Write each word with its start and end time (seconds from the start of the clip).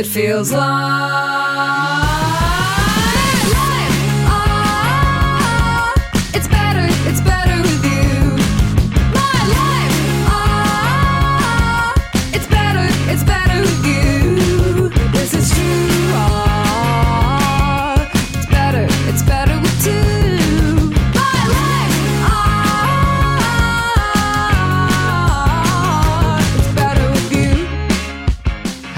It 0.00 0.06
feels 0.06 0.50
like. 0.50 1.49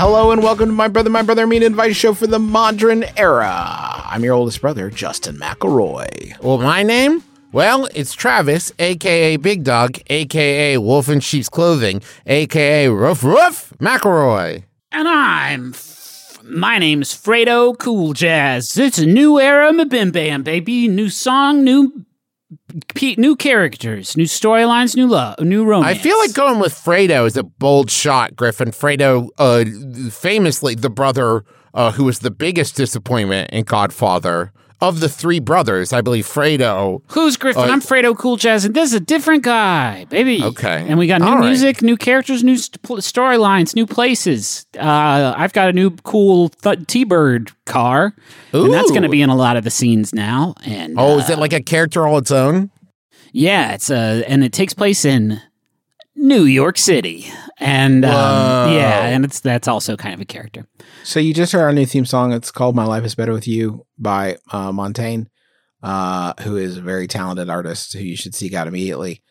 Hello 0.04 0.32
and 0.32 0.42
welcome 0.42 0.66
to 0.66 0.72
my 0.72 0.88
brother, 0.88 1.10
my 1.10 1.22
brother, 1.22 1.46
mean 1.46 1.62
advice 1.62 1.94
show 1.94 2.12
for 2.12 2.26
the 2.26 2.40
modern 2.40 3.04
era. 3.16 4.02
I'm 4.04 4.24
your 4.24 4.34
oldest 4.34 4.60
brother, 4.60 4.90
Justin 4.90 5.36
McElroy. 5.36 6.40
Well, 6.40 6.58
my 6.58 6.82
name? 6.82 7.22
Well, 7.52 7.88
it's 7.94 8.12
Travis, 8.12 8.72
aka 8.80 9.36
Big 9.36 9.62
Dog, 9.62 10.00
aka 10.08 10.76
Wolf 10.78 11.08
in 11.08 11.20
Sheep's 11.20 11.48
Clothing, 11.48 12.02
aka 12.26 12.88
Ruff 12.88 13.22
Ruff 13.22 13.72
McElroy. 13.78 14.64
And 14.90 15.06
I'm. 15.06 15.70
F- 15.70 16.40
my 16.42 16.78
name's 16.78 17.14
Fredo 17.14 17.76
Cooljazz. 17.76 18.76
It's 18.76 18.98
a 18.98 19.06
new 19.06 19.38
era, 19.38 19.68
of 19.68 19.88
Bim 19.88 20.10
Bam, 20.10 20.42
baby. 20.42 20.88
New 20.88 21.10
song, 21.10 21.62
new. 21.62 22.04
New 23.18 23.36
characters, 23.36 24.16
new 24.16 24.24
storylines, 24.24 24.96
new 24.96 25.06
love, 25.06 25.38
new 25.40 25.64
romance. 25.64 25.98
I 25.98 26.00
feel 26.00 26.16
like 26.18 26.32
going 26.32 26.58
with 26.58 26.72
Fredo 26.72 27.26
is 27.26 27.36
a 27.36 27.42
bold 27.42 27.90
shot, 27.90 28.36
Griffin. 28.36 28.70
Fredo, 28.70 29.28
uh, 29.38 29.64
famously 30.10 30.74
the 30.74 30.90
brother 30.90 31.44
uh, 31.74 31.92
who 31.92 32.04
was 32.04 32.20
the 32.20 32.30
biggest 32.30 32.76
disappointment 32.76 33.50
in 33.50 33.64
Godfather. 33.64 34.52
Of 34.82 34.98
the 34.98 35.08
three 35.08 35.38
brothers, 35.38 35.92
I 35.92 36.00
believe 36.00 36.26
Fredo. 36.26 37.02
Who's 37.12 37.36
Griffin? 37.36 37.62
Uh, 37.62 37.66
I'm 37.66 37.80
Fredo 37.80 38.14
Cooljazz, 38.16 38.66
and 38.66 38.74
this 38.74 38.88
is 38.90 38.94
a 38.94 39.00
different 39.00 39.44
guy, 39.44 40.06
baby. 40.06 40.42
Okay. 40.42 40.84
And 40.88 40.98
we 40.98 41.06
got 41.06 41.20
new 41.20 41.28
All 41.28 41.38
right. 41.38 41.46
music, 41.46 41.82
new 41.82 41.96
characters, 41.96 42.42
new 42.42 42.56
st- 42.56 42.82
storylines, 42.82 43.76
new 43.76 43.86
places. 43.86 44.66
Uh, 44.76 45.34
I've 45.36 45.52
got 45.52 45.68
a 45.68 45.72
new 45.72 45.90
cool 46.02 46.48
th- 46.48 46.84
T-Bird 46.88 47.52
car, 47.64 48.12
and 48.52 48.74
that's 48.74 48.90
going 48.90 49.02
to 49.04 49.08
be 49.08 49.22
in 49.22 49.30
a 49.30 49.36
lot 49.36 49.56
of 49.56 49.62
the 49.62 49.70
scenes 49.70 50.12
now. 50.12 50.54
And 50.66 50.96
Oh, 50.98 51.14
uh, 51.14 51.18
is 51.18 51.30
it 51.30 51.38
like 51.38 51.52
a 51.52 51.62
character 51.62 52.04
all 52.04 52.18
its 52.18 52.32
own? 52.32 52.70
Yeah, 53.30 53.74
it's 53.74 53.88
uh 53.88 54.24
and 54.26 54.42
it 54.42 54.52
takes 54.52 54.74
place 54.74 55.04
in 55.04 55.40
New 56.16 56.42
York 56.42 56.76
City. 56.76 57.30
And 57.62 58.04
um, 58.04 58.72
yeah, 58.72 59.06
and 59.06 59.24
it's 59.24 59.40
that's 59.40 59.68
also 59.68 59.96
kind 59.96 60.14
of 60.14 60.20
a 60.20 60.24
character. 60.24 60.66
So 61.04 61.20
you 61.20 61.32
just 61.32 61.52
heard 61.52 61.60
our 61.62 61.72
new 61.72 61.86
theme 61.86 62.04
song. 62.04 62.32
It's 62.32 62.50
called 62.50 62.74
"My 62.74 62.84
Life 62.84 63.04
Is 63.04 63.14
Better 63.14 63.32
with 63.32 63.46
You" 63.46 63.86
by 63.98 64.38
uh, 64.50 64.72
Montaigne, 64.72 65.24
uh, 65.82 66.34
who 66.42 66.56
is 66.56 66.76
a 66.76 66.80
very 66.80 67.06
talented 67.06 67.48
artist 67.48 67.92
who 67.94 68.00
you 68.00 68.16
should 68.16 68.34
seek 68.34 68.52
out 68.52 68.66
immediately. 68.66 69.22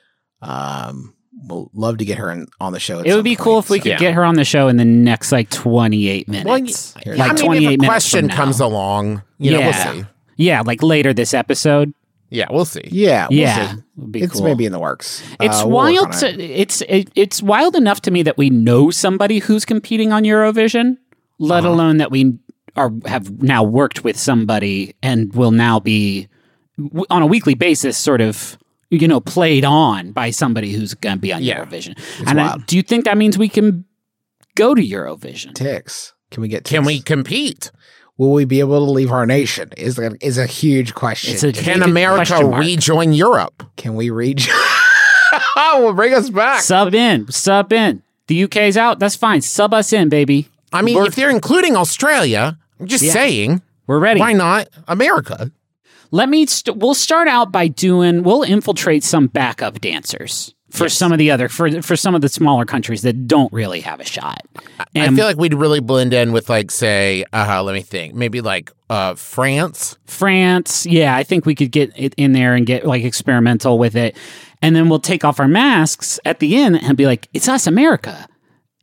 Um, 0.41 1.13
we'll 1.43 1.69
love 1.73 1.97
to 1.97 2.05
get 2.05 2.17
her 2.17 2.31
in, 2.31 2.47
on 2.59 2.73
the 2.73 2.79
show. 2.79 2.99
at 2.99 3.05
It 3.05 3.09
would 3.11 3.17
some 3.19 3.23
be 3.23 3.35
point, 3.35 3.39
cool 3.39 3.59
if 3.59 3.69
we 3.69 3.79
so- 3.79 3.83
could 3.83 3.99
get 3.99 4.13
her 4.13 4.23
on 4.23 4.35
the 4.35 4.45
show 4.45 4.67
in 4.69 4.77
the 4.77 4.85
next 4.85 5.31
like 5.31 5.49
28 5.49 6.27
minutes. 6.27 6.95
Well, 7.05 7.15
like 7.17 7.31
I 7.31 7.33
mean, 7.33 7.43
28 7.43 7.67
minutes 7.79 7.85
question 7.85 8.19
from 8.21 8.27
now. 8.29 8.35
comes 8.35 8.59
along, 8.59 9.23
you 9.37 9.51
know, 9.51 9.59
Yeah. 9.59 9.85
we'll 9.93 9.95
see. 10.03 10.05
Yeah, 10.37 10.61
like 10.61 10.81
later 10.81 11.13
this 11.13 11.33
episode. 11.33 11.93
Yeah, 12.33 12.47
we'll 12.49 12.65
see. 12.65 12.87
Yeah, 12.91 13.27
we'll 13.29 13.39
yeah. 13.39 13.73
see. 13.75 13.81
be 14.09 14.21
It's 14.21 14.33
cool. 14.35 14.43
maybe 14.45 14.65
in 14.65 14.71
the 14.71 14.79
works. 14.79 15.21
It's 15.39 15.61
Uh, 15.61 15.67
we'll 15.67 15.75
wild 15.75 16.13
to 16.13 16.29
it. 16.29 16.39
it's 16.39 16.81
it, 16.87 17.09
it's 17.13 17.43
wild 17.43 17.75
enough 17.75 18.01
to 18.03 18.11
me 18.11 18.23
that 18.23 18.37
we 18.37 18.49
know 18.49 18.89
somebody 18.89 19.39
who's 19.39 19.65
competing 19.65 20.13
on 20.13 20.23
Eurovision, 20.23 20.95
let 21.39 21.63
Uh-huh. 21.65 21.73
alone 21.73 21.97
that 21.97 22.09
we 22.09 22.37
are 22.77 22.89
have 23.05 23.43
now 23.43 23.63
worked 23.63 24.03
with 24.05 24.17
somebody 24.17 24.95
and 25.03 25.33
will 25.35 25.51
now 25.51 25.79
be 25.81 26.29
w- 26.77 27.05
on 27.09 27.21
a 27.21 27.27
weekly 27.27 27.53
basis 27.53 27.97
sort 27.97 28.21
of 28.21 28.57
you 28.89 29.07
know 29.09 29.19
played 29.19 29.65
on 29.65 30.11
by 30.13 30.31
somebody 30.31 30.71
who's 30.71 30.93
going 30.93 31.15
to 31.17 31.21
be 31.21 31.33
on 31.33 31.43
Yeah. 31.43 31.65
Eurovision. 31.65 31.97
and 32.27 32.39
I, 32.39 32.57
do 32.65 32.77
you 32.77 32.81
think 32.83 33.03
that 33.05 33.17
means 33.17 33.37
we 33.37 33.49
can 33.49 33.83
go 34.55 34.73
to 34.73 34.81
Eurovision? 34.81 35.53
ticks. 35.53 36.13
Can 36.31 36.41
we 36.41 36.47
get? 36.47 36.63
Can 36.63 36.85
we 36.85 37.01
compete? 37.01 37.71
Will 38.21 38.33
we 38.33 38.45
be 38.45 38.59
able 38.59 38.85
to 38.85 38.91
leave 38.91 39.11
our 39.11 39.25
nation? 39.25 39.71
Is 39.77 39.95
that 39.95 40.15
is 40.21 40.37
a 40.37 40.45
huge 40.45 40.93
question. 40.93 41.33
It's 41.33 41.41
a 41.41 41.51
Can 41.51 41.81
America 41.81 42.45
rejoin 42.45 43.13
Europe? 43.13 43.63
Can 43.77 43.95
we 43.95 44.11
reach? 44.11 44.47
will 45.55 45.93
bring 45.93 46.13
us 46.13 46.29
back. 46.29 46.61
Sub 46.61 46.93
in, 46.93 47.31
sub 47.31 47.73
in. 47.73 48.03
The 48.27 48.43
UK's 48.43 48.77
out. 48.77 48.99
That's 48.99 49.15
fine. 49.15 49.41
Sub 49.41 49.73
us 49.73 49.91
in, 49.91 50.09
baby. 50.09 50.47
I 50.71 50.83
mean, 50.83 51.03
if 51.03 51.15
they're 51.15 51.31
including 51.31 51.75
Australia, 51.75 52.59
I'm 52.79 52.85
just 52.85 53.03
Yeah. 53.03 53.13
saying, 53.13 53.63
We're 53.87 53.97
ready. 53.97 54.19
why 54.19 54.33
not 54.33 54.67
America? 54.87 55.51
Let 56.11 56.29
me. 56.29 56.45
St- 56.45 56.77
we'll 56.77 56.93
start 56.93 57.27
out 57.27 57.51
by 57.51 57.69
doing. 57.69 58.21
We'll 58.21 58.43
infiltrate 58.43 59.03
some 59.03 59.25
backup 59.25 59.81
dancers 59.81 60.53
for 60.71 60.89
some 60.89 61.11
of 61.11 61.17
the 61.17 61.29
other 61.31 61.49
for 61.49 61.81
for 61.81 61.95
some 61.95 62.15
of 62.15 62.21
the 62.21 62.29
smaller 62.29 62.65
countries 62.65 63.01
that 63.03 63.27
don't 63.27 63.51
really 63.53 63.81
have 63.81 63.99
a 63.99 64.05
shot. 64.05 64.41
I 64.95 65.13
feel 65.13 65.25
like 65.25 65.37
we'd 65.37 65.53
really 65.53 65.79
blend 65.79 66.13
in 66.13 66.31
with, 66.31 66.49
like, 66.49 66.71
say, 66.71 67.23
uh, 67.33 67.61
let 67.63 67.73
me 67.73 67.81
think, 67.81 68.13
maybe 68.13 68.41
like 68.41 68.71
uh, 68.89 69.15
France. 69.15 69.97
France, 70.05 70.85
yeah, 70.85 71.15
I 71.15 71.23
think 71.23 71.45
we 71.45 71.55
could 71.55 71.71
get 71.71 71.91
it 71.95 72.13
in 72.17 72.33
there 72.33 72.55
and 72.55 72.65
get 72.65 72.85
like 72.85 73.03
experimental 73.03 73.77
with 73.77 73.95
it, 73.95 74.17
and 74.61 74.75
then 74.75 74.89
we'll 74.89 74.99
take 74.99 75.23
off 75.23 75.39
our 75.39 75.47
masks 75.47 76.19
at 76.25 76.39
the 76.39 76.55
end 76.57 76.81
and 76.81 76.97
be 76.97 77.05
like, 77.05 77.27
"It's 77.33 77.47
us, 77.47 77.67
America," 77.67 78.27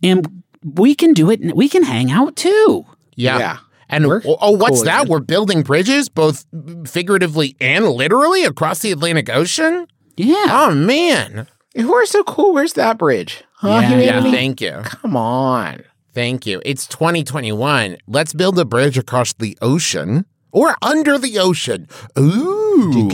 and 0.03 0.43
we 0.63 0.95
can 0.95 1.13
do 1.13 1.31
it. 1.31 1.55
We 1.55 1.69
can 1.69 1.83
hang 1.83 2.11
out 2.11 2.37
too. 2.37 2.85
Yeah. 3.17 3.39
Yeah. 3.39 3.59
And 3.91 4.07
We're 4.07 4.21
oh, 4.27 4.37
oh, 4.41 4.51
what's 4.51 4.79
cool, 4.79 4.85
that? 4.85 5.01
dude. 5.03 5.09
We're 5.09 5.21
building 5.21 5.63
bridges, 5.63 6.11
both 6.11 6.45
figuratively 6.87 7.57
and 7.59 7.89
literally, 7.89 8.45
across 8.45 8.81
the 8.81 8.93
Atlantic 8.93 9.31
Ocean. 9.31 9.87
Yeah, 10.17 10.47
Oh 10.49 10.75
man! 10.75 11.47
If 11.75 11.87
we're 11.87 12.07
so 12.07 12.23
cool, 12.25 12.55
where's 12.55 12.73
that 12.75 12.99
bridge? 12.99 13.45
Huh? 13.55 13.81
Yeah. 13.83 13.99
Yeah, 13.99 14.23
thank 14.23 14.61
you, 14.61 14.81
Come 14.85 15.17
on. 15.17 15.83
thank 16.15 16.47
you. 16.47 16.61
It's 16.65 16.87
2021. 16.87 17.97
Let's 18.07 18.33
build 18.33 18.59
a 18.59 18.65
bridge 18.65 18.97
across 18.99 19.33
the 19.35 19.57
ocean 19.61 20.25
or 20.53 20.77
under 20.83 21.19
the 21.19 21.39
ocean. 21.39 21.89
Ooh, 22.19 23.09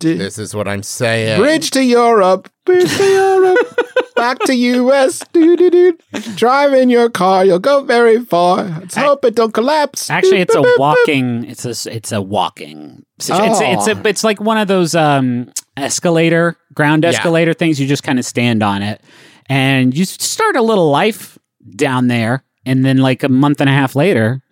this 0.00 0.38
is 0.38 0.54
what 0.54 0.68
I'm 0.68 0.82
saying. 0.82 1.40
Bridge 1.40 1.70
to 1.72 1.82
Europe. 1.84 2.50
Bridge 2.64 2.96
to 2.96 3.04
Europe. 3.04 3.58
Back 4.16 4.38
to 4.46 4.54
US. 4.54 5.22
Doo-doo-doo. 5.32 5.96
Drive 6.34 6.72
in 6.72 6.90
your 6.90 7.08
car. 7.08 7.44
You'll 7.44 7.58
go 7.60 7.84
very 7.84 8.24
far. 8.24 8.64
Let's 8.64 8.96
hope 8.96 9.24
it 9.24 9.36
don't 9.36 9.54
collapse. 9.54 10.10
Actually, 10.10 10.40
it's 10.40 10.54
a 10.56 10.62
walking. 10.78 11.44
It's 11.44 11.64
a 11.64 11.94
it's 11.94 12.10
a 12.12 12.20
walking. 12.20 13.04
situ- 13.20 13.38
It's 13.44 13.60
it's 13.60 13.86
a, 13.86 14.08
it's 14.08 14.24
like 14.24 14.40
one 14.40 14.58
of 14.58 14.66
those 14.66 14.94
um 14.96 15.52
escalator 15.82 16.56
ground 16.74 17.02
Yeah. 17.04 17.10
escalator 17.10 17.54
things. 17.54 17.80
You 17.80 17.86
just 17.86 18.02
kind 18.02 18.18
of 18.18 18.24
stand 18.24 18.62
on 18.62 18.82
it, 18.82 19.00
and 19.48 19.96
you 19.96 20.04
start 20.04 20.56
a 20.56 20.62
little 20.62 20.90
life 20.90 21.38
down 21.76 22.08
there, 22.08 22.42
and 22.66 22.84
then 22.84 22.98
like 22.98 23.22
a 23.22 23.28
month 23.28 23.60
and 23.60 23.68
a 23.70 23.72
half 23.72 23.94
later, 23.96 24.42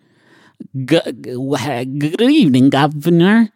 good 0.85 2.21
evening, 2.21 2.69
governor. 2.69 3.49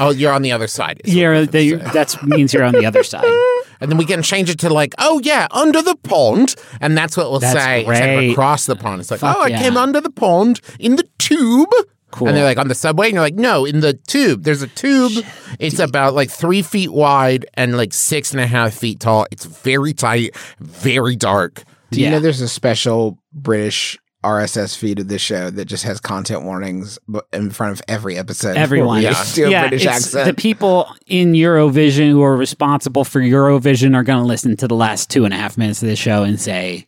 Oh, 0.00 0.10
you're 0.10 0.32
on 0.32 0.42
the 0.42 0.50
other 0.50 0.66
side. 0.66 1.00
is 1.04 1.12
what 1.14 1.20
You're 1.20 1.34
I'm 1.34 1.46
the, 1.46 1.68
saying. 1.70 1.78
that 1.94 2.16
means 2.24 2.52
you're 2.52 2.64
on 2.64 2.72
the 2.74 2.86
other 2.86 3.04
side. 3.04 3.24
and 3.80 3.88
then 3.90 3.96
we 3.96 4.04
can 4.04 4.20
change 4.22 4.50
it 4.50 4.58
to 4.60 4.68
like, 4.68 4.94
oh 4.98 5.20
yeah, 5.22 5.46
under 5.52 5.80
the 5.80 5.94
pond, 5.94 6.56
and 6.80 6.98
that's 6.98 7.16
what 7.16 7.30
we'll 7.30 7.38
That's 7.40 7.52
say 7.56 7.84
instead 7.84 8.08
of 8.10 8.16
great. 8.16 8.30
across 8.32 8.66
the 8.66 8.74
pond. 8.74 9.00
It's 9.00 9.10
like, 9.12 9.20
Fuck 9.20 9.36
oh, 9.38 9.42
I 9.42 9.50
came 9.50 9.76
under 9.76 10.00
the 10.00 10.10
pond 10.10 10.60
in 10.80 10.96
the 10.96 11.08
tube. 11.18 11.68
Cool. 12.10 12.28
And 12.28 12.36
they're 12.36 12.44
like 12.44 12.58
on 12.58 12.68
the 12.68 12.74
subway, 12.74 13.06
and 13.08 13.14
you're 13.14 13.22
like, 13.22 13.34
no, 13.34 13.64
in 13.64 13.80
the 13.80 13.92
tube. 13.94 14.42
There's 14.44 14.62
a 14.62 14.66
tube. 14.68 15.24
It's 15.58 15.78
about 15.78 16.14
like 16.14 16.30
three 16.30 16.62
feet 16.62 16.92
wide 16.92 17.46
and 17.54 17.76
like 17.76 17.92
six 17.92 18.32
and 18.32 18.40
a 18.40 18.46
half 18.46 18.74
feet 18.74 19.00
tall. 19.00 19.26
It's 19.30 19.44
very 19.44 19.92
tight, 19.92 20.34
very 20.58 21.16
dark. 21.16 21.64
Do 21.90 22.00
you 22.00 22.06
Yeah. 22.06 22.12
know 22.12 22.20
there's 22.20 22.40
a 22.40 22.48
special 22.48 23.18
British 23.32 23.98
RSS 24.24 24.74
feed 24.76 24.98
of 24.98 25.08
this 25.08 25.22
show 25.22 25.48
that 25.48 25.66
just 25.66 25.84
has 25.84 26.00
content 26.00 26.42
warnings 26.42 26.98
in 27.32 27.50
front 27.50 27.72
of 27.72 27.82
every 27.86 28.18
episode. 28.18 28.56
Everyone. 28.56 29.00
Yeah. 29.00 29.24
Do 29.34 29.46
a 29.46 29.60
British 29.68 29.84
it's 29.84 30.06
accent. 30.06 30.26
The 30.26 30.34
people 30.34 30.88
in 31.06 31.32
Eurovision 31.34 32.10
who 32.10 32.22
are 32.22 32.36
responsible 32.36 33.04
for 33.04 33.20
Eurovision 33.20 33.94
are 33.94 34.02
going 34.02 34.20
to 34.20 34.26
listen 34.26 34.56
to 34.56 34.66
the 34.66 34.74
last 34.74 35.08
two 35.08 35.24
and 35.24 35.32
a 35.32 35.36
half 35.36 35.56
minutes 35.56 35.82
of 35.82 35.88
the 35.88 35.94
show 35.96 36.24
and 36.24 36.40
say, 36.40 36.86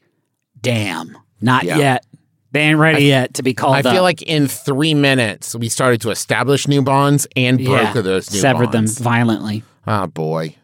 damn, 0.61 1.17
not 1.41 1.65
Yeah. 1.65 1.79
yet. 1.79 2.05
They 2.53 2.61
ain't 2.63 2.79
ready 2.79 3.05
yet 3.05 3.35
to 3.35 3.43
be 3.43 3.55
called 3.55 3.77
I 3.77 3.79
up. 3.81 3.95
feel 3.95 4.03
like 4.03 4.23
in 4.23 4.49
three 4.49 4.95
minutes 4.95 5.55
we 5.55 5.69
started 5.69 6.01
to 6.03 6.11
establish 6.11 6.67
new 6.67 6.83
bonds 6.83 7.27
and 7.37 7.61
yeah, 7.61 7.93
those 7.93 8.33
new 8.33 8.41
severed 8.41 8.73
bonds. 8.73 8.97
them 8.97 9.05
violently. 9.05 9.63
Oh 9.87 10.07
boy. 10.09 10.57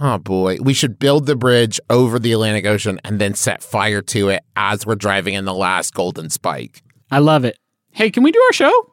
Oh 0.00 0.18
boy. 0.18 0.58
We 0.60 0.74
should 0.74 0.98
build 0.98 1.26
the 1.26 1.36
bridge 1.36 1.80
over 1.88 2.18
the 2.18 2.32
Atlantic 2.32 2.66
Ocean 2.66 3.00
and 3.04 3.20
then 3.20 3.34
set 3.34 3.62
fire 3.62 4.02
to 4.02 4.28
it 4.30 4.42
as 4.56 4.84
we're 4.84 4.96
driving 4.96 5.34
in 5.34 5.44
the 5.44 5.54
last 5.54 5.94
golden 5.94 6.28
spike. 6.28 6.82
I 7.10 7.20
love 7.20 7.44
it. 7.44 7.56
Hey, 7.92 8.10
can 8.10 8.22
we 8.22 8.32
do 8.32 8.40
our 8.48 8.52
show? 8.52 8.92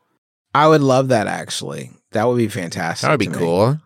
I 0.53 0.67
would 0.67 0.81
love 0.81 1.09
that 1.09 1.27
actually. 1.27 1.91
That 2.11 2.27
would 2.27 2.37
be 2.37 2.47
fantastic. 2.47 3.05
That 3.05 3.11
would 3.11 3.19
be 3.19 3.25
to 3.25 3.31
me. 3.31 3.37
cool. 3.37 3.79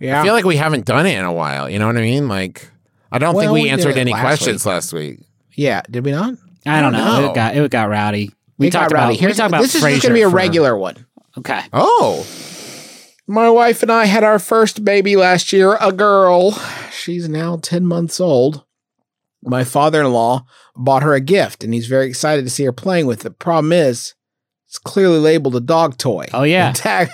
Yeah. 0.00 0.20
I 0.20 0.24
feel 0.24 0.32
like 0.34 0.44
we 0.44 0.56
haven't 0.56 0.86
done 0.86 1.06
it 1.06 1.18
in 1.18 1.24
a 1.24 1.32
while. 1.32 1.68
You 1.68 1.78
know 1.78 1.86
what 1.86 1.96
I 1.96 2.00
mean? 2.00 2.28
Like, 2.28 2.70
I 3.12 3.18
don't 3.18 3.34
think 3.38 3.52
we, 3.52 3.62
we 3.64 3.68
answered 3.70 3.96
any 3.98 4.12
last 4.12 4.22
questions 4.22 4.64
week. 4.64 4.72
last 4.72 4.92
week. 4.92 5.18
yeah. 5.54 5.82
Did 5.90 6.04
we 6.04 6.12
not? 6.12 6.34
I 6.66 6.80
don't, 6.80 6.92
don't 6.92 7.04
know. 7.04 7.20
know. 7.22 7.30
It 7.30 7.34
got 7.34 7.56
it 7.56 7.70
got 7.70 7.88
rowdy. 7.88 8.30
We 8.58 8.68
It 8.68 8.72
got 8.72 8.80
talked 8.82 8.92
rowdy. 8.92 9.16
about 9.18 9.26
we 9.28 9.32
talked 9.34 9.48
about 9.48 9.60
this 9.62 9.74
is 9.74 9.80
just 9.82 9.82
going 9.82 10.00
to 10.00 10.12
be 10.14 10.22
a 10.22 10.30
for- 10.30 10.36
regular 10.36 10.76
one. 10.76 11.06
Okay. 11.36 11.60
Oh, 11.72 12.24
My 13.26 13.50
wife 13.50 13.82
and 13.82 13.90
I 13.90 14.04
had 14.04 14.22
our 14.22 14.38
first 14.38 14.84
baby 14.84 15.16
last 15.16 15.52
year, 15.52 15.76
a 15.80 15.90
girl. 15.92 16.52
She's 16.92 17.28
now 17.28 17.56
10 17.56 17.86
months 17.86 18.20
old. 18.20 18.64
My 19.42 19.64
father 19.64 20.00
in 20.02 20.12
law 20.12 20.46
bought 20.76 21.02
her 21.02 21.12
a 21.14 21.20
gift, 21.20 21.64
and 21.64 21.74
he's 21.74 21.86
very 21.88 22.06
excited 22.06 22.44
to 22.44 22.50
see 22.50 22.64
her 22.64 22.72
playing 22.72 23.06
with 23.06 23.26
it. 23.26 23.38
Problem 23.38 23.72
is, 23.72 24.14
it's 24.68 24.78
clearly 24.78 25.18
labeled 25.18 25.56
a 25.56 25.60
dog 25.60 25.98
toy. 25.98 26.26
Oh, 26.32 26.44
yeah. 26.44 26.72
The, 26.72 26.78
tag, 26.78 27.08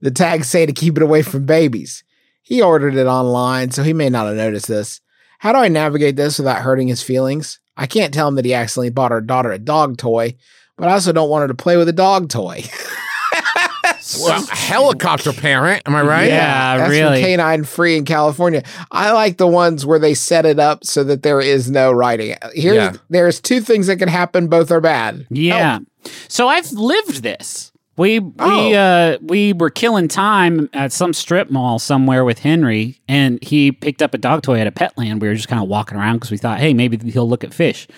the 0.00 0.10
tags 0.10 0.48
say 0.48 0.66
to 0.66 0.72
keep 0.72 0.96
it 0.96 1.02
away 1.02 1.22
from 1.22 1.46
babies. 1.46 2.02
He 2.42 2.62
ordered 2.62 2.94
it 2.96 3.06
online, 3.06 3.70
so 3.70 3.82
he 3.82 3.92
may 3.92 4.08
not 4.08 4.26
have 4.26 4.36
noticed 4.36 4.68
this. 4.68 5.00
How 5.40 5.52
do 5.52 5.58
I 5.58 5.68
navigate 5.68 6.16
this 6.16 6.38
without 6.38 6.62
hurting 6.62 6.88
his 6.88 7.02
feelings? 7.02 7.60
I 7.76 7.86
can't 7.86 8.12
tell 8.14 8.28
him 8.28 8.36
that 8.36 8.44
he 8.44 8.54
accidentally 8.54 8.90
bought 8.90 9.12
our 9.12 9.20
daughter 9.20 9.52
a 9.52 9.58
dog 9.58 9.98
toy, 9.98 10.36
but 10.76 10.88
I 10.88 10.92
also 10.92 11.12
don't 11.12 11.28
want 11.30 11.42
her 11.42 11.48
to 11.48 11.54
play 11.54 11.76
with 11.76 11.88
a 11.88 11.92
dog 11.92 12.28
toy. 12.28 12.62
well, 14.22 14.46
helicopter 14.46 15.32
parent. 15.32 15.82
Am 15.86 15.94
I 15.94 16.02
right? 16.02 16.28
Yeah. 16.28 16.78
That's 16.78 16.90
really. 16.90 17.20
from 17.22 17.26
Canine 17.30 17.64
Free 17.64 17.96
in 17.96 18.04
California. 18.04 18.62
I 18.90 19.12
like 19.12 19.36
the 19.36 19.46
ones 19.46 19.84
where 19.84 19.98
they 19.98 20.14
set 20.14 20.46
it 20.46 20.58
up 20.58 20.84
so 20.84 21.04
that 21.04 21.22
there 21.22 21.40
is 21.40 21.70
no 21.70 21.92
writing. 21.92 22.36
Here, 22.54 22.74
Yeah. 22.74 22.92
there's 23.10 23.40
two 23.40 23.60
things 23.60 23.86
that 23.88 23.96
can 23.98 24.08
happen. 24.08 24.48
Both 24.48 24.70
are 24.70 24.80
bad. 24.80 25.26
Yeah. 25.30 25.80
Oh. 25.82 26.10
So 26.28 26.48
I've 26.48 26.70
lived 26.72 27.22
this. 27.22 27.72
We 27.96 28.20
Oh. 28.20 28.32
we 28.68 28.74
uh 28.74 29.18
we 29.22 29.52
were 29.52 29.70
killing 29.70 30.08
time 30.08 30.68
at 30.72 30.92
some 30.92 31.12
strip 31.12 31.50
mall 31.50 31.78
somewhere 31.78 32.24
with 32.24 32.40
Henry, 32.40 33.00
and 33.08 33.42
he 33.42 33.72
picked 33.72 34.02
up 34.02 34.12
a 34.14 34.18
dog 34.18 34.42
toy 34.42 34.60
at 34.60 34.66
a 34.66 34.70
Petland. 34.72 35.20
We 35.20 35.28
were 35.28 35.34
just 35.34 35.48
kind 35.48 35.62
of 35.62 35.68
walking 35.68 35.96
around 35.96 36.16
because 36.16 36.30
we 36.30 36.36
thought, 36.36 36.58
hey, 36.58 36.74
maybe 36.74 36.98
he'll 37.10 37.28
look 37.28 37.42
at 37.44 37.54
fish 37.54 37.88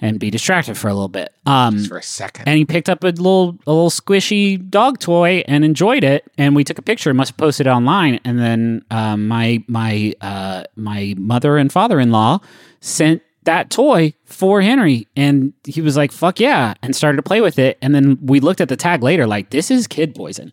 and 0.00 0.18
be 0.18 0.28
distracted 0.28 0.76
for 0.76 0.88
a 0.88 0.92
little 0.94 1.08
bit. 1.08 1.32
Um, 1.46 1.76
Just 1.76 1.88
for 1.88 1.98
a 1.98 2.02
second. 2.02 2.48
and 2.48 2.58
he 2.58 2.64
picked 2.64 2.88
up 2.88 3.04
a 3.04 3.08
little 3.08 3.56
a 3.66 3.72
little 3.72 3.90
squishy 3.90 4.58
dog 4.70 4.98
toy 4.98 5.44
and 5.46 5.64
enjoyed 5.64 6.02
it 6.04 6.24
and 6.36 6.56
we 6.56 6.64
took 6.64 6.78
a 6.78 6.82
picture 6.82 7.10
and 7.10 7.16
must 7.16 7.30
have 7.30 7.36
posted 7.36 7.66
it 7.68 7.70
online 7.70 8.18
and 8.24 8.38
then 8.40 8.84
um, 8.90 9.28
my 9.28 9.62
my 9.68 10.12
uh, 10.20 10.64
my 10.74 11.14
mother 11.16 11.56
and 11.58 11.70
father-in-law 11.70 12.40
sent 12.80 13.22
that 13.44 13.70
toy 13.70 14.12
for 14.24 14.60
henry 14.62 15.06
and 15.16 15.52
he 15.66 15.80
was 15.80 15.96
like 15.96 16.10
fuck 16.12 16.40
yeah 16.40 16.74
and 16.82 16.94
started 16.96 17.16
to 17.16 17.22
play 17.22 17.40
with 17.40 17.58
it 17.58 17.78
and 17.82 17.94
then 17.94 18.18
we 18.22 18.40
looked 18.40 18.60
at 18.60 18.68
the 18.68 18.76
tag 18.76 19.02
later 19.02 19.26
like 19.26 19.50
this 19.50 19.70
is 19.70 19.86
kid 19.86 20.14
poison 20.14 20.52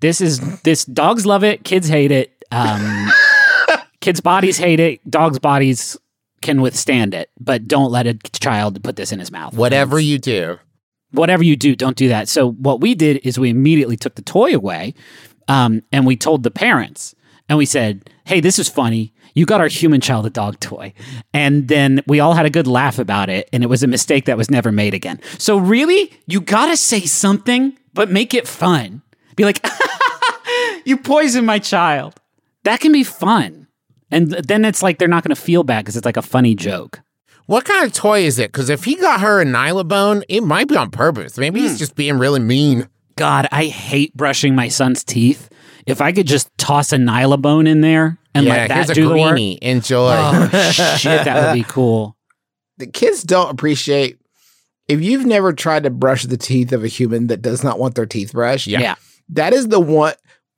this 0.00 0.20
is 0.20 0.60
this 0.62 0.84
dogs 0.84 1.24
love 1.26 1.44
it 1.44 1.64
kids 1.64 1.88
hate 1.88 2.10
it 2.10 2.44
um, 2.50 3.08
kids 4.00 4.20
bodies 4.20 4.58
hate 4.58 4.80
it 4.80 5.08
dogs 5.10 5.38
bodies 5.38 5.96
can 6.42 6.60
withstand 6.60 7.14
it 7.14 7.30
but 7.40 7.66
don't 7.68 7.90
let 7.92 8.06
a 8.06 8.14
child 8.32 8.82
put 8.82 8.96
this 8.96 9.12
in 9.12 9.18
his 9.18 9.30
mouth 9.30 9.54
Whatever 9.54 9.98
you 10.00 10.18
do. 10.18 10.58
whatever 11.12 11.44
you 11.44 11.56
do, 11.56 11.76
don't 11.76 11.96
do 11.96 12.08
that. 12.08 12.28
So 12.28 12.52
what 12.52 12.80
we 12.80 12.94
did 12.94 13.20
is 13.22 13.38
we 13.38 13.50
immediately 13.50 13.96
took 13.96 14.14
the 14.14 14.22
toy 14.22 14.54
away, 14.54 14.94
um, 15.46 15.82
and 15.92 16.06
we 16.06 16.16
told 16.16 16.42
the 16.42 16.50
parents, 16.50 17.14
and 17.48 17.58
we 17.58 17.66
said, 17.66 18.08
"Hey, 18.24 18.40
this 18.40 18.58
is 18.58 18.68
funny. 18.68 19.11
You 19.34 19.46
got 19.46 19.60
our 19.60 19.68
human 19.68 20.00
child 20.00 20.26
a 20.26 20.30
dog 20.30 20.60
toy," 20.60 20.92
and 21.32 21.68
then 21.68 22.02
we 22.06 22.20
all 22.20 22.34
had 22.34 22.46
a 22.46 22.50
good 22.50 22.66
laugh 22.66 22.98
about 22.98 23.30
it, 23.30 23.48
and 23.52 23.62
it 23.62 23.68
was 23.68 23.82
a 23.82 23.86
mistake 23.86 24.26
that 24.26 24.36
was 24.36 24.50
never 24.50 24.70
made 24.72 24.94
again. 24.94 25.20
So 25.38 25.56
really, 25.56 26.12
you 26.26 26.40
gotta 26.40 26.76
say 26.76 27.00
something, 27.00 27.76
but 27.94 28.10
make 28.10 28.34
it 28.34 28.46
fun. 28.46 29.02
Be 29.36 29.44
like, 29.44 29.64
"You 30.84 30.96
poisoned 30.96 31.46
my 31.46 31.58
child." 31.58 32.14
That 32.64 32.80
can 32.80 32.92
be 32.92 33.02
fun, 33.04 33.66
and 34.10 34.30
then 34.32 34.64
it's 34.64 34.82
like 34.82 34.98
they're 34.98 35.08
not 35.08 35.24
gonna 35.24 35.34
feel 35.34 35.64
bad 35.64 35.84
because 35.84 35.96
it's 35.96 36.06
like 36.06 36.16
a 36.16 36.22
funny 36.22 36.54
joke. 36.54 37.00
What 37.46 37.64
kind 37.64 37.84
of 37.84 37.92
toy 37.92 38.20
is 38.20 38.38
it? 38.38 38.52
Because 38.52 38.70
if 38.70 38.84
he 38.84 38.94
got 38.94 39.20
her 39.20 39.40
a 39.40 39.44
Nylabone, 39.44 40.22
it 40.28 40.42
might 40.42 40.68
be 40.68 40.76
on 40.76 40.90
purpose. 40.90 41.36
Maybe 41.38 41.60
Hmm. 41.60 41.66
he's 41.66 41.78
just 41.78 41.96
being 41.96 42.18
really 42.18 42.38
mean. 42.40 42.88
God, 43.16 43.46
I 43.52 43.64
hate 43.66 44.16
brushing 44.16 44.54
my 44.54 44.68
son's 44.68 45.02
teeth. 45.04 45.50
If 45.86 46.00
I 46.00 46.12
could 46.12 46.26
just 46.26 46.48
toss 46.58 46.92
a 46.92 46.96
Nylabone 46.96 47.68
in 47.68 47.80
there 47.80 48.18
and 48.34 48.46
yeah, 48.46 48.52
let 48.52 48.68
that 48.68 48.74
here's 48.74 48.90
a 48.90 48.94
do 48.94 49.08
the 49.08 49.16
work. 49.18 49.38
Enjoy. 49.62 50.14
Oh 50.16 50.48
shit, 50.72 51.24
that 51.24 51.46
would 51.46 51.54
be 51.58 51.64
cool. 51.68 52.16
the 52.78 52.86
kids 52.86 53.22
don't 53.22 53.50
appreciate 53.50 54.18
if 54.88 55.00
you've 55.00 55.26
never 55.26 55.52
tried 55.52 55.84
to 55.84 55.90
brush 55.90 56.24
the 56.24 56.36
teeth 56.36 56.72
of 56.72 56.84
a 56.84 56.88
human 56.88 57.28
that 57.28 57.42
does 57.42 57.62
not 57.62 57.78
want 57.78 57.94
their 57.94 58.06
teeth 58.06 58.32
brushed. 58.32 58.66
Yeah. 58.66 58.80
Yeah. 58.80 58.94
That 59.30 59.52
is 59.52 59.68
the 59.68 59.80
one. 59.80 60.14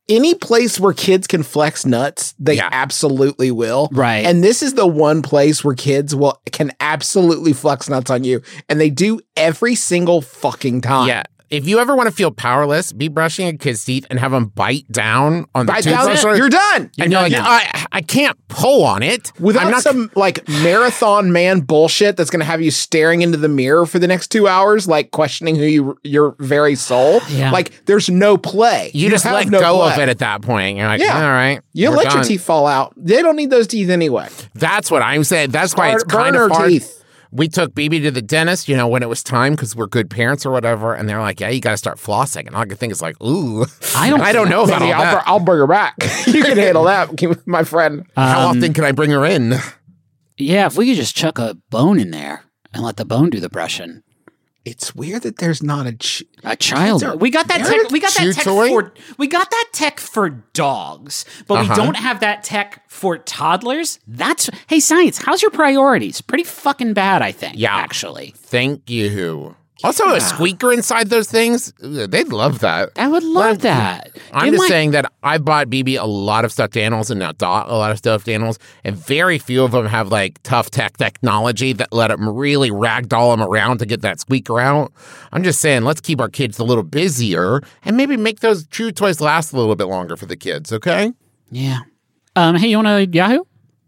Any 0.06 0.34
place 0.34 0.78
where 0.78 0.92
kids 0.92 1.26
can 1.26 1.42
flex 1.42 1.86
nuts, 1.86 2.34
they 2.38 2.56
Yeah. 2.56 2.68
absolutely 2.70 3.50
will. 3.50 3.88
Right. 3.90 4.26
And 4.26 4.44
this 4.44 4.62
is 4.62 4.74
the 4.74 4.86
one 4.86 5.22
place 5.22 5.64
where 5.64 5.74
kids 5.74 6.14
will 6.14 6.38
can 6.52 6.72
absolutely 6.78 7.54
flex 7.54 7.88
nuts 7.88 8.10
on 8.10 8.22
you, 8.22 8.42
and 8.68 8.78
they 8.78 8.90
do 8.90 9.20
every 9.34 9.74
single 9.74 10.20
fucking 10.20 10.82
time. 10.82 11.08
Yeah. 11.08 11.22
If 11.50 11.68
you 11.68 11.78
ever 11.78 11.94
want 11.94 12.08
to 12.08 12.14
feel 12.14 12.30
powerless, 12.30 12.92
be 12.92 13.08
brushing 13.08 13.46
a 13.48 13.56
kid's 13.56 13.84
teeth 13.84 14.06
and 14.10 14.18
have 14.18 14.32
them 14.32 14.46
bite 14.46 14.90
down 14.90 15.46
on 15.54 15.66
the 15.66 15.72
Bite 15.72 15.84
down, 15.84 16.08
toothbrush. 16.08 16.38
you're 16.38 16.48
done. 16.48 16.90
and 16.98 17.12
you're 17.12 17.20
like, 17.22 17.32
done. 17.32 17.44
I, 17.44 17.86
I 17.92 18.00
can't 18.00 18.36
pull 18.48 18.82
on 18.84 19.02
it. 19.02 19.30
Without 19.38 19.66
I'm 19.66 19.70
not 19.70 19.82
some 19.82 20.10
like 20.16 20.46
marathon 20.48 21.32
man 21.32 21.60
bullshit 21.60 22.16
that's 22.16 22.30
going 22.30 22.40
to 22.40 22.46
have 22.46 22.60
you 22.62 22.70
staring 22.70 23.22
into 23.22 23.36
the 23.38 23.48
mirror 23.48 23.86
for 23.86 23.98
the 23.98 24.06
next 24.08 24.28
two 24.28 24.48
hours, 24.48 24.88
like 24.88 25.10
questioning 25.10 25.54
who 25.56 25.64
you 25.64 25.98
your 26.02 26.34
very 26.40 26.74
soul. 26.74 27.20
Yeah. 27.28 27.50
Like 27.52 27.84
there's 27.86 28.08
no 28.08 28.36
play. 28.36 28.90
You, 28.94 29.10
just 29.10 29.24
have 29.24 29.34
let 29.34 29.48
no 29.48 29.60
go 29.60 29.82
of 29.82 29.98
it 29.98 30.08
at 30.08 30.18
that 30.18 30.42
point. 30.42 30.76
You're 30.78 30.86
like, 30.88 31.00
Yeah. 31.00 31.14
all 31.24 31.30
right. 31.30 31.60
You 31.72 31.90
we're 31.90 31.96
let 31.98 32.04
your 32.06 32.14
done." 32.14 32.24
teeth 32.24 32.42
fall 32.42 32.66
out. 32.66 32.94
They 32.96 33.22
don't 33.22 33.36
need 33.36 33.50
those 33.50 33.66
teeth 33.66 33.90
anyway. 33.90 34.28
That's 34.54 34.90
what 34.90 35.02
I'm 35.02 35.24
saying. 35.24 35.50
That's 35.50 35.76
why 35.76 35.92
it's 35.92 36.04
Burn- 36.04 36.10
kind 36.22 36.34
burn 36.34 36.50
of 36.50 36.56
hard. 36.56 36.70
teeth. 36.70 37.03
We 37.36 37.48
took 37.48 37.74
BB 37.74 38.02
to 38.04 38.10
the 38.12 38.22
dentist, 38.22 38.68
you 38.68 38.76
know, 38.76 38.86
when 38.86 39.02
it 39.02 39.08
was 39.08 39.22
time 39.24 39.54
because 39.54 39.74
we're 39.74 39.88
good 39.88 40.08
parents 40.08 40.46
or 40.46 40.52
whatever, 40.52 40.94
and 40.94 41.08
they're 41.08 41.20
like, 41.20 41.40
"Yeah, 41.40 41.48
you 41.48 41.60
got 41.60 41.72
to 41.72 41.76
start 41.76 41.98
flossing." 41.98 42.46
And 42.46 42.54
all 42.54 42.62
I 42.62 42.66
could 42.66 42.78
think 42.78 42.92
is 42.92 43.02
like, 43.02 43.20
"Ooh, 43.20 43.66
I 43.96 44.08
don't- 44.08 44.20
I 44.28 44.32
don't 44.32 44.48
know 44.48 44.62
about 44.62 44.82
all 44.82 44.92
I'll, 44.92 45.00
that. 45.02 45.24
br- 45.24 45.28
I'll 45.30 45.40
bring 45.40 45.58
her 45.58 45.66
back. 45.66 45.94
you 46.28 46.42
can 46.44 46.56
handle 46.56 46.84
that, 46.84 47.10
my 47.46 47.64
friend. 47.64 48.06
How 48.14 48.50
Um, 48.50 48.58
often 48.58 48.72
can 48.72 48.84
I 48.84 48.92
bring 48.92 49.10
her 49.10 49.24
in?" 49.26 49.54
Yeah, 50.38 50.66
if 50.66 50.76
we 50.76 50.86
could 50.86 50.96
just 50.96 51.16
chuck 51.16 51.38
a 51.40 51.56
bone 51.70 51.98
in 51.98 52.10
there 52.12 52.44
and 52.72 52.82
let 52.84 52.96
the 52.96 53.04
bone 53.04 53.30
do 53.30 53.40
the 53.40 53.48
brushing. 53.50 54.02
It's 54.64 54.94
weird 54.94 55.22
that 55.22 55.36
there's 55.38 55.62
not 55.62 55.86
a. 55.86 55.92
Ch- 55.92 56.22
A 56.42 56.56
child. 56.56 57.04
are 57.04 57.16
We 57.16 57.30
got 57.30 57.48
that 57.48 57.58
tech. 57.66 57.90
We 57.90 58.00
got 58.00 58.14
that 58.14 58.32
tech 58.34 58.44
toy? 58.44 58.68
for. 58.68 58.92
We 59.18 59.26
got 59.26 59.50
that 59.50 59.68
tech 59.72 60.00
for 60.00 60.30
dogs, 60.54 61.24
but 61.46 61.58
Uh-huh. 61.60 61.74
we 61.76 61.76
don't 61.84 61.96
have 61.96 62.20
that 62.20 62.44
tech 62.44 62.82
for 62.88 63.18
toddlers. 63.18 63.98
That's 64.08 64.48
hey, 64.66 64.80
science. 64.80 65.18
How's 65.18 65.42
your 65.42 65.50
priorities? 65.50 66.20
Pretty 66.22 66.44
fucking 66.44 66.94
bad, 66.94 67.20
I 67.20 67.32
think. 67.32 67.54
Yeah. 67.56 67.74
actually, 67.76 68.32
Thank 68.36 68.88
you. 68.88 69.54
Also, 69.82 70.08
a 70.14 70.20
squeaker 70.20 70.72
inside 70.72 71.10
those 71.10 71.28
things, 71.28 71.72
they'd 71.80 72.28
love 72.28 72.60
that. 72.60 72.90
I 72.96 73.08
would 73.08 73.24
love 73.24 73.58
that. 73.62 74.16
I'm 74.32 74.44
Give 74.44 74.54
just 74.54 74.62
my- 74.62 74.68
saying 74.68 74.92
that 74.92 75.12
I 75.24 75.38
bought 75.38 75.68
BB 75.68 76.00
a 76.00 76.06
lot 76.06 76.44
of 76.44 76.52
stuffed 76.52 76.76
animals 76.76 77.10
and 77.10 77.18
now 77.18 77.32
Dot 77.32 77.68
a 77.68 77.74
lot 77.74 77.90
of 77.90 77.98
stuffed 77.98 78.28
animals, 78.28 78.58
and 78.84 78.94
very 78.96 79.38
few 79.38 79.64
of 79.64 79.72
them 79.72 79.86
have 79.86 80.08
like 80.12 80.40
tough 80.44 80.70
tech 80.70 80.96
technology 80.96 81.72
that 81.72 81.92
let 81.92 82.08
them 82.08 82.28
really 82.28 82.70
ragdoll 82.70 83.32
them 83.36 83.42
around 83.42 83.78
to 83.78 83.86
get 83.86 84.00
that 84.02 84.20
squeaker 84.20 84.60
out. 84.60 84.92
I'm 85.32 85.42
just 85.42 85.60
saying, 85.60 85.82
let's 85.82 86.00
keep 86.00 86.20
our 86.20 86.28
kids 86.28 86.58
a 86.60 86.64
little 86.64 86.84
busier 86.84 87.60
and 87.84 87.96
maybe 87.96 88.16
make 88.16 88.40
those 88.40 88.66
chew 88.68 88.92
toys 88.92 89.20
last 89.20 89.52
a 89.52 89.56
little 89.56 89.74
bit 89.76 89.88
longer 89.88 90.16
for 90.16 90.26
the 90.26 90.36
kids, 90.36 90.72
okay? 90.72 91.12
Yeah. 91.50 91.80
Um. 92.36 92.54
Hey, 92.56 92.68
you 92.68 92.76
want 92.78 92.88
to 93.12 93.16
Yahoo? 93.16 93.44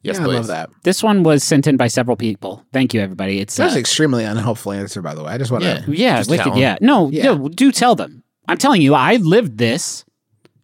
Yes, 0.07 0.17
yeah, 0.19 0.25
I 0.25 0.27
love 0.27 0.47
that. 0.47 0.71
This 0.85 1.03
one 1.03 1.23
was 1.23 1.43
sent 1.45 1.67
in 1.67 1.77
by 1.77 1.89
several 1.89 2.17
people. 2.17 2.65
Thank 2.73 2.95
you, 2.95 3.01
everybody. 3.01 3.41
It's 3.41 3.57
that's 3.57 3.73
uh, 3.73 3.77
an 3.77 3.81
extremely 3.81 4.25
unhelpful 4.25 4.73
answer, 4.73 5.03
by 5.03 5.15
the 5.15 5.23
way. 5.25 5.33
I 5.33 5.39
just 5.39 5.51
want 5.51 5.65
to. 5.65 5.85
yeah, 5.89 6.19
Just 6.19 6.31
wicked. 6.31 6.45
tell 6.45 6.53
'em. 6.55 6.59
Yeah, 6.59 6.77
no, 6.81 7.11
Yeah. 7.11 7.25
no, 7.35 7.49
do 7.49 7.73
tell 7.73 7.95
them. 7.95 8.23
I'm 8.49 8.57
telling 8.59 8.81
you, 8.81 8.95
I 8.95 9.17
lived 9.17 9.59
this, 9.59 10.05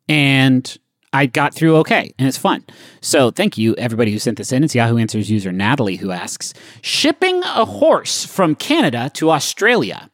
and 0.08 0.76
I 1.12 1.26
got 1.26 1.52
through 1.54 1.76
okay, 1.78 2.14
and 2.18 2.26
it's 2.28 2.38
fun. 2.38 2.64
So 3.00 3.30
thank 3.30 3.58
you, 3.58 3.74
everybody 3.76 4.12
who 4.12 4.18
sent 4.18 4.38
this 4.38 4.52
in. 4.52 4.64
It's 4.64 4.74
Yahoo 4.74 4.96
Answers 4.98 5.30
user 5.30 5.52
Natalie 5.52 5.96
who 5.96 6.10
asks: 6.10 6.54
Shipping 6.80 7.42
a 7.44 7.64
horse 7.64 8.24
from 8.24 8.54
Canada 8.54 9.10
to 9.14 9.30
Australia. 9.30 10.08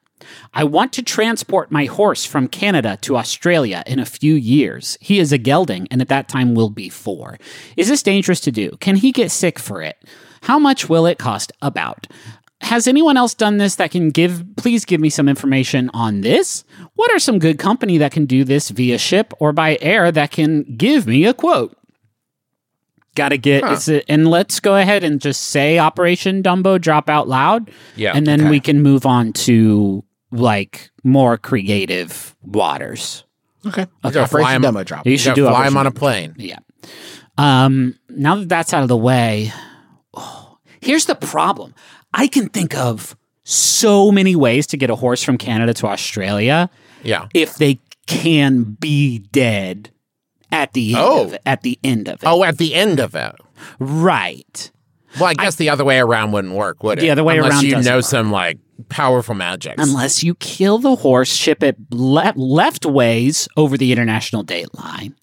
I 0.54 0.64
want 0.64 0.92
to 0.94 1.02
transport 1.02 1.70
my 1.70 1.84
horse 1.84 2.24
from 2.24 2.48
Canada 2.48 2.98
to 3.02 3.16
Australia 3.16 3.82
in 3.86 3.98
a 3.98 4.06
few 4.06 4.34
years. 4.34 4.98
He 5.00 5.18
is 5.18 5.32
a 5.32 5.38
gelding 5.38 5.88
and 5.90 6.00
at 6.00 6.08
that 6.08 6.28
time 6.28 6.54
will 6.54 6.70
be 6.70 6.88
four. 6.88 7.38
Is 7.76 7.88
this 7.88 8.02
dangerous 8.02 8.40
to 8.40 8.52
do? 8.52 8.70
Can 8.80 8.96
he 8.96 9.12
get 9.12 9.30
sick 9.30 9.58
for 9.58 9.82
it? 9.82 9.96
How 10.42 10.58
much 10.58 10.88
will 10.88 11.06
it 11.06 11.18
cost? 11.18 11.52
About. 11.62 12.06
Has 12.60 12.88
anyone 12.88 13.16
else 13.16 13.34
done 13.34 13.58
this 13.58 13.76
that 13.76 13.92
can 13.92 14.10
give, 14.10 14.44
please 14.56 14.84
give 14.84 15.00
me 15.00 15.10
some 15.10 15.28
information 15.28 15.90
on 15.94 16.22
this? 16.22 16.64
What 16.94 17.12
are 17.12 17.18
some 17.20 17.38
good 17.38 17.58
company 17.58 17.98
that 17.98 18.12
can 18.12 18.26
do 18.26 18.42
this 18.44 18.70
via 18.70 18.98
ship 18.98 19.32
or 19.38 19.52
by 19.52 19.78
air 19.80 20.10
that 20.10 20.32
can 20.32 20.64
give 20.76 21.06
me 21.06 21.24
a 21.24 21.34
quote? 21.34 21.76
Got 23.14 23.30
to 23.30 23.38
get 23.38 23.64
it's 23.64 23.88
a, 23.88 24.08
and 24.10 24.28
let's 24.28 24.60
go 24.60 24.76
ahead 24.76 25.02
and 25.02 25.20
just 25.20 25.42
say 25.46 25.78
Operation 25.78 26.42
Dumbo 26.42 26.80
drop 26.80 27.08
out 27.08 27.28
loud. 27.28 27.70
Yeah, 27.96 28.12
and 28.14 28.26
then 28.26 28.42
okay. 28.42 28.50
we 28.50 28.60
can 28.60 28.80
move 28.80 29.06
on 29.06 29.32
to 29.32 30.04
like 30.30 30.90
more 31.04 31.36
creative 31.38 32.34
waters. 32.42 33.24
Okay. 33.66 33.82
Okay, 34.04 34.20
Operation 34.20 34.26
fly 34.28 34.54
'em- 34.54 34.62
demo 34.62 34.84
drop. 34.84 35.04
You 35.06 35.12
You 35.12 35.18
should 35.18 35.24
should 35.30 35.34
do 35.36 35.46
fly 35.48 35.66
him 35.66 35.76
on 35.76 35.86
a 35.86 35.90
plane. 35.90 36.34
yeah. 36.38 36.58
Um, 37.36 37.94
now 38.08 38.36
that 38.36 38.48
that's 38.48 38.72
out 38.74 38.82
of 38.82 38.88
the 38.88 38.96
way, 38.96 39.52
oh, 40.14 40.58
here's 40.80 41.04
the 41.06 41.14
problem. 41.14 41.74
I 42.14 42.26
can 42.26 42.48
think 42.48 42.76
of 42.76 43.16
so 43.44 44.10
many 44.10 44.34
ways 44.36 44.66
to 44.68 44.76
get 44.76 44.90
a 44.90 44.96
horse 44.96 45.22
from 45.22 45.38
Canada 45.38 45.72
to 45.74 45.86
Australia 45.86 46.68
Yeah. 47.02 47.26
if 47.34 47.56
they 47.56 47.78
can 48.06 48.62
be 48.80 49.18
dead 49.18 49.90
at 50.50 50.72
the 50.72 50.94
end 50.94 51.04
Oh. 51.04 51.24
of 51.24 51.32
it, 51.34 51.42
at 51.46 51.62
the 51.62 51.78
end 51.84 52.08
of 52.08 52.14
it. 52.14 52.26
Oh, 52.26 52.42
at 52.44 52.58
the 52.58 52.74
end 52.74 52.98
of 53.00 53.14
it. 53.14 53.34
Right. 53.78 54.70
Well, 55.18 55.28
I 55.30 55.34
guess 55.34 55.56
the 55.56 55.70
other 55.70 55.84
way 55.84 55.98
around 55.98 56.32
wouldn't 56.32 56.54
work, 56.54 56.82
would 56.82 56.98
it? 56.98 57.02
The 57.02 57.10
other 57.10 57.24
way 57.24 57.36
Unless 57.38 57.52
around 57.52 57.64
you 57.64 57.80
know 57.82 57.96
work. 57.96 58.04
some 58.04 58.30
like 58.30 58.58
powerful 58.88 59.34
magics. 59.34 59.82
Unless 59.82 60.22
you 60.22 60.34
kill 60.36 60.78
the 60.78 60.96
horse, 60.96 61.32
ship 61.34 61.62
it 61.62 61.76
le- 61.90 62.32
left 62.36 62.86
ways 62.86 63.48
over 63.56 63.76
the 63.76 63.92
international 63.92 64.42
date 64.42 64.74
line. 64.74 65.14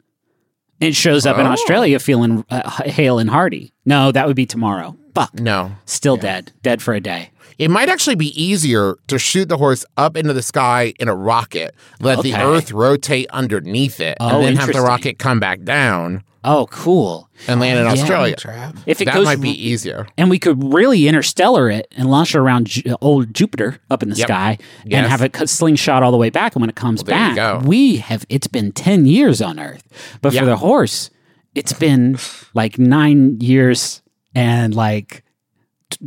It 0.81 0.93
shows 0.95 1.25
up 1.25 1.37
in 1.37 1.45
Oh. 1.47 1.51
Australia 1.51 1.99
feeling 1.99 2.43
uh, 2.49 2.69
hale 2.83 3.17
and 3.17 3.29
hearty. 3.29 3.73
No, 3.85 4.11
that 4.11 4.27
would 4.27 4.35
be 4.35 4.45
tomorrow. 4.45 4.95
Fuck. 5.13 5.33
no. 5.39 5.71
Still 5.85 6.17
dead. 6.17 6.51
Dead 6.61 6.81
for 6.81 6.93
a 6.93 6.99
day. 6.99 7.29
It 7.57 7.71
might 7.71 7.87
actually 7.87 8.15
be 8.15 8.39
easier 8.41 8.95
to 9.07 9.17
shoot 9.17 9.47
the 9.47 9.55
horse 9.55 9.85
up 9.95 10.17
into 10.17 10.33
the 10.33 10.41
sky 10.41 10.93
in 10.99 11.07
a 11.07 11.15
rocket, 11.15 11.73
let 12.01 12.21
the 12.21 12.33
Earth 12.35 12.73
rotate 12.73 13.27
underneath 13.29 14.01
it, 14.01 14.17
Oh, 14.19 14.35
and 14.39 14.43
then 14.43 14.55
have 14.57 14.73
the 14.73 14.81
rocket 14.81 15.17
come 15.17 15.39
back 15.39 15.61
down 15.63 16.23
Oh, 16.45 16.67
cool. 16.67 17.29
and 17.47 17.59
land 17.59 17.77
in 17.79 17.85
Yeah. 17.85 17.91
Australia. 17.91 18.35
Trav. 18.37 18.77
If 18.85 19.01
it 19.01 19.05
That 19.05 19.15
goes, 19.15 19.25
might 19.25 19.41
be 19.41 19.49
easier. 19.49 20.07
and 20.17 20.29
we 20.29 20.39
could 20.39 20.73
really 20.73 21.07
interstellar 21.07 21.69
it 21.69 21.87
and 21.97 22.09
launch 22.09 22.33
it 22.33 22.37
around 22.37 22.67
Ju- 22.67 22.83
uh, 22.91 22.95
old 23.01 23.33
Jupiter 23.33 23.79
up 23.89 24.01
in 24.03 24.09
the 24.09 24.15
Yep. 24.15 24.27
sky 24.27 24.57
Yes. 24.85 24.97
and 25.03 25.07
have 25.11 25.21
it 25.21 25.49
slingshot 25.49 26.01
all 26.03 26.11
the 26.11 26.17
way 26.17 26.29
back. 26.29 26.55
And 26.55 26.61
when 26.61 26.69
it 26.69 26.75
comes 26.75 27.03
Well, 27.03 27.35
back, 27.35 27.63
we 27.65 27.97
have. 27.97 28.25
It's 28.29 28.47
been 28.47 28.71
ten 28.71 29.05
years 29.05 29.41
on 29.41 29.59
Earth, 29.59 29.83
but 30.21 30.31
Yeah. 30.33 30.41
for 30.41 30.45
the 30.45 30.57
horse, 30.57 31.09
it's 31.55 31.73
been 31.73 32.17
like 32.53 32.79
nine 32.79 33.37
years 33.41 34.01
and 34.33 34.73
like. 34.73 35.23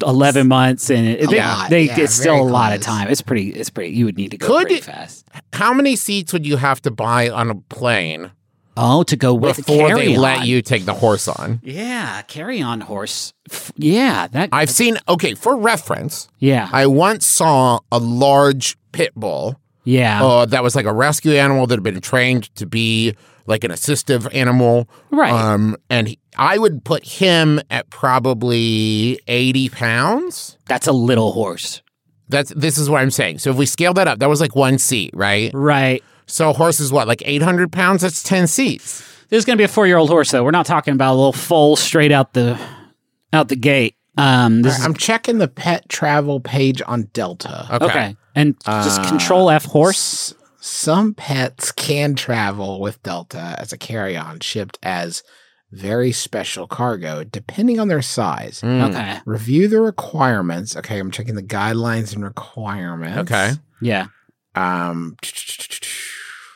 Eleven 0.04 0.48
months, 0.48 0.90
and 0.90 1.06
it, 1.06 1.20
they, 1.30 1.40
they, 1.70 1.84
Yeah, 1.84 2.00
it's 2.00 2.12
still 2.12 2.34
very 2.34 2.40
a 2.40 2.52
lot 2.52 2.74
of 2.74 2.80
time. 2.82 3.08
It's 3.08 3.22
pretty. 3.22 3.50
It's 3.50 3.70
pretty. 3.70 3.96
You 3.96 4.04
would 4.06 4.18
need 4.18 4.32
to 4.32 4.36
go 4.36 4.46
Could 4.48 4.62
pretty 4.66 4.74
it- 4.74 4.84
fast. 4.84 5.26
How 5.54 5.72
many 5.72 5.96
seats 5.96 6.32
would 6.32 6.44
you 6.44 6.56
have 6.56 6.82
to 6.82 6.90
buy 6.90 7.30
on 7.30 7.48
a 7.48 7.54
plane 7.54 8.32
Oh, 8.80 9.02
to 9.04 9.16
go 9.16 9.34
with 9.34 9.56
before 9.56 9.94
they 9.96 10.16
let 10.16 10.46
you 10.46 10.62
take 10.62 10.84
the 10.84 10.94
horse 10.94 11.26
on? 11.28 11.60
Yeah, 11.64 12.22
carry 12.22 12.62
on 12.62 12.80
horse. 12.80 13.32
F- 13.50 13.72
Yeah, 13.76 14.28
that. 14.28 14.50
I've 14.52 14.70
seen, 14.70 14.96
okay, 15.08 15.34
for 15.34 15.56
reference, 15.56 16.28
yeah, 16.38 16.68
I 16.72 16.86
once 16.86 17.26
saw 17.26 17.80
a 17.90 17.98
large 17.98 18.76
pit 18.92 19.12
bull 19.16 19.60
yeah. 19.84 20.22
uh, 20.24 20.46
that 20.46 20.62
was 20.62 20.76
like 20.76 20.86
a 20.86 20.92
rescue 20.92 21.32
animal 21.32 21.66
that 21.66 21.74
had 21.76 21.82
been 21.82 22.00
trained 22.00 22.54
to 22.56 22.66
be 22.66 23.14
like 23.46 23.64
an 23.64 23.70
assistive 23.70 24.32
animal. 24.34 24.88
Right. 25.10 25.32
Um, 25.32 25.76
and 25.90 26.08
he- 26.08 26.18
I 26.36 26.58
would 26.58 26.84
put 26.84 27.04
him 27.04 27.60
at 27.70 27.90
probably 27.90 29.18
80 29.26 29.70
pounds. 29.70 30.56
That's 30.66 30.86
a 30.86 30.92
little 30.92 31.32
horse. 31.32 31.82
That's 32.28 32.50
this 32.54 32.76
is 32.78 32.90
what 32.90 33.00
I'm 33.00 33.10
saying. 33.10 33.38
So 33.38 33.50
if 33.50 33.56
we 33.56 33.64
scale 33.66 33.94
that 33.94 34.06
up, 34.06 34.18
that 34.18 34.28
was 34.28 34.40
like 34.40 34.54
one 34.54 34.76
seat, 34.78 35.10
right? 35.14 35.50
Right. 35.54 36.04
So 36.28 36.50
a 36.50 36.52
horse 36.52 36.78
is 36.78 36.92
what, 36.92 37.08
like 37.08 37.22
800 37.24 37.72
pounds? 37.72 38.02
That's 38.02 38.22
10 38.22 38.46
seats. 38.46 38.98
This 39.28 39.38
is 39.38 39.44
going 39.44 39.56
to 39.56 39.60
be 39.60 39.64
a 39.64 39.68
four-year-old 39.68 40.08
horse, 40.08 40.30
though. 40.30 40.44
We're 40.44 40.50
not 40.52 40.66
talking 40.66 40.94
about 40.94 41.12
a 41.14 41.16
little 41.16 41.32
foal 41.32 41.74
straight 41.76 42.12
out 42.12 42.32
the 42.34 42.58
out 43.32 43.48
the 43.48 43.56
gate. 43.56 43.94
Um, 44.16 44.62
this 44.62 44.78
is 44.78 44.84
I'm 44.84 44.94
checking 44.94 45.38
the 45.38 45.48
pet 45.48 45.88
travel 45.88 46.40
page 46.40 46.80
on 46.86 47.04
Delta. 47.12 47.66
Okay. 47.70 47.84
okay. 47.84 48.16
And 48.34 48.56
just 48.64 49.00
Uh, 49.00 49.08
Control 49.08 49.50
F 49.50 49.64
horse. 49.66 50.32
S- 50.32 50.34
Some 50.60 51.14
pets 51.14 51.72
can 51.72 52.14
travel 52.14 52.80
with 52.80 53.02
Delta 53.02 53.54
as 53.58 53.72
a 53.72 53.78
carry-on, 53.78 54.40
shipped 54.40 54.78
as 54.82 55.22
very 55.70 56.10
special 56.12 56.66
cargo, 56.66 57.22
depending 57.24 57.78
on 57.78 57.88
their 57.88 58.02
size. 58.02 58.60
Mm. 58.62 58.88
Okay. 58.90 59.18
Review 59.26 59.68
the 59.68 59.80
requirements. 59.80 60.74
Okay, 60.76 60.98
I'm 60.98 61.10
checking 61.10 61.34
the 61.36 61.42
guidelines 61.42 62.14
and 62.14 62.24
requirements. 62.24 63.18
Okay. 63.30 63.52
Yeah. 63.82 64.06
Um, 64.54 65.16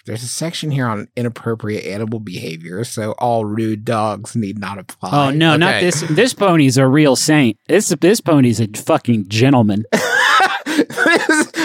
there's 0.04 0.22
a 0.22 0.28
section 0.28 0.70
here 0.70 0.86
on 0.86 1.08
inappropriate 1.16 1.84
animal 1.84 2.18
behavior, 2.18 2.82
so 2.84 3.12
all 3.12 3.44
rude 3.44 3.84
dogs 3.84 4.34
need 4.34 4.58
not 4.58 4.78
apply. 4.78 5.10
Oh 5.12 5.30
no, 5.30 5.56
not 5.56 5.80
this. 5.80 6.00
This 6.10 6.34
pony's 6.34 6.76
a 6.76 6.86
real 6.86 7.14
saint. 7.14 7.56
This 7.68 7.88
this 8.00 8.20
pony's 8.20 8.60
a 8.60 8.66
fucking 8.66 9.28
gentleman. 9.28 9.84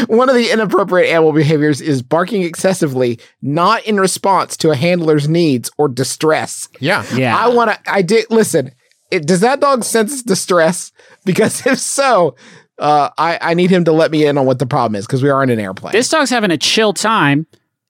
One 0.07 0.29
of 0.29 0.35
the 0.35 0.49
inappropriate 0.51 1.09
animal 1.09 1.31
behaviors 1.33 1.81
is 1.81 2.01
barking 2.01 2.43
excessively, 2.43 3.19
not 3.41 3.85
in 3.85 3.99
response 3.99 4.55
to 4.57 4.69
a 4.69 4.75
handler's 4.75 5.27
needs 5.27 5.71
or 5.77 5.87
distress. 5.87 6.67
Yeah. 6.79 7.05
Yeah. 7.15 7.35
I 7.35 7.47
want 7.47 7.71
to. 7.71 7.91
I 7.91 8.01
did 8.01 8.25
listen. 8.29 8.71
It, 9.09 9.25
does 9.25 9.39
that 9.39 9.59
dog 9.59 9.83
sense 9.83 10.21
distress? 10.21 10.91
Because 11.25 11.65
if 11.65 11.79
so, 11.79 12.35
uh, 12.77 13.09
I 13.17 13.39
I 13.41 13.53
need 13.53 13.71
him 13.71 13.83
to 13.85 13.91
let 13.91 14.11
me 14.11 14.25
in 14.25 14.37
on 14.37 14.45
what 14.45 14.59
the 14.59 14.65
problem 14.65 14.95
is 14.95 15.07
because 15.07 15.23
we 15.23 15.29
are 15.29 15.41
in 15.43 15.49
an 15.49 15.59
airplane. 15.59 15.93
This 15.93 16.09
dog's 16.09 16.29
having 16.29 16.51
a 16.51 16.57
chill 16.57 16.93
time, 16.93 17.47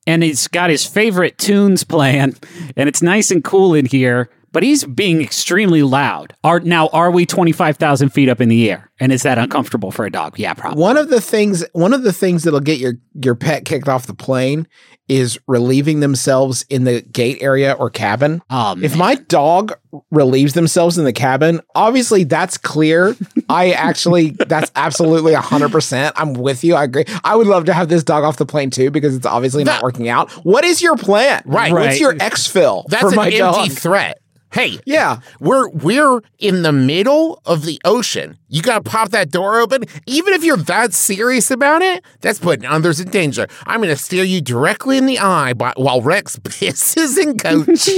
and 0.07 0.23
he's 0.23 0.47
got 0.47 0.71
his 0.71 0.85
favorite 0.85 1.37
tunes 1.37 1.83
playing, 1.83 2.35
and 2.75 2.89
it's 2.89 3.03
nice 3.03 3.29
and 3.29 3.43
cool 3.43 3.75
in 3.75 3.85
here. 3.85 4.29
But 4.57 4.63
he's 4.63 4.83
being 4.85 5.21
extremely 5.21 5.83
loud. 5.83 6.33
Are 6.43 6.59
now 6.59 6.87
are 6.87 7.11
we 7.11 7.27
twenty 7.27 7.51
five 7.51 7.77
thousand 7.77 8.09
feet 8.09 8.27
up 8.27 8.41
in 8.41 8.49
the 8.49 8.71
air, 8.71 8.89
and 8.99 9.11
is 9.11 9.21
that 9.21 9.37
uncomfortable 9.37 9.91
for 9.91 10.03
a 10.03 10.09
dog? 10.11 10.39
Yeah, 10.39 10.55
probably. 10.55 10.81
one 10.81 10.97
of 10.97 11.09
the 11.11 11.21
things 11.21 11.63
one 11.73 11.93
of 11.93 12.01
the 12.01 12.11
things 12.11 12.41
that'll 12.41 12.59
get 12.59 12.79
your 12.79 12.93
your 13.21 13.35
pet 13.35 13.65
kicked 13.65 13.87
off 13.87 14.07
the 14.07 14.15
plane 14.15 14.67
is 15.07 15.37
relieving 15.47 15.99
themselves 15.99 16.65
in 16.69 16.85
the 16.85 17.01
gate 17.01 17.37
area 17.39 17.73
or 17.73 17.89
cabin. 17.91 18.41
Um, 18.49 18.83
If 18.83 18.97
my 18.97 19.13
dog 19.15 19.73
relieves 20.11 20.53
themselves 20.53 20.97
in 20.97 21.05
the 21.05 21.13
cabin, 21.13 21.61
obviously 21.75 22.23
that's 22.25 22.57
clear. 22.57 23.15
I 23.49 23.71
actually, 23.71 24.31
that's 24.31 24.69
absolutely 24.75 25.31
100%. 25.33 26.11
I'm 26.17 26.33
with 26.33 26.65
you. 26.65 26.75
I 26.75 26.83
agree. 26.83 27.05
I 27.23 27.37
would 27.37 27.47
love 27.47 27.63
to 27.65 27.73
have 27.73 27.87
this 27.87 28.03
dog 28.03 28.25
off 28.25 28.35
the 28.35 28.45
plane 28.45 28.69
too 28.69 28.91
because 28.91 29.15
it's 29.15 29.25
obviously 29.25 29.63
not 29.63 29.81
working 29.81 30.09
out. 30.09 30.29
What 30.43 30.65
is 30.65 30.81
your 30.81 30.97
plan? 30.97 31.41
Right. 31.45 31.71
What's 31.71 31.85
Right. 31.85 31.99
your 32.01 32.13
exfil 32.15 32.83
That's 32.87 33.03
for 33.03 33.09
an 33.11 33.15
my 33.15 33.25
empty 33.27 33.37
dog? 33.37 33.71
threat. 33.71 34.19
Hey, 34.53 34.79
Yeah. 34.85 35.19
we're 35.39 35.67
we're 35.69 36.21
in 36.39 36.61
the 36.61 36.71
middle 36.71 37.41
of 37.45 37.65
the 37.65 37.79
ocean. 37.83 38.37
You 38.47 38.61
gotta 38.61 38.81
pop 38.83 39.09
that 39.09 39.29
door 39.29 39.59
open. 39.59 39.83
Even 40.05 40.33
if 40.33 40.43
you're 40.43 40.55
that 40.57 40.93
serious 40.93 41.51
about 41.51 41.81
it, 41.81 42.03
that's 42.21 42.39
putting 42.39 42.65
others 42.65 42.99
in 42.99 43.09
danger. 43.09 43.47
I'm 43.65 43.81
gonna 43.81 43.97
stare 43.97 44.23
you 44.23 44.39
directly 44.41 44.97
in 44.97 45.05
the 45.05 45.19
eye 45.19 45.53
by, 45.53 45.73
while 45.75 46.01
Rex 46.01 46.37
pisses 46.43 47.17
and 47.17 47.41
coach. 47.41 47.89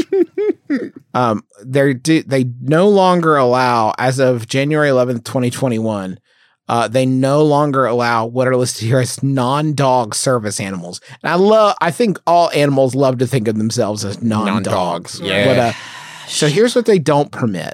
Um, 1.15 1.43
they 1.65 1.95
do, 1.95 2.21
they 2.21 2.45
no 2.61 2.87
longer 2.87 3.35
allow, 3.35 3.93
as 3.97 4.19
of 4.19 4.47
January 4.47 4.89
11th, 4.89 5.23
2021, 5.23 6.19
uh, 6.67 6.87
they 6.87 7.07
no 7.07 7.43
longer 7.43 7.87
allow 7.87 8.27
what 8.27 8.47
are 8.47 8.55
listed 8.55 8.85
here 8.85 8.99
as 8.99 9.23
non-dog 9.23 10.13
service 10.13 10.59
animals. 10.59 11.01
And 11.23 11.31
I 11.31 11.35
love, 11.35 11.75
I 11.81 11.89
think 11.89 12.19
all 12.27 12.51
animals 12.51 12.93
love 12.93 13.17
to 13.17 13.25
think 13.27 13.47
of 13.47 13.57
themselves 13.57 14.05
as 14.05 14.21
non-dogs. 14.21 14.67
Non-dogs, 14.67 15.19
yeah. 15.21 15.45
But, 15.45 15.57
uh, 15.57 15.73
so 16.29 16.47
here's 16.47 16.75
what 16.75 16.85
they 16.85 16.99
don't 16.99 17.31
permit. 17.31 17.73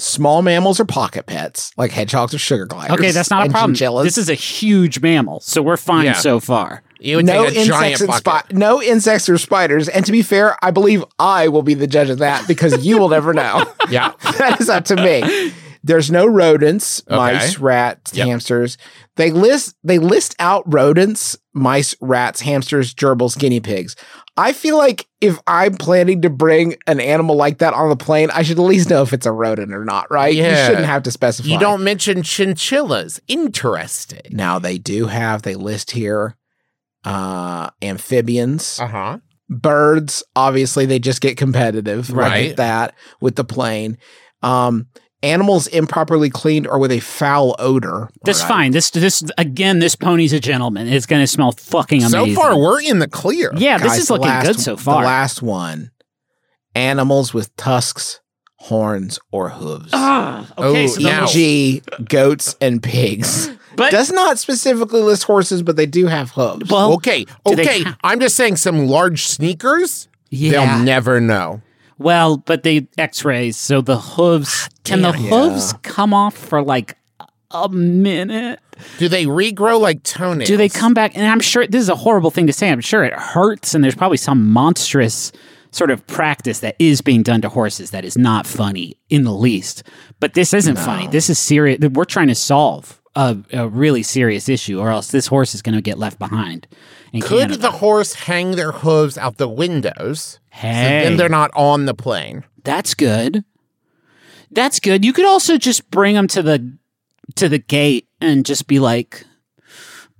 Small 0.00 0.42
mammals 0.42 0.78
or 0.78 0.84
pocket 0.84 1.26
pets, 1.26 1.72
like 1.76 1.90
hedgehogs 1.90 2.32
or 2.32 2.38
sugar 2.38 2.66
gliders. 2.66 2.96
okay, 2.98 3.10
that's 3.10 3.30
not 3.30 3.48
a 3.48 3.50
problem. 3.50 3.72
chinchillas. 3.74 4.04
This 4.04 4.16
is 4.18 4.28
a 4.28 4.34
huge 4.34 5.00
mammal, 5.00 5.40
so 5.40 5.60
we're 5.60 5.76
fine 5.76 6.04
Yeah. 6.04 6.12
so 6.12 6.38
far. 6.38 6.84
It 7.00 7.16
would 7.16 7.26
no 7.26 7.46
take 7.48 7.58
a 7.58 7.64
giant 7.64 7.92
insects 7.92 8.00
and 8.02 8.08
bucket. 8.24 8.46
spi- 8.50 8.56
no 8.58 8.80
insects 8.80 9.28
or 9.28 9.38
spiders. 9.38 9.88
And 9.88 10.04
to 10.06 10.12
be 10.12 10.22
fair, 10.22 10.56
I 10.62 10.70
believe 10.70 11.04
I 11.18 11.48
will 11.48 11.62
be 11.62 11.74
the 11.74 11.86
judge 11.88 12.10
of 12.10 12.18
that 12.18 12.46
because 12.46 12.84
you 12.86 12.98
will 12.98 13.08
never 13.08 13.32
know. 13.34 13.64
Yeah. 13.90 14.12
that 14.38 14.60
is 14.60 14.68
up 14.68 14.84
to 14.86 14.96
me. 14.96 15.52
There's 15.82 16.10
no 16.10 16.26
rodents, 16.26 17.02
Okay. 17.08 17.16
mice, 17.16 17.58
rats, 17.58 18.12
Yep. 18.14 18.26
hamsters. 18.26 18.76
They 19.16 19.30
list 19.30 19.74
they 19.82 19.98
list 19.98 20.36
out 20.38 20.62
rodents, 20.66 21.36
mice, 21.54 21.94
rats, 22.00 22.42
hamsters, 22.42 22.94
gerbils, 22.94 23.36
guinea 23.38 23.60
pigs. 23.60 23.96
I 24.38 24.52
feel 24.52 24.78
like 24.78 25.06
if 25.20 25.38
I'm 25.46 25.74
planning 25.74 26.22
to 26.22 26.30
bring 26.30 26.76
an 26.86 27.00
animal 27.00 27.34
like 27.36 27.58
that 27.58 27.74
on 27.74 27.88
the 27.88 27.96
plane, 27.96 28.30
I 28.32 28.42
should 28.44 28.58
at 28.58 28.62
least 28.64 28.88
know 28.88 29.02
if 29.02 29.12
it's 29.12 29.26
a 29.26 29.32
rodent 29.32 29.74
or 29.74 29.84
not, 29.84 30.10
right? 30.10 30.34
Yeah. 30.34 30.50
You 30.60 30.66
shouldn't 30.66 30.86
have 30.86 31.02
to 31.02 31.10
specify. 31.10 31.48
You 31.48 31.58
don't 31.58 31.82
mention 31.82 32.22
chinchillas. 32.22 33.20
Interesting. 33.26 34.20
Now 34.30 34.58
they 34.60 34.78
do 34.78 35.06
have 35.06 35.42
they 35.42 35.56
list 35.56 35.90
here 35.90 36.36
uh 37.04 37.70
amphibians, 37.82 38.78
Uh 38.80 38.86
huh. 38.86 39.18
birds, 39.48 40.22
obviously 40.36 40.86
they 40.86 40.98
just 40.98 41.20
get 41.20 41.36
competitive. 41.36 42.10
Like 42.10 42.30
Right. 42.30 42.56
that 42.56 42.94
with 43.20 43.36
the 43.36 43.44
plane. 43.44 43.98
Um 44.42 44.86
animals 45.22 45.66
improperly 45.68 46.30
cleaned 46.30 46.66
or 46.66 46.78
with 46.78 46.92
a 46.92 47.00
foul 47.00 47.56
odor. 47.58 48.08
That's 48.24 48.40
All 48.42 48.48
right. 48.48 48.54
fine. 48.54 48.70
This 48.72 48.90
this 48.90 49.22
again. 49.36 49.78
This 49.80 49.94
pony's 49.96 50.32
a 50.32 50.40
gentleman. 50.40 50.86
It's 50.88 51.06
going 51.06 51.22
to 51.22 51.26
smell 51.26 51.52
fucking 51.52 52.02
amazing. 52.04 52.34
So 52.34 52.40
far, 52.40 52.58
we're 52.58 52.80
in 52.82 52.98
the 53.00 53.08
clear. 53.08 53.50
yeah, 53.56 53.78
this 53.78 53.98
is 53.98 54.10
looking 54.10 54.26
last- 54.28 54.46
good 54.46 54.60
so 54.60 54.76
far. 54.76 55.02
The 55.02 55.06
last 55.06 55.42
one. 55.42 55.90
Animals 56.74 57.34
with 57.34 57.54
tusks, 57.56 58.20
horns, 58.56 59.18
or 59.32 59.48
hooves. 59.50 59.90
Ah, 59.92 60.46
okay, 60.56 60.84
Oh, 60.84 60.86
so 60.86 61.00
now- 61.00 61.20
those- 61.22 61.36
E.g., 61.36 61.82
goats 62.08 62.56
and 62.60 62.80
pigs. 62.82 63.50
but 63.76 63.90
Does 63.90 64.12
not 64.12 64.38
specifically 64.38 65.00
list 65.00 65.24
horses, 65.24 65.62
but 65.62 65.76
they 65.76 65.86
do 65.86 66.06
have 66.06 66.30
hooves. 66.32 66.70
well, 66.70 66.92
Okay. 66.94 67.24
Okay. 67.46 67.82
ha- 67.82 67.96
I'm 68.04 68.20
just 68.20 68.36
saying 68.36 68.56
some 68.56 68.86
large 68.86 69.24
sneakers. 69.24 70.08
yeah. 70.30 70.50
They'll 70.76 70.84
never 70.84 71.20
know. 71.20 71.62
Well, 71.98 72.36
but 72.38 72.62
they 72.62 72.88
X-rays, 72.96 73.56
so 73.56 73.80
the 73.80 73.98
hooves 73.98 74.68
can 74.84 75.02
the 75.02 75.12
damn. 75.12 75.22
hooves 75.22 75.74
come 75.82 76.14
off 76.14 76.36
for 76.36 76.62
like 76.62 76.96
a 77.50 77.68
minute? 77.68 78.60
Do 78.98 79.08
they 79.08 79.26
regrow 79.26 79.80
like 79.80 80.02
toenails? 80.04 80.48
Do 80.48 80.56
they 80.56 80.68
come 80.68 80.94
back? 80.94 81.16
And 81.16 81.26
I'm 81.26 81.40
sure 81.40 81.66
this 81.66 81.82
is 81.82 81.88
a 81.88 81.96
horrible 81.96 82.30
thing 82.30 82.46
to 82.46 82.52
say. 82.52 82.70
I'm 82.70 82.80
sure 82.80 83.04
it 83.04 83.12
hurts, 83.12 83.74
and 83.74 83.82
there's 83.82 83.96
probably 83.96 84.18
some 84.18 84.50
monstrous 84.50 85.32
sort 85.70 85.90
of 85.90 86.06
practice 86.06 86.60
that 86.60 86.76
is 86.78 87.00
being 87.00 87.22
done 87.22 87.42
to 87.42 87.48
horses 87.48 87.90
that 87.90 88.04
is 88.04 88.16
not 88.16 88.46
funny 88.46 88.94
in 89.10 89.24
the 89.24 89.32
least. 89.32 89.82
But 90.20 90.34
this 90.34 90.54
isn't 90.54 90.78
funny. 90.78 91.08
This 91.08 91.28
is 91.28 91.38
serious. 91.38 91.80
We're 91.80 92.04
trying 92.04 92.28
to 92.28 92.34
solve 92.34 93.02
a, 93.14 93.36
a 93.52 93.68
really 93.68 94.02
serious 94.02 94.48
issue, 94.48 94.78
or 94.80 94.90
else 94.90 95.10
this 95.10 95.26
horse 95.26 95.54
is 95.54 95.62
going 95.62 95.74
to 95.74 95.82
get 95.82 95.98
left 95.98 96.18
behind. 96.18 96.66
Could 97.12 97.22
Canada. 97.22 97.56
the 97.56 97.70
horse 97.72 98.14
hang 98.14 98.52
their 98.52 98.72
hooves 98.72 99.18
out 99.18 99.38
the 99.38 99.48
windows? 99.48 100.38
Hey. 100.58 101.06
And 101.06 101.18
they're 101.20 101.28
not 101.28 101.50
on 101.54 101.86
the 101.86 101.94
plane. 101.94 102.44
That's 102.64 102.94
good. 102.94 103.44
That's 104.50 104.80
good. 104.80 105.04
You 105.04 105.12
could 105.12 105.26
also 105.26 105.56
just 105.58 105.90
bring 105.90 106.14
them 106.14 106.26
to 106.28 106.42
the 106.42 106.76
to 107.36 107.48
the 107.48 107.58
gate 107.58 108.08
and 108.20 108.44
just 108.44 108.66
be 108.66 108.78
like, 108.78 109.24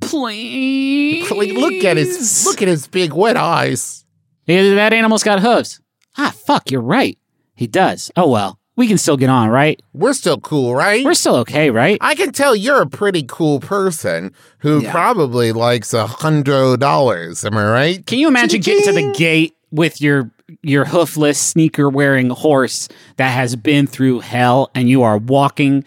please. 0.01 1.31
Look 1.31 1.85
at 1.85 1.97
his 1.97 2.47
look 2.47 2.63
at 2.63 2.69
his 2.69 2.87
big 2.87 3.13
wet 3.13 3.37
eyes. 3.37 4.05
Yeah, 4.47 4.75
that 4.75 4.93
animal's 4.93 5.23
got 5.23 5.41
hooves. 5.41 5.81
Ah, 6.17 6.33
fuck, 6.35 6.71
you're 6.71 6.81
right. 6.81 7.19
He 7.55 7.67
does. 7.67 8.11
Oh 8.17 8.29
well, 8.31 8.59
we 8.77 8.87
can 8.87 8.99
still 8.99 9.17
get 9.17 9.31
on, 9.31 9.49
right? 9.49 9.81
We're 9.93 10.13
still 10.13 10.39
cool, 10.41 10.75
right? 10.75 11.05
We're 11.05 11.15
still 11.15 11.37
okay, 11.37 11.71
right? 11.71 11.99
I 12.01 12.15
can 12.15 12.33
tell 12.33 12.55
you're 12.55 12.83
a 12.83 12.89
pretty 12.89 13.25
cool 13.27 13.61
person 13.61 14.33
who 14.59 14.83
Yeah. 14.83 14.93
probably 14.93 15.53
likes 15.53 15.93
a 15.95 16.07
hundred 16.07 16.81
dollars. 16.81 17.45
Am 17.45 17.57
I 17.57 17.65
right? 17.69 18.07
Can 18.07 18.19
you 18.19 18.29
imagine 18.29 18.61
getting 18.61 18.85
to 18.85 18.93
the 18.93 19.13
gate 19.17 19.55
with 19.71 20.01
your 20.01 20.31
your 20.63 20.85
hoofless 20.87 21.39
sneaker 21.39 21.89
wearing 21.91 22.31
horse 22.31 22.89
that 23.17 23.31
has 23.31 23.55
been 23.57 23.87
through 23.87 24.21
hell 24.21 24.71
and 24.75 24.89
you 24.89 25.03
are 25.03 25.19
walking 25.19 25.85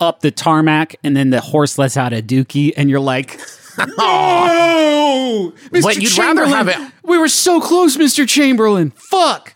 up 0.00 0.20
the 0.20 0.30
tarmac 0.30 0.94
and 1.02 1.16
then 1.16 1.30
the 1.30 1.40
horse 1.40 1.78
lets 1.78 1.96
out 1.96 2.12
a 2.12 2.20
dookie 2.22 2.72
and 2.76 2.90
you're 2.90 3.00
like 3.00 3.40
No 3.78 5.52
Mr. 5.70 5.82
But 5.82 5.96
you'd 5.96 6.18
rather 6.18 6.46
have 6.46 6.68
it- 6.68 6.76
We 7.02 7.18
were 7.18 7.28
so 7.28 7.60
close, 7.60 7.96
Mr. 7.96 8.28
Chamberlain. 8.28 8.90
Fuck. 8.96 9.54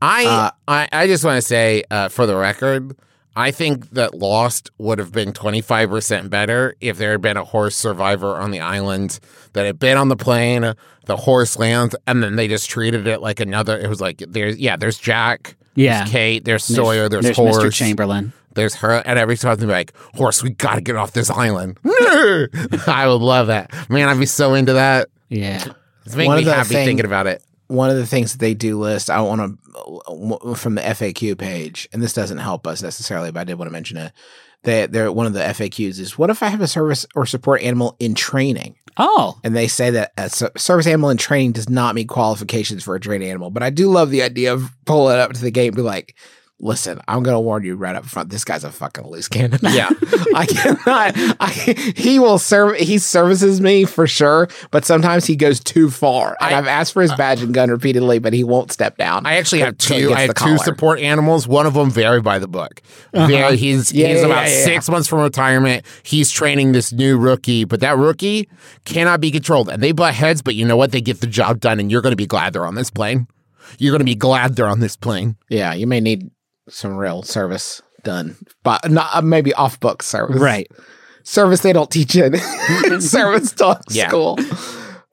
I 0.00 0.24
Uh, 0.24 0.50
I, 0.66 0.88
I 0.92 1.06
just 1.06 1.24
want 1.24 1.36
to 1.36 1.42
say, 1.42 1.84
uh, 1.90 2.08
for 2.08 2.24
the 2.26 2.36
record, 2.36 2.96
I 3.38 3.50
think 3.52 3.90
that 3.90 4.14
Lost 4.14 4.70
would 4.78 4.98
have 4.98 5.12
been 5.12 5.32
25% 5.32 6.28
better 6.28 6.74
if 6.80 6.98
there 6.98 7.12
had 7.12 7.22
been 7.22 7.36
a 7.36 7.44
horse 7.44 7.76
survivor 7.76 8.34
on 8.36 8.50
the 8.50 8.60
island 8.60 9.20
that 9.52 9.64
had 9.64 9.78
been 9.78 9.96
on 9.96 10.08
the 10.08 10.16
plane, 10.16 10.74
the 11.06 11.16
horse 11.16 11.56
lands, 11.56 11.94
and 12.06 12.22
then 12.22 12.34
they 12.36 12.48
just 12.48 12.68
treated 12.68 13.06
it 13.06 13.20
like 13.22 13.38
another. 13.40 13.78
It 13.78 13.88
was 13.88 14.00
like, 14.00 14.22
there's, 14.28 14.58
yeah, 14.58 14.76
there's 14.76 14.98
Jack, 14.98 15.54
Yeah. 15.76 15.98
there's 16.00 16.10
Kate, 16.10 16.44
there's 16.44 16.64
Sawyer, 16.64 17.08
there's, 17.08 17.24
There's 17.26 17.36
horse, 17.36 17.58
Mr. 17.58 17.72
Chamberlain. 17.72 18.32
there's 18.54 18.74
her, 18.76 18.94
and 19.06 19.18
every 19.20 19.36
time 19.36 19.56
they'd 19.56 19.66
be 19.66 19.72
like, 19.72 19.92
horse, 20.14 20.42
we 20.42 20.50
got 20.50 20.74
to 20.74 20.80
get 20.80 20.96
off 20.96 21.12
this 21.12 21.30
island. 21.30 21.78
I 21.84 23.04
would 23.06 23.22
love 23.22 23.46
that. 23.46 23.72
Man, 23.88 24.08
I'd 24.08 24.18
be 24.18 24.26
so 24.26 24.54
into 24.54 24.72
that. 24.72 25.08
Yeah. 25.28 25.64
It's 26.04 26.16
making 26.16 26.34
me 26.34 26.40
of 26.42 26.46
happy 26.48 26.68
thing- 26.70 26.86
thinking 26.86 27.06
about 27.06 27.26
it. 27.28 27.42
One 27.68 27.90
of 27.90 27.96
the 27.96 28.06
things 28.06 28.32
that 28.32 28.38
they 28.38 28.54
do 28.54 28.78
list, 28.78 29.10
I 29.10 29.20
want 29.20 29.40
to 29.40 29.58
uh, 29.76 30.54
from 30.54 30.74
the 30.74 30.82
FAQ 30.82 31.38
page, 31.38 31.88
and 31.92 32.02
this 32.02 32.12
doesn't 32.12 32.38
help 32.38 32.66
us 32.66 32.82
necessarily, 32.82 33.30
but 33.30 33.40
I 33.40 33.44
did 33.44 33.58
want 33.58 33.68
to 33.68 33.72
mention 33.72 33.96
it. 33.98 34.12
They, 34.64 34.86
they're 34.86 35.12
one 35.12 35.26
of 35.26 35.34
the 35.34 35.40
FAQs 35.40 36.00
is 36.00 36.18
what 36.18 36.30
if 36.30 36.42
I 36.42 36.48
have 36.48 36.60
a 36.60 36.66
service 36.66 37.06
or 37.14 37.26
support 37.26 37.62
animal 37.62 37.96
in 38.00 38.14
training? 38.14 38.74
Oh. 38.96 39.38
And 39.44 39.54
they 39.54 39.68
say 39.68 39.90
that 39.90 40.12
a 40.16 40.28
service 40.28 40.86
animal 40.88 41.10
in 41.10 41.16
training 41.16 41.52
does 41.52 41.68
not 41.68 41.94
meet 41.94 42.08
qualifications 42.08 42.82
for 42.82 42.96
a 42.96 43.00
trained 43.00 43.22
animal. 43.22 43.50
But 43.50 43.62
I 43.62 43.70
do 43.70 43.88
love 43.88 44.10
the 44.10 44.22
idea 44.22 44.52
of 44.52 44.72
pulling 44.84 45.14
it 45.14 45.20
up 45.20 45.32
to 45.34 45.40
the 45.40 45.52
gate 45.52 45.68
and 45.68 45.76
be 45.76 45.82
like, 45.82 46.16
listen, 46.60 47.00
I'm 47.06 47.22
going 47.22 47.34
to 47.34 47.40
warn 47.40 47.64
you 47.64 47.76
right 47.76 47.94
up 47.94 48.04
front. 48.04 48.30
This 48.30 48.44
guy's 48.44 48.64
a 48.64 48.70
fucking 48.70 49.06
loose 49.06 49.28
cannon. 49.28 49.60
Yeah. 49.62 49.88
I 50.34 50.46
cannot. 50.46 51.12
I, 51.40 51.50
he 51.96 52.18
will 52.18 52.38
serve. 52.38 52.76
He 52.76 52.98
services 52.98 53.60
me 53.60 53.84
for 53.84 54.06
sure, 54.06 54.48
but 54.70 54.84
sometimes 54.84 55.24
he 55.26 55.36
goes 55.36 55.60
too 55.60 55.90
far. 55.90 56.36
And 56.40 56.54
I, 56.54 56.56
have 56.56 56.66
asked 56.66 56.92
for 56.92 57.02
his 57.02 57.12
uh, 57.12 57.16
badge 57.16 57.42
and 57.42 57.54
gun 57.54 57.70
repeatedly, 57.70 58.18
but 58.18 58.32
he 58.32 58.44
won't 58.44 58.72
step 58.72 58.96
down. 58.96 59.26
I 59.26 59.36
actually 59.36 59.60
have 59.60 59.78
two. 59.78 60.12
I 60.12 60.22
have 60.22 60.34
two 60.34 60.58
support 60.58 60.98
animals. 60.98 61.46
One 61.46 61.66
of 61.66 61.74
them 61.74 61.90
very 61.90 62.20
by 62.20 62.38
the 62.38 62.48
book. 62.48 62.82
Uh-huh. 63.14 63.26
Very, 63.26 63.56
he's 63.56 63.92
Yeah, 63.92 64.08
he's 64.08 64.20
yeah, 64.20 64.26
about 64.26 64.48
yeah. 64.48 64.64
six 64.64 64.88
months 64.88 65.08
from 65.08 65.20
retirement. 65.20 65.84
He's 66.02 66.30
training 66.30 66.72
this 66.72 66.92
new 66.92 67.18
rookie, 67.18 67.64
but 67.64 67.80
that 67.80 67.96
rookie 67.96 68.48
cannot 68.84 69.20
be 69.20 69.30
controlled. 69.30 69.68
And 69.68 69.82
they 69.82 69.92
butt 69.92 70.14
heads, 70.14 70.42
but 70.42 70.54
you 70.54 70.66
know 70.66 70.76
what? 70.76 70.92
They 70.92 71.00
get 71.00 71.20
the 71.20 71.26
job 71.26 71.60
done, 71.60 71.78
and 71.78 71.90
you're 71.90 72.02
going 72.02 72.12
to 72.12 72.16
be 72.16 72.26
glad 72.26 72.52
they're 72.52 72.66
on 72.66 72.74
this 72.74 72.90
plane. 72.90 73.28
You're 73.78 73.92
going 73.92 74.00
to 74.00 74.04
be 74.04 74.14
glad 74.14 74.56
they're 74.56 74.66
on 74.66 74.80
this 74.80 74.96
plane. 74.96 75.36
Yeah, 75.50 75.74
you 75.74 75.86
may 75.86 76.00
need 76.00 76.30
some 76.70 76.96
real 76.96 77.22
service 77.22 77.82
done, 78.04 78.36
but 78.62 78.90
not 78.90 79.08
uh, 79.14 79.22
maybe 79.22 79.52
off 79.54 79.80
book 79.80 80.02
service. 80.02 80.40
Right. 80.40 80.68
service 81.24 81.60
they 81.60 81.72
don't 81.72 81.90
teach 81.90 82.16
in 82.16 82.34
service 83.00 83.52
taught 83.52 83.82
Yeah. 83.90 84.08
school. 84.08 84.38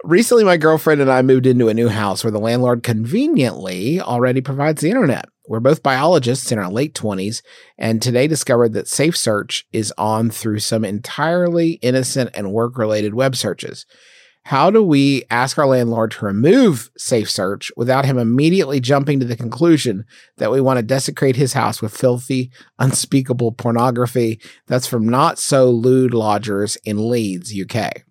Recently, 0.04 0.44
my 0.44 0.58
girlfriend 0.58 1.02
and 1.02 1.12
I 1.12 1.24
moved 1.24 1.48
into 1.48 1.68
a 1.68 1.74
new 1.74 1.88
house 1.90 2.24
where 2.24 2.30
the 2.32 2.40
landlord 2.40 2.84
conveniently 2.84 4.00
already 4.00 4.40
provides 4.40 4.82
the 4.82 4.90
internet. 4.90 5.26
We're 5.48 5.60
both 5.60 5.82
biologists 5.84 6.52
in 6.52 6.60
our 6.60 6.70
late 6.72 6.94
20s, 6.94 7.42
and 7.78 8.02
today 8.02 8.28
discovered 8.28 8.74
that 8.74 8.88
Safe 8.88 9.18
Search 9.18 9.66
is 9.72 9.92
on 9.98 10.30
through 10.30 10.60
some 10.60 10.86
entirely 10.86 11.74
innocent 11.82 12.30
and 12.36 12.52
work 12.52 12.78
related 12.78 13.16
web 13.16 13.36
searches. 13.36 13.86
How 14.46 14.70
do 14.70 14.84
we 14.84 15.24
ask 15.32 15.58
our 15.58 15.66
landlord 15.66 16.12
to 16.12 16.26
remove 16.26 16.92
Safe 16.96 17.32
Search 17.32 17.72
without 17.76 18.06
him 18.06 18.20
immediately 18.20 18.80
jumping 18.80 19.20
to 19.20 19.26
the 19.26 19.36
conclusion 19.36 20.06
that 20.38 20.52
we 20.52 20.62
want 20.62 20.78
to 20.78 20.84
desecrate 20.84 21.36
his 21.36 21.54
house 21.54 21.82
with 21.82 21.98
filthy, 21.98 22.52
unspeakable 22.78 23.54
pornography 23.54 24.40
that's 24.68 24.86
from 24.86 25.10
not 25.10 25.40
so 25.40 25.72
lewd 25.72 26.14
lodgers 26.14 26.78
in 26.86 27.10
Leeds, 27.10 27.52
UK? 27.60 28.04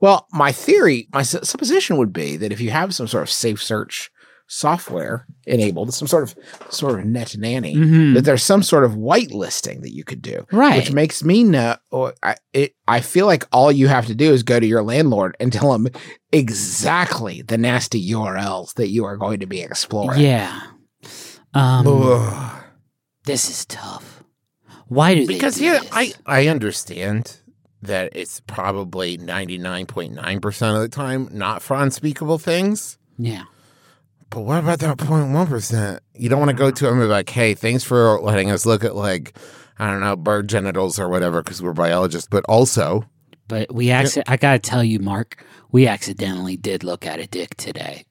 Well, 0.00 0.26
my 0.32 0.50
theory, 0.50 1.06
my 1.12 1.22
supposition 1.22 1.98
would 1.98 2.12
be 2.12 2.36
that 2.36 2.50
if 2.50 2.60
you 2.60 2.72
have 2.72 2.92
some 2.92 3.06
sort 3.06 3.22
of 3.22 3.30
safe 3.30 3.62
search 3.62 4.10
software 4.48 5.26
enabled, 5.46 5.92
some 5.94 6.08
sort 6.08 6.24
of 6.24 6.34
sort 6.72 6.98
of 6.98 7.04
net 7.06 7.36
nanny, 7.36 7.76
Mhm. 7.76 8.14
that 8.14 8.24
there's 8.24 8.42
some 8.42 8.62
sort 8.62 8.84
of 8.84 8.92
whitelisting 8.92 9.82
that 9.82 9.92
you 9.94 10.04
could 10.04 10.22
do, 10.22 10.46
Right. 10.50 10.76
Which 10.78 10.90
makes 10.92 11.22
me 11.22 11.44
know. 11.44 11.76
Or 11.90 12.14
I, 12.22 12.36
it, 12.52 12.74
I 12.88 13.00
feel 13.00 13.26
like 13.26 13.46
all 13.52 13.70
you 13.70 13.88
have 13.88 14.06
to 14.06 14.14
do 14.14 14.32
is 14.32 14.42
go 14.42 14.58
to 14.58 14.66
your 14.66 14.82
landlord 14.82 15.36
and 15.38 15.52
tell 15.52 15.72
him 15.74 15.88
exactly 16.32 17.42
the 17.42 17.58
nasty 17.58 18.00
URLs 18.12 18.74
that 18.74 18.88
you 18.88 19.04
are 19.04 19.16
going 19.16 19.40
to 19.40 19.46
be 19.46 19.60
exploring. 19.60 20.20
Yeah. 20.20 20.60
Um, 21.54 21.86
Ugh. 21.86 22.62
this 23.26 23.48
is 23.50 23.64
tough. 23.66 24.22
Why 24.88 25.14
do 25.14 25.26
they 25.26 25.34
Because 25.34 25.56
do 25.56 25.64
yeah, 25.64 25.78
this? 25.80 25.88
I 25.92 26.12
I 26.26 26.46
understand 26.48 27.36
that 27.82 28.10
it's 28.16 28.40
probably 28.46 29.16
ninety 29.18 29.58
nine 29.58 29.86
point 29.86 30.14
nine 30.14 30.40
percent 30.40 30.74
of 30.76 30.82
the 30.82 30.88
time 30.88 31.28
not 31.32 31.60
for 31.62 31.76
unspeakable 31.76 32.38
things. 32.38 32.96
yeah. 33.18 33.44
But 34.30 34.40
what 34.42 34.58
about 34.58 34.80
that 34.80 34.98
0.1%? 34.98 36.00
You 36.14 36.28
don't 36.28 36.38
want 36.38 36.50
to 36.50 36.56
go 36.56 36.70
to 36.70 36.74
mm-hmm. 36.74 36.84
them 36.84 37.00
and 37.00 37.08
be 37.08 37.12
like, 37.12 37.30
hey, 37.30 37.54
thanks 37.54 37.82
for 37.82 38.20
letting 38.20 38.50
us 38.50 38.66
look 38.66 38.84
at, 38.84 38.94
like, 38.94 39.36
I 39.78 39.90
don't 39.90 40.00
know, 40.00 40.16
bird 40.16 40.48
genitals 40.48 40.98
or 40.98 41.08
whatever, 41.08 41.42
because 41.42 41.62
we're 41.62 41.72
biologists. 41.72 42.28
But 42.30 42.44
also, 42.48 43.04
But 43.46 43.72
we 43.72 43.86
acci- 43.86 44.24
I 44.26 44.36
gotta 44.36 44.58
tell 44.58 44.84
you, 44.84 44.98
Mark, 44.98 45.44
we 45.70 45.86
accidentally 45.86 46.56
did 46.56 46.84
look 46.84 47.06
at 47.06 47.20
a 47.20 47.26
dick 47.26 47.56
today. 47.56 48.04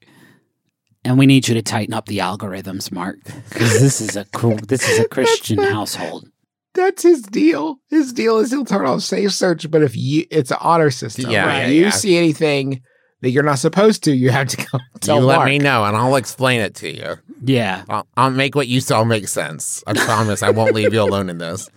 And 1.04 1.18
we 1.18 1.26
need 1.26 1.46
you 1.46 1.54
to 1.54 1.62
tighten 1.62 1.94
up 1.94 2.06
the 2.06 2.18
algorithms, 2.18 2.90
Mark, 2.90 3.18
because 3.24 3.80
this 3.80 4.00
is 4.00 4.16
a 4.16 4.24
cr- 4.26 4.54
this 4.54 4.88
is 4.88 4.98
a 4.98 5.08
Christian 5.08 5.58
household. 5.58 6.28
That's 6.74 7.02
his 7.02 7.22
deal. 7.22 7.80
His 7.88 8.12
deal 8.12 8.38
is 8.38 8.50
he'll 8.50 8.64
turn 8.64 8.86
off 8.86 9.02
safe 9.02 9.32
search, 9.32 9.70
but 9.70 9.82
if 9.82 9.96
you, 9.96 10.26
it's 10.30 10.50
an 10.50 10.58
honor 10.60 10.90
system. 10.90 11.30
Yeah, 11.30 11.66
you 11.66 11.84
yeah. 11.84 11.90
see 11.90 12.16
anything 12.16 12.82
that 13.20 13.30
you're 13.30 13.42
not 13.42 13.58
supposed 13.58 14.04
to, 14.04 14.12
you 14.14 14.30
have 14.30 14.48
to 14.48 14.56
come 14.56 14.80
tell 15.00 15.20
you 15.20 15.24
let 15.24 15.44
me 15.44 15.58
know, 15.58 15.84
and 15.84 15.96
I'll 15.96 16.16
explain 16.16 16.60
it 16.60 16.74
to 16.76 16.94
you. 16.94 17.16
Yeah. 17.42 17.84
I'll, 17.88 18.06
I'll 18.16 18.30
make 18.30 18.54
what 18.54 18.68
you 18.68 18.80
saw 18.80 19.04
make 19.04 19.28
sense. 19.28 19.82
I 19.86 19.94
promise. 19.94 20.42
I 20.42 20.50
won't 20.50 20.74
leave 20.74 20.92
you 20.92 21.02
alone 21.02 21.28
in 21.30 21.38
this. 21.38 21.68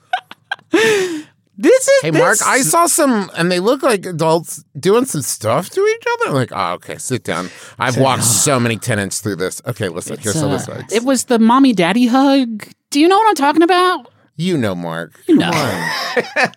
This 1.58 1.88
is 1.88 2.01
Hey, 2.01 2.10
Mark, 2.10 2.39
this- 2.39 2.41
I 2.41 2.62
saw 2.62 2.88
some, 2.88 3.30
and 3.38 3.51
they 3.51 3.60
look 3.60 3.84
like 3.84 4.08
adults 4.08 4.63
doing 4.80 5.06
some 5.06 5.21
stuff 5.21 5.69
to 5.69 5.80
each 5.86 6.04
other. 6.13 6.30
I'm 6.30 6.34
like, 6.34 6.51
oh, 6.51 6.73
okay, 6.75 6.97
sit 6.97 7.23
down. 7.23 7.49
I've 7.77 7.97
walked 7.97 8.23
so 8.23 8.60
many 8.60 8.77
tenants 8.77 9.19
through 9.19 9.36
this. 9.36 9.62
Okay, 9.67 9.88
listen, 9.88 10.17
here's 10.17 10.39
some 10.39 10.49
of 10.51 10.65
the 10.65 10.71
uh, 10.71 10.77
sides. 10.77 10.93
it 10.93 11.04
was 11.04 11.25
the 11.25 11.38
mommy 11.38 11.73
daddy 11.73 12.08
hug. 12.08 12.67
Do 12.89 12.99
you 12.99 13.08
know 13.08 13.15
what 13.17 13.27
I'm 13.27 13.36
talking 13.36 13.62
about? 13.62 14.08
You 14.38 14.58
know, 14.58 14.73
Mark. 14.73 15.19
You 15.27 15.36
know. 15.36 15.51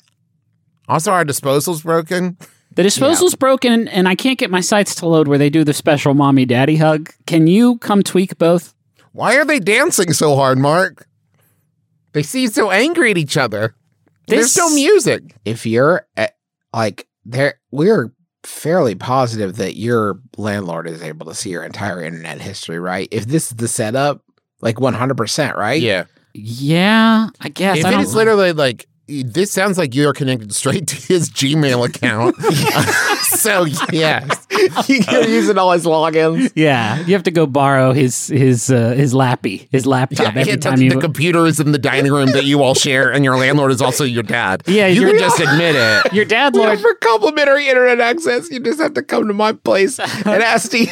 Also, 0.89 1.13
our 1.13 1.25
disposal's 1.25 1.83
broken. 1.83 2.37
The 2.77 2.83
disposal's 2.83 3.35
broken 3.35 3.87
and 3.89 4.09
I 4.09 4.15
can't 4.15 4.39
get 4.39 4.51
my 4.51 4.61
sites 4.61 4.95
to 4.97 5.07
load 5.07 5.29
where 5.29 5.39
they 5.39 5.51
do 5.51 5.63
the 5.65 5.73
special 5.73 6.15
mommy 6.15 6.45
daddy 6.45 6.77
hug. 6.77 7.11
Can 7.27 7.47
you 7.47 7.79
come 7.79 8.03
tweak 8.03 8.37
both? 8.39 8.75
Why 9.13 9.37
are 9.37 9.45
they 9.45 9.61
dancing 9.61 10.13
so 10.13 10.35
hard, 10.35 10.59
Mark? 10.59 11.07
They 12.13 12.23
seem 12.23 12.49
so 12.51 12.71
angry 12.71 13.11
at 13.13 13.19
each 13.19 13.37
other. 13.37 13.75
There's 14.27 14.55
This- 14.55 14.57
no 14.57 14.71
music. 14.71 15.35
if 15.45 15.67
you're 15.67 16.07
at, 16.17 16.37
like 16.73 17.07
there, 17.25 17.55
we're 17.71 18.13
fairly 18.43 18.95
positive 18.95 19.57
that 19.57 19.77
your 19.77 20.19
landlord 20.37 20.89
is 20.89 21.03
able 21.03 21.27
to 21.27 21.35
see 21.35 21.51
your 21.51 21.63
entire 21.65 22.03
internet 22.03 22.41
history, 22.41 22.79
right? 22.79 23.09
If 23.11 23.27
this 23.27 23.51
is 23.51 23.57
the 23.57 23.69
setup, 23.69 24.23
like 24.61 24.77
100%, 24.81 25.57
right? 25.57 25.81
Yeah. 25.81 26.05
Yeah, 26.35 27.29
I 27.41 27.49
guess. 27.49 27.79
if 27.79 27.85
I 27.85 28.01
it 28.01 28.09
literally 28.09 28.53
like, 28.53 28.87
this 29.07 29.51
sounds 29.51 29.77
like 29.77 29.95
you're 29.95 30.13
connected 30.13 30.55
straight 30.55 30.87
to 30.89 30.97
his 30.97 31.29
Gmail 31.31 31.87
account. 31.87 32.37
so, 33.23 33.67
yes. 33.93 34.47
You're 34.89 35.29
using 35.29 35.59
all 35.59 35.73
his 35.73 35.85
logins. 35.85 36.51
yeah, 36.55 37.01
you 37.01 37.13
have 37.13 37.25
to 37.25 37.31
go 37.31 37.47
borrow 37.47 37.93
his 37.93 38.29
his 38.29 38.71
uh, 38.71 38.91
his 38.93 39.13
lappy, 39.13 39.69
his 39.71 39.87
laptop 39.87 40.35
Yeah, 40.35 40.41
every 40.41 40.53
the, 40.55 40.59
time 40.59 40.79
the 40.79 40.85
you. 40.87 40.99
computer 41.01 41.45
is 41.47 41.61
in 41.61 41.73
the 41.73 41.79
dining 41.79 42.13
room 42.13 42.33
that 42.33 42.45
you 42.45 42.63
all 42.63 42.75
share, 42.75 43.13
and 43.13 43.25
your 43.25 43.37
landlord 43.37 43.73
is 43.73 43.83
also 43.83 44.05
your 44.05 44.23
dad. 44.23 44.63
Yeah, 44.75 44.87
you 44.89 45.03
can 45.07 45.19
just 45.19 45.39
admit 45.39 45.77
it. 45.77 46.13
your 46.13 46.25
dad, 46.25 46.55
Lord, 46.57 46.69
Lord. 46.69 46.81
for 46.81 46.95
complimentary 46.95 47.69
internet 47.69 48.01
access, 48.01 48.51
you 48.51 48.59
just 48.61 48.81
have 48.81 48.95
to 48.95 49.03
come 49.03 49.29
to 49.29 49.35
my 49.35 49.53
place 49.53 49.99
and 50.01 50.27
ask 50.43 50.71
to 50.73 50.87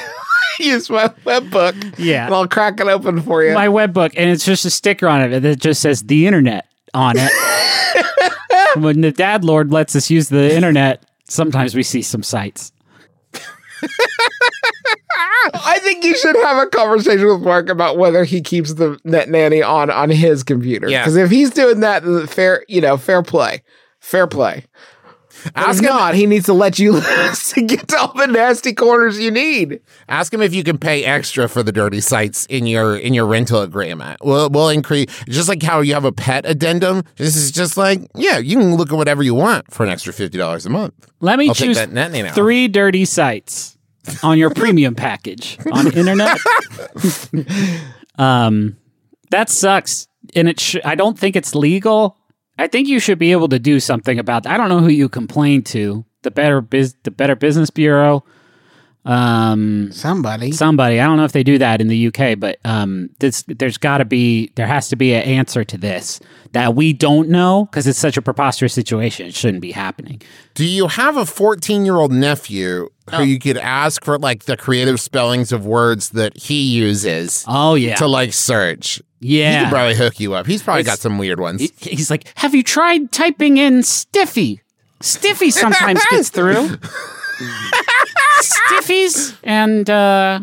use 0.61 0.89
my 0.91 1.09
webbook. 1.25 1.99
Yeah. 1.99 2.27
And 2.27 2.35
I'll 2.35 2.47
crack 2.47 2.79
it 2.81 2.87
open 2.87 3.21
for 3.23 3.43
you. 3.43 3.55
my 3.55 3.69
webbook, 3.69 4.13
and 4.17 4.31
it's 4.31 4.45
just 4.45 4.65
a 4.65 4.71
sticker 4.71 5.09
on 5.09 5.23
it 5.23 5.41
that 5.41 5.59
just 5.61 5.81
says 5.81 6.03
the 6.03 6.27
internet 6.27 6.67
on 6.95 7.15
it. 7.17 7.33
when 8.81 9.01
the 9.01 9.13
dad 9.13 9.45
lord 9.45 9.73
lets 9.73 9.95
us 9.97 10.11
use 10.11 10.29
the 10.29 10.55
internet, 10.55 11.05
sometimes 11.29 11.75
we 11.75 11.83
see 11.83 12.03
some 12.03 12.23
sites. 12.23 12.73
I 15.55 15.79
think 15.81 16.05
you 16.05 16.17
should 16.17 16.37
have 16.37 16.59
a 16.59 16.67
conversation 16.67 17.27
with 17.27 17.43
Mark 17.43 17.69
about 17.69 17.99
whether 17.99 18.25
he 18.25 18.41
keeps 18.41 18.75
the 18.75 18.99
net 19.05 19.29
nanny 19.29 19.63
on 19.63 19.91
on 19.91 20.11
his 20.11 20.43
computer. 20.43 20.89
Yeah. 20.89 21.03
Because 21.03 21.17
if 21.17 21.31
he's 21.31 21.51
doing 21.51 21.81
that, 21.81 22.05
fair, 22.29 22.65
you 22.69 22.81
know, 22.81 22.97
fair 22.97 23.23
play, 23.23 23.63
fair 24.01 24.27
play. 24.27 24.65
But 25.45 25.53
if 25.57 25.57
Ask 25.57 25.83
him, 25.83 25.89
not, 25.89 26.15
he 26.15 26.27
needs 26.27 26.47
to 26.47 26.53
let 26.53 26.79
you 26.79 27.01
to 27.01 27.63
get 27.63 27.89
to 27.89 27.99
all 27.99 28.13
the 28.15 28.27
nasty 28.27 28.73
corners 28.75 29.19
you 29.19 29.31
need. 29.31 29.81
ask 30.09 30.33
him 30.33 30.41
if 30.43 30.55
you 30.55 30.63
can 30.63 30.79
pay 30.79 31.05
extra 31.05 31.49
for 31.49 31.63
the 31.63 31.73
dirty 31.73 32.01
sites 32.01 32.47
in 32.47 32.67
your 32.67 32.97
in 32.97 33.15
your 33.15 33.27
rental 33.27 33.61
agreement. 33.63 34.19
We'll 34.23 34.51
we'll 34.51 34.69
increase 34.69 35.07
just 35.29 35.49
like 35.49 35.63
how 35.63 35.81
you 35.81 35.95
have 35.95 36.05
a 36.05 36.13
pet 36.13 36.45
addendum. 36.47 37.03
This 37.17 37.37
is 37.37 37.51
just 37.51 37.77
like 37.77 38.01
yeah, 38.15 38.39
you 38.39 38.59
can 38.59 38.75
look 38.77 38.93
at 38.93 38.97
whatever 38.97 39.23
you 39.23 39.35
want 39.35 39.73
for 39.73 39.85
an 39.85 39.91
extra 39.91 40.13
fifty 40.13 40.39
dollars 40.39 40.67
a 40.67 40.71
month. 40.71 40.95
Let 41.21 41.39
me 41.39 41.49
I'll 41.49 41.55
choose 41.55 41.77
that 41.77 41.93
net 41.93 42.13
nanny 42.13 42.31
three 42.31 42.69
dirty 42.69 43.05
sites 43.05 43.77
on 44.23 44.39
your 44.39 44.51
premium 44.51 44.95
package 44.95 45.59
on 45.73 45.87
internet. 45.93 46.39
um, 48.19 48.77
that 49.31 49.49
sucks, 49.49 50.09
and 50.35 50.49
it. 50.49 50.61
Sh- 50.61 50.77
I 50.85 50.95
don't 50.95 51.19
think 51.19 51.37
it's 51.37 51.55
legal. 51.55 52.19
I 52.59 52.67
think 52.67 52.89
you 52.89 53.01
should 53.01 53.19
be 53.19 53.33
able 53.33 53.49
to 53.49 53.59
do 53.59 53.81
something 53.81 54.19
about 54.19 54.43
that. 54.45 54.53
I 54.53 54.57
don't 54.57 54.69
know 54.69 54.81
who 54.81 54.89
you 54.91 55.09
complain 55.09 55.63
to. 55.65 56.05
The 56.23 56.31
better 56.31 56.61
biz, 56.61 56.95
the 57.03 57.11
Better 57.11 57.35
Business 57.35 57.71
Bureau. 57.71 58.25
Um, 59.05 59.91
Somebody. 59.91 60.53
somebody. 60.53 61.01
I 61.01 61.07
don't 61.07 61.17
know 61.17 61.25
if 61.25 61.33
they 61.33 61.43
do 61.43 61.59
that 61.59 61.81
in 61.81 61.89
the 61.89 62.07
UK, 62.07 62.39
but 62.39 62.59
um, 62.65 63.11
this, 63.19 63.43
there's 63.49 63.77
got 63.77 63.99
to 63.99 64.05
be 64.05 64.53
there 64.55 64.69
has 64.69 64.89
to 64.91 64.97
be 64.97 65.13
an 65.13 65.23
answer 65.25 65.65
to 65.65 65.77
this 65.77 66.21
that 66.53 66.77
we 66.77 66.93
don't 66.93 67.29
know 67.29 67.65
because 67.65 67.89
it's 67.89 67.99
such 67.99 68.17
a 68.17 68.23
preposterous 68.23 68.73
situation. 68.73 69.27
It 69.27 69.35
shouldn't 69.35 69.61
be 69.61 69.73
happening. 69.73 70.23
Do 70.55 70.65
you 70.65 70.87
have 70.87 71.17
a 71.17 71.27
14 71.27 71.85
year 71.85 71.97
old 71.97 72.13
nephew 72.13 72.91
who 73.11 73.17
Oh. 73.17 73.23
you 73.23 73.41
could 73.41 73.57
ask 73.59 74.05
for 74.05 74.21
like 74.21 74.45
the 74.45 74.57
creative 74.57 75.01
spellings 75.01 75.51
of 75.51 75.67
words 75.67 76.11
that 76.11 76.37
he 76.39 76.63
uses 76.63 77.45
Oh 77.49 77.75
yeah, 77.75 77.97
to 77.97 78.07
like 78.07 78.33
search? 78.33 79.03
He 79.23 79.39
yeah. 79.41 79.65
could 79.65 79.71
probably 79.71 79.95
hook 79.95 80.19
you 80.21 80.35
up. 80.35 80.47
He's 80.47 80.63
probably 80.63 80.83
got 80.83 80.99
some 80.99 81.17
weird 81.17 81.39
ones. 81.41 81.63
He's 81.79 82.11
like, 82.11 82.25
"Have 82.37 82.55
you 82.55 82.63
tried 82.63 83.13
typing 83.13 83.57
in 83.57 83.83
stiffy? 83.85 84.61
Stiffy 85.01 85.51
sometimes 85.51 86.01
gets 86.11 86.29
through. 86.37 86.77
Stiffies 88.43 89.37
and 89.43 89.89
uh, 89.89 90.41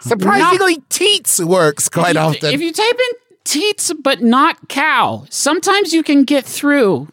Surprisingly, 0.00 0.78
teats 0.88 1.40
works 1.42 1.88
quite 1.88 2.10
if 2.10 2.14
you- 2.14 2.20
often. 2.20 2.54
If 2.54 2.60
you 2.60 2.72
type 2.72 2.94
in 2.94 3.16
teats 3.44 3.92
but 4.02 4.22
not 4.22 4.68
cow, 4.68 5.26
sometimes 5.30 5.92
you 5.92 6.02
can 6.02 6.24
get 6.24 6.44
through. 6.44 7.08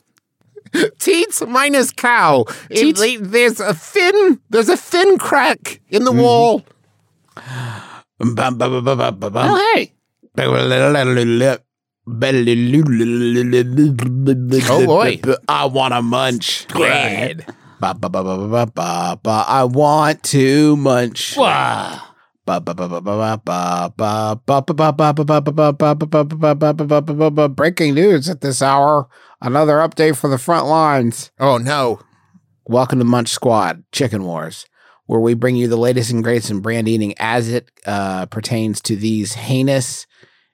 teats 0.99 1.41
minus 1.47 1.91
cow. 1.91 2.45
Teats- 2.69 2.99
they- 2.99 3.17
there's 3.17 3.59
a 3.59 3.73
thin 3.73 4.39
there's 4.49 4.69
a 4.69 4.77
thin 4.77 5.17
crack 5.17 5.81
in 5.89 6.03
the 6.05 6.11
wall. 6.11 6.63
Bum, 8.19 8.35
bum, 8.35 8.57
bum, 8.57 8.57
bum, 8.57 8.97
bum, 8.97 9.19
bum, 9.19 9.33
bum. 9.33 9.49
Oh 9.51 9.73
hey, 9.75 9.93
Oh 14.69 14.85
boy. 14.85 15.19
I 15.47 15.65
want 15.65 15.93
a 15.93 16.01
munch. 16.01 16.67
Bread. 16.69 17.45
I 19.47 19.63
want 19.65 20.23
to 20.23 20.75
munch. 20.77 21.35
Breaking 27.55 27.93
news 27.93 28.29
at 28.29 28.41
this 28.41 28.61
hour. 28.61 29.07
Another 29.41 29.77
update 29.77 30.17
for 30.17 30.27
the 30.27 30.37
front 30.37 30.67
lines. 30.67 31.31
Oh 31.39 31.57
no. 31.57 31.99
Welcome 32.65 32.99
to 32.99 33.05
Munch 33.05 33.29
Squad 33.29 33.83
Chicken 33.91 34.23
Wars, 34.23 34.65
where 35.07 35.19
we 35.19 35.33
bring 35.33 35.55
you 35.55 35.67
the 35.67 35.77
latest 35.77 36.11
and 36.11 36.23
greatest 36.23 36.49
in 36.51 36.61
brand 36.61 36.87
eating 36.87 37.13
as 37.19 37.49
it 37.49 37.69
uh, 37.85 38.27
pertains 38.27 38.79
to 38.81 38.95
these 38.95 39.33
heinous 39.33 40.07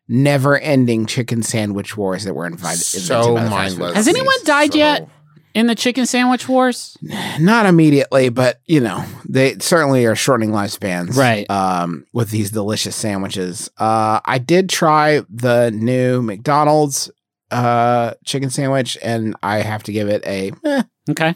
never-ending 0.07 1.05
chicken 1.05 1.43
sandwich 1.43 1.97
wars 1.97 2.23
that 2.23 2.33
were 2.33 2.45
invited. 2.47 2.79
So 2.81 3.35
mindless. 3.35 3.95
Has 3.95 4.07
anyone 4.07 4.35
died 4.45 4.73
So- 4.73 4.77
yet? 4.79 5.09
In 5.53 5.65
the 5.65 5.73
chicken 5.73 6.05
sandwich 6.05 6.47
wars? 6.47 6.95
Not 7.39 7.65
immediately, 7.65 8.29
but 8.29 8.59
you 8.67 8.79
know 8.79 9.03
they 9.27 9.57
certainly 9.57 10.05
are 10.05 10.15
shortening 10.15 10.51
lifespans, 10.51 11.15
Right. 11.17 11.49
Um, 11.49 12.05
with 12.13 12.29
these 12.29 12.51
delicious 12.51 12.95
sandwiches. 12.95 13.67
Uh, 13.79 14.19
I 14.23 14.37
did 14.37 14.69
try 14.69 15.23
the 15.31 15.71
new 15.71 16.21
McDonald's 16.21 17.09
uh 17.49 18.13
chicken 18.23 18.51
sandwich, 18.51 18.99
and 19.01 19.35
I 19.41 19.61
have 19.61 19.81
to 19.83 19.91
give 19.91 20.09
it 20.09 20.23
a 20.27 20.51
eh, 20.63 20.83
Okay. 21.09 21.33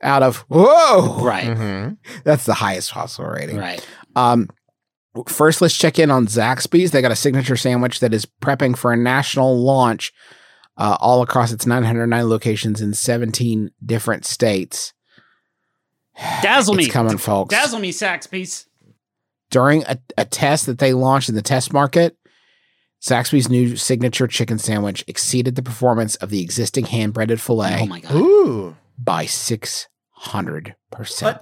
out 0.00 0.22
of 0.22 0.44
whoa. 0.48 1.24
Right. 1.24 1.46
Mhm. 1.48 1.96
That's 2.22 2.44
the 2.44 2.54
highest 2.54 2.92
possible 2.92 3.30
rating. 3.30 3.56
Right. 3.56 3.84
Um, 4.14 4.48
first, 5.28 5.60
let's 5.60 5.76
check 5.76 5.98
in 5.98 6.10
on 6.10 6.26
Zaxby's. 6.26 6.90
They 6.90 7.02
got 7.02 7.12
a 7.12 7.16
signature 7.16 7.56
sandwich 7.56 8.00
that 8.00 8.14
is 8.14 8.26
prepping 8.26 8.76
for 8.76 8.92
a 8.92 8.96
national 8.96 9.58
launch 9.58 10.12
uh, 10.76 10.96
all 11.00 11.22
across 11.22 11.52
its 11.52 11.66
909 11.66 12.28
locations 12.28 12.80
in 12.80 12.94
17 12.94 13.70
different 13.84 14.24
states. 14.24 14.92
Dazzle 16.42 16.74
it's 16.78 16.86
me. 16.86 16.90
coming, 16.90 17.18
folks. 17.18 17.54
Dazzle 17.54 17.80
me, 17.80 17.92
Zaxby's. 17.92 18.66
During 19.50 19.82
a, 19.84 19.98
a 20.16 20.24
test 20.24 20.66
that 20.66 20.78
they 20.78 20.92
launched 20.92 21.28
in 21.28 21.34
the 21.34 21.42
test 21.42 21.72
market, 21.72 22.16
Zaxby's 23.02 23.48
new 23.48 23.76
signature 23.76 24.26
chicken 24.26 24.58
sandwich 24.58 25.02
exceeded 25.08 25.56
the 25.56 25.62
performance 25.62 26.16
of 26.16 26.30
the 26.30 26.42
existing 26.42 26.86
hand 26.86 27.14
breaded 27.14 27.40
filet 27.40 27.78
Oh 27.80 27.86
my 27.86 28.00
god. 28.00 28.14
Ooh. 28.14 28.76
by 28.98 29.24
600%. 29.24 29.86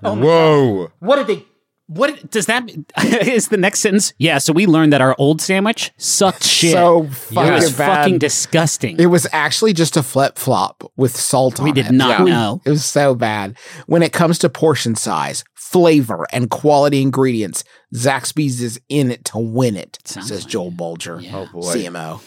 Oh 0.02 0.14
my 0.14 0.22
Whoa. 0.24 0.92
What 1.00 1.16
did 1.16 1.26
they? 1.26 1.44
What 1.88 2.30
does 2.30 2.46
that? 2.46 2.68
Is 3.26 3.48
the 3.48 3.56
next 3.56 3.80
sentence? 3.80 4.12
Yeah. 4.18 4.38
So 4.38 4.52
we 4.52 4.66
learned 4.66 4.92
that 4.92 5.00
our 5.00 5.16
old 5.18 5.40
sandwich 5.40 5.90
sucked 5.96 6.44
shit. 6.44 6.72
So 6.72 7.04
it 7.04 7.10
fucking 7.14 7.52
was 7.54 7.72
bad. 7.72 8.02
fucking 8.02 8.18
disgusting. 8.18 8.98
It 9.00 9.06
was 9.06 9.26
actually 9.32 9.72
just 9.72 9.96
a 9.96 10.02
flip 10.02 10.36
flop 10.38 10.90
with 10.96 11.16
salt 11.16 11.58
we 11.60 11.70
on 11.70 11.74
did 11.74 11.90
not 11.90 12.20
Yeah. 12.20 12.24
know. 12.26 12.60
It 12.66 12.70
was 12.70 12.84
so 12.84 13.14
bad. 13.14 13.56
When 13.86 14.02
it 14.02 14.12
comes 14.12 14.38
to 14.40 14.50
portion 14.50 14.96
size, 14.96 15.44
flavor, 15.54 16.26
and 16.30 16.50
quality 16.50 17.00
ingredients, 17.00 17.64
Zaxby's 17.94 18.60
is 18.60 18.78
in 18.90 19.10
it 19.10 19.24
to 19.26 19.38
win 19.38 19.74
it, 19.76 19.98
Sounds 20.04 20.28
says 20.28 20.44
like 20.44 20.50
Joel 20.52 20.70
Bulger, 20.70 21.20
Yeah. 21.22 21.38
Oh, 21.38 21.48
boy. 21.52 21.74
CMO. 21.74 22.20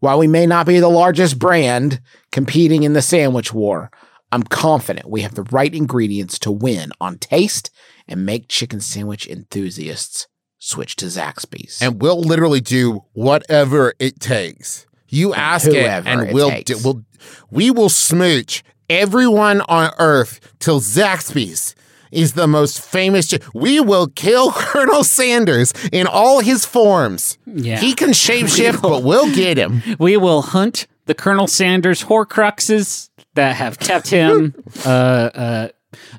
While 0.00 0.18
we 0.18 0.26
may 0.26 0.44
not 0.44 0.66
be 0.66 0.78
the 0.78 0.88
largest 0.90 1.38
brand 1.38 2.00
competing 2.32 2.82
in 2.82 2.92
the 2.92 3.00
sandwich 3.00 3.54
war, 3.54 3.90
I'm 4.30 4.42
confident 4.42 5.08
we 5.08 5.22
have 5.22 5.34
the 5.34 5.44
right 5.44 5.74
ingredients 5.74 6.38
to 6.40 6.50
win 6.50 6.90
on 7.00 7.16
taste 7.16 7.70
and 8.08 8.24
make 8.26 8.48
chicken 8.48 8.80
sandwich 8.80 9.26
enthusiasts 9.26 10.26
switch 10.58 10.96
to 10.96 11.06
Zaxby's. 11.06 11.80
and 11.82 12.00
we'll 12.00 12.20
literally 12.20 12.60
do 12.60 13.04
whatever 13.12 13.92
it 13.98 14.20
takes. 14.20 14.86
You 15.08 15.34
ask 15.34 15.66
it, 15.68 15.76
and 15.76 16.22
it 16.22 16.34
we'll 16.34 16.50
takes. 16.50 16.70
do, 16.72 16.78
we'll 16.84 17.04
we 17.50 17.70
will 17.70 17.88
smooch 17.88 18.62
everyone 18.88 19.60
on 19.68 19.90
Earth 19.98 20.40
till 20.58 20.80
Zaxby's 20.80 21.74
is 22.12 22.32
the 22.34 22.46
most 22.46 22.80
famous. 22.80 23.30
chi- 23.30 23.38
we 23.54 23.80
will 23.80 24.06
kill 24.08 24.50
Colonel 24.52 25.04
Sanders 25.04 25.72
in 25.92 26.06
all 26.06 26.40
his 26.40 26.64
forms. 26.64 27.36
Yeah. 27.46 27.78
he 27.78 27.94
can 27.94 28.10
shapeshift, 28.10 28.80
but 28.90 29.02
we'll 29.02 29.32
get 29.34 29.58
him. 29.58 29.82
We 29.98 30.16
will 30.16 30.42
hunt 30.42 30.86
the 31.06 31.14
Colonel 31.14 31.46
Sanders 31.46 32.04
Horcruxes 32.04 33.10
that 33.34 33.56
have 33.56 33.78
kept 33.78 34.08
him. 34.08 34.54
uh, 34.84 34.88
uh, 34.88 35.68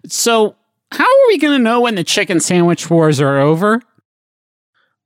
so, 0.08 0.56
how 0.91 1.04
are 1.04 1.28
we 1.28 1.38
going 1.38 1.58
to 1.58 1.63
know 1.63 1.82
when 1.82 1.95
the 1.95 2.04
chicken 2.04 2.39
sandwich 2.39 2.89
wars 2.89 3.19
are 3.19 3.39
over? 3.39 3.82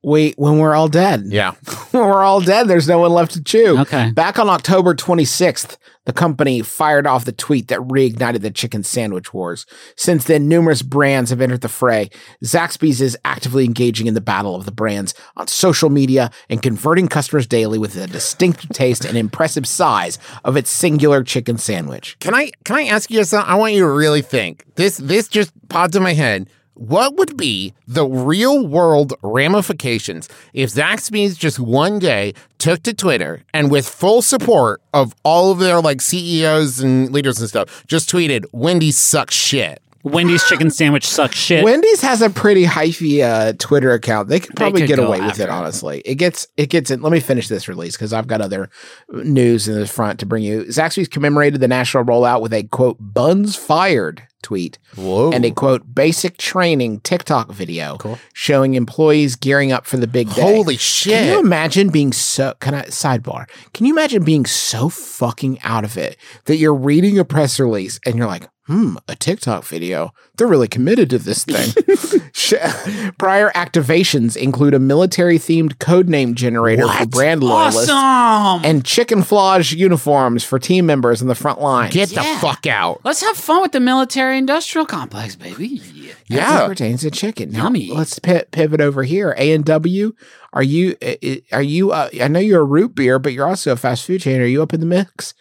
We 0.04 0.34
when 0.38 0.58
we're 0.58 0.76
all 0.76 0.88
dead. 0.88 1.24
Yeah, 1.32 1.54
when 1.92 2.04
we're 2.04 2.24
all 2.24 2.42
dead, 2.42 2.68
there's 2.68 2.88
no 2.88 3.00
one 3.00 3.12
left 3.12 3.34
to 3.34 3.44
chew. 3.44 3.80
Okay. 3.80 4.12
Back 4.12 4.38
on 4.38 4.50
October 4.50 4.94
26th, 4.94 5.78
the 6.06 6.14
company 6.14 6.62
fired 6.62 7.06
off 7.08 7.26
the 7.26 7.32
tweet 7.32 7.68
that 7.68 7.80
reignited 7.80 8.42
the 8.42 8.52
chicken 8.52 8.84
sandwich 8.84 9.34
wars. 9.34 9.66
Since 9.96 10.26
then, 10.26 10.48
numerous 10.48 10.82
brands 10.82 11.30
have 11.30 11.42
entered 11.42 11.62
the 11.62 11.70
fray. 11.70 12.10
Zaxby's 12.44 13.02
is 13.02 13.18
actively 13.24 13.66
engaging 13.66 14.08
in 14.08 14.14
the 14.14 14.22
battle 14.22 14.56
of 14.56 14.66
the 14.66 14.72
brands 14.72 15.14
on 15.38 15.48
social 15.48 15.90
media 15.90 16.32
and 16.50 16.62
converting 16.62 17.08
customers 17.08 17.48
daily 17.48 17.78
with 17.78 17.96
a 17.96 18.08
distinctive 18.08 18.72
taste 18.72 19.06
and 19.06 19.18
impressive 19.18 19.68
size 19.68 20.18
of 20.44 20.58
its 20.58 20.70
singular 20.70 21.24
chicken 21.24 21.58
sandwich. 21.58 22.18
Can 22.20 22.34
I 22.34 22.52
can 22.64 22.76
I 22.78 22.84
ask 22.86 23.10
you 23.10 23.24
something? 23.24 23.50
I 23.50 23.56
want 23.56 23.74
you 23.74 23.82
to 23.82 23.90
really 23.90 24.22
think. 24.22 24.66
This 24.76 24.98
this 24.98 25.28
just 25.28 25.52
popped 25.70 25.96
in 25.96 26.04
my 26.04 26.14
head. 26.14 26.50
What 26.74 27.16
would 27.18 27.38
be 27.38 27.74
the 27.88 28.06
real 28.06 28.66
world 28.66 29.14
ramifications 29.22 30.30
if 30.54 30.72
Zaxby's 30.72 31.38
just 31.38 31.60
one 31.60 32.00
day 32.00 32.34
took 32.58 32.84
to 32.84 32.94
Twitter 32.94 33.44
and 33.54 33.70
with 33.70 33.88
full 33.88 34.22
support 34.22 34.82
of 34.94 35.14
all 35.24 35.52
of 35.52 35.60
their 35.60 35.82
like 35.82 36.02
CEOs 36.02 36.80
and 36.80 37.12
leaders 37.12 37.40
and 37.40 37.50
stuff, 37.50 37.86
just 37.88 38.10
tweeted 38.10 38.46
Wendy's 38.52 38.98
sucks 38.98 39.36
shit. 39.36 39.82
Wendy's 40.04 40.44
chicken 40.48 40.70
sandwich 40.72 41.06
sucks 41.06 41.36
shit. 41.36 41.64
Wendy's 41.64 42.02
has 42.02 42.22
a 42.22 42.30
pretty 42.30 42.66
hyphy 42.66 43.22
uh, 43.22 43.54
Twitter 43.60 43.94
account. 43.94 44.30
They 44.30 44.40
could 44.40 44.56
probably 44.56 44.82
could 44.82 44.88
get 44.88 45.00
away 45.00 45.22
with 45.22 45.40
it. 45.40 45.44
it. 45.44 45.50
Honestly, 45.50 46.02
it 46.06 46.16
gets 46.16 46.48
it 46.58 46.70
gets 46.70 46.92
in. 46.92 47.02
Let 47.02 47.12
me 47.12 47.20
finish 47.20 47.48
this 47.48 47.68
release 47.68 47.96
because 47.96 48.14
I've 48.14 48.28
got 48.28 48.42
other 48.42 48.70
news 49.10 49.68
in 49.68 49.80
the 49.80 49.88
front 49.88 50.20
to 50.22 50.26
bring 50.26 50.44
you. 50.44 50.64
Zaxby's 50.66 51.08
commemorated 51.08 51.60
the 51.62 51.68
national 51.68 52.06
rollout 52.06 52.42
with 52.42 52.54
a 52.54 52.64
quote 52.64 52.98
"buns 53.00 53.56
fired" 53.56 54.24
tweet 54.42 54.78
Whoa. 54.96 55.32
and 55.32 55.46
a 55.46 55.52
quote 55.52 55.94
"basic 55.94 56.38
training" 56.38 57.00
TikTok 57.02 57.52
video 57.52 57.98
showing 58.34 58.76
employees 58.76 59.36
gearing 59.36 59.72
up 59.72 59.86
for 59.86 59.98
the 59.98 60.08
big 60.08 60.34
day. 60.34 60.42
Holy 60.42 60.78
shit. 60.78 61.14
Can 61.14 61.34
you 61.34 61.40
imagine 61.40 61.90
being 61.90 62.14
so? 62.14 62.54
Can 62.60 62.74
I 62.74 62.84
sidebar? 62.86 63.48
Can 63.74 63.86
you 63.86 63.94
imagine 63.94 64.24
being 64.24 64.46
so 64.46 64.90
fucking 64.90 65.60
out 65.64 65.84
of 65.84 65.98
it 65.98 66.18
that 66.46 66.58
you're 66.58 66.74
reading 66.74 67.20
a 67.20 67.26
press 67.26 67.60
release 67.60 68.00
and 68.06 68.16
you're 68.16 68.28
like, 68.28 68.48
"Hmm, 68.72 68.96
a 69.08 69.16
TikTok 69.16 69.66
video. 69.66 70.14
They're 70.38 70.48
really 70.48 70.68
committed 70.70 71.10
to 71.10 71.18
this 71.18 71.44
thing." 71.44 71.74
Prior 73.18 73.50
activations 73.52 74.36
include 74.38 74.74
a 74.74 74.80
military-themed 74.80 75.76
codename 75.78 76.34
generator 76.36 76.88
for 76.88 77.06
brand 77.06 77.44
loyalists 77.44 77.90
awesome. 77.92 78.66
and 78.66 78.86
chicken 78.86 79.20
flage 79.20 79.76
uniforms 79.76 80.44
for 80.44 80.60
team 80.60 80.86
members 80.86 81.22
in 81.22 81.28
the 81.28 81.36
front 81.36 81.62
line. 81.62 81.92
Get 81.92 82.10
the 82.10 82.24
fuck 82.40 82.66
out. 82.68 83.02
Let's 83.04 83.22
have 83.22 83.38
fun 83.38 83.62
with 83.62 83.72
the 83.72 83.80
military 83.80 84.38
industrial 84.38 84.86
complex, 84.86 85.36
baby. 85.36 85.82
As 85.82 85.88
it 85.90 86.16
Yeah. 86.38 86.68
pertains 86.68 87.02
to 87.02 87.12
chicken. 87.12 87.52
Now, 87.52 87.64
Yummy. 87.64 87.92
let's 87.92 88.20
pi- 88.20 88.46
pivot 88.52 88.80
over 88.82 89.04
here. 89.04 89.36
A 89.38 89.52
and 89.52 89.66
W. 89.66 90.14
Are 90.54 90.64
you? 90.64 90.96
i- 91.02 91.18
i- 91.24 91.42
Are 91.52 91.62
you? 91.62 91.92
Uh, 91.92 92.10
I 92.22 92.28
know 92.28 92.40
you're 92.40 92.62
a 92.62 92.66
root 92.66 92.96
beer, 92.96 93.20
but 93.20 93.34
you're 93.34 93.48
also 93.48 93.74
a 93.74 93.78
fast 93.78 94.06
food 94.06 94.22
chain. 94.22 94.40
Are 94.42 94.46
you 94.46 94.62
up 94.62 94.74
in 94.74 94.80
the 94.80 94.86
mix? 94.86 95.34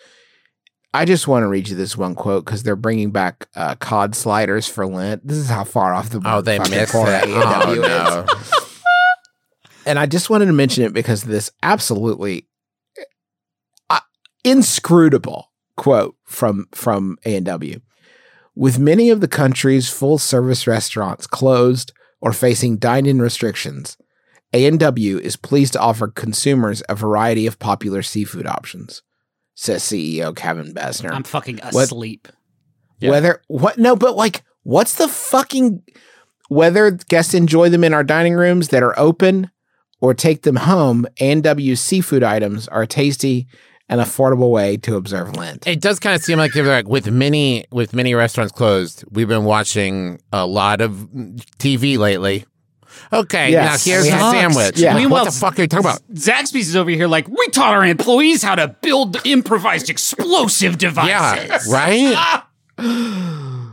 I 0.93 1.05
just 1.05 1.29
want 1.29 1.45
to 1.45 1.47
read 1.49 1.69
you 1.69 1.77
this 1.77 1.97
one 1.97 2.15
quote 2.17 2.45
because 2.45 2.63
they're 2.65 2.75
bringing 2.75 3.11
back 3.13 3.49
uh, 3.55 3.77
cod 3.77 4.17
sliders 4.17 4.67
for 4.67 4.87
Lent. 4.87 5.27
This 5.27 5.37
is 5.37 5.49
how 5.49 5.63
far 5.65 5.95
off 5.95 6.11
the 6.11 6.21
Oh, 6.25 6.41
they 6.41 6.59
missed 6.59 6.73
it. 6.95 7.25
Oh, 7.29 8.25
is. 8.25 8.61
And 9.87 9.99
I 9.99 10.07
just 10.07 10.31
wanted 10.31 10.47
to 10.47 10.53
mention 10.53 10.85
it 10.85 10.93
because 10.93 11.23
this 11.23 11.51
absolutely 11.63 12.49
uh, 13.89 14.01
inscrutable 14.45 15.53
quote 15.77 16.17
from 16.25 16.67
from 16.73 17.17
A&W. 17.25 17.81
With 18.55 18.79
many 18.79 19.11
of 19.11 19.21
the 19.21 19.29
country's 19.29 19.89
full-service 19.89 20.67
restaurants 20.67 21.27
closed 21.27 21.93
or 22.21 22.33
facing 22.33 22.77
dine-in 22.77 23.23
restrictions, 23.23 23.97
A&W 24.53 25.19
is 25.19 25.37
pleased 25.37 25.73
to 25.75 25.81
offer 25.81 26.09
consumers 26.09 26.83
a 26.89 26.95
variety 26.95 27.47
of 27.47 27.59
popular 27.59 28.03
seafood 28.03 28.47
options, 28.47 29.03
says 29.61 29.83
CEO 29.83 30.35
Kevin 30.35 30.73
Bazner. 30.73 31.13
I'm 31.13 31.23
fucking 31.23 31.61
What- 31.71 31.85
asleep. 31.85 32.29
Yeah. 32.99 33.11
Whether 33.11 33.43
what 33.49 33.79
no, 33.79 33.97
but 33.97 34.17
like 34.17 34.43
what's 34.63 34.95
the 34.95 35.09
fucking 35.09 35.83
whether 36.49 36.91
guests 36.91 37.35
enjoy 37.35 37.69
them 37.69 37.85
in 37.85 37.95
our 37.95 38.03
dining 38.05 38.35
rooms 38.35 38.69
that 38.69 38.83
are 38.83 38.99
open 38.99 39.51
or 40.01 40.15
take 40.15 40.43
them 40.43 40.57
home, 40.57 41.07
A&W 41.21 41.77
seafood 41.77 42.23
items 42.23 42.69
are 42.69 42.83
a 42.83 42.87
tasty 42.87 43.47
and 43.89 44.01
affordable 44.01 44.51
way 44.51 44.77
to 44.79 44.97
observe 44.97 45.37
Lent. 45.37 45.67
It 45.67 45.81
does 45.81 45.99
kind 45.99 46.15
of 46.15 46.23
seem 46.23 46.39
like 46.39 46.53
they're 46.53 46.65
like 46.65 46.89
with 46.89 47.11
many 47.11 47.65
with 47.71 47.93
many 47.95 48.15
restaurants 48.15 48.53
closed. 48.53 49.05
We've 49.11 49.29
been 49.29 49.45
watching 49.45 50.21
a 50.33 50.47
lot 50.47 50.81
of 50.81 51.09
TV 51.59 51.99
lately. 51.99 52.45
Okay, 53.13 53.51
Yes, 53.53 53.87
now 53.87 53.93
here's 53.93 54.05
we 54.05 54.11
the 54.11 54.17
have- 54.17 54.33
sandwich. 54.33 54.79
Yeah. 54.79 55.07
What 55.09 55.25
the 55.25 55.33
fuck 55.33 55.59
are 55.59 55.63
you 55.63 55.69
talking 55.69 55.87
about? 55.87 56.03
Zaxby's 56.13 56.69
is 56.69 56.77
over 56.77 56.91
here 56.91 57.07
like, 57.09 57.29
we 57.29 57.49
taught 57.49 57.75
our 57.75 57.85
employees 57.85 58.43
how 58.43 58.55
to 58.55 58.69
build 58.69 59.25
improvised 59.27 59.91
explosive 59.91 60.79
devices. 60.79 61.69
Yeah, 61.69 61.75
right. 61.75 62.43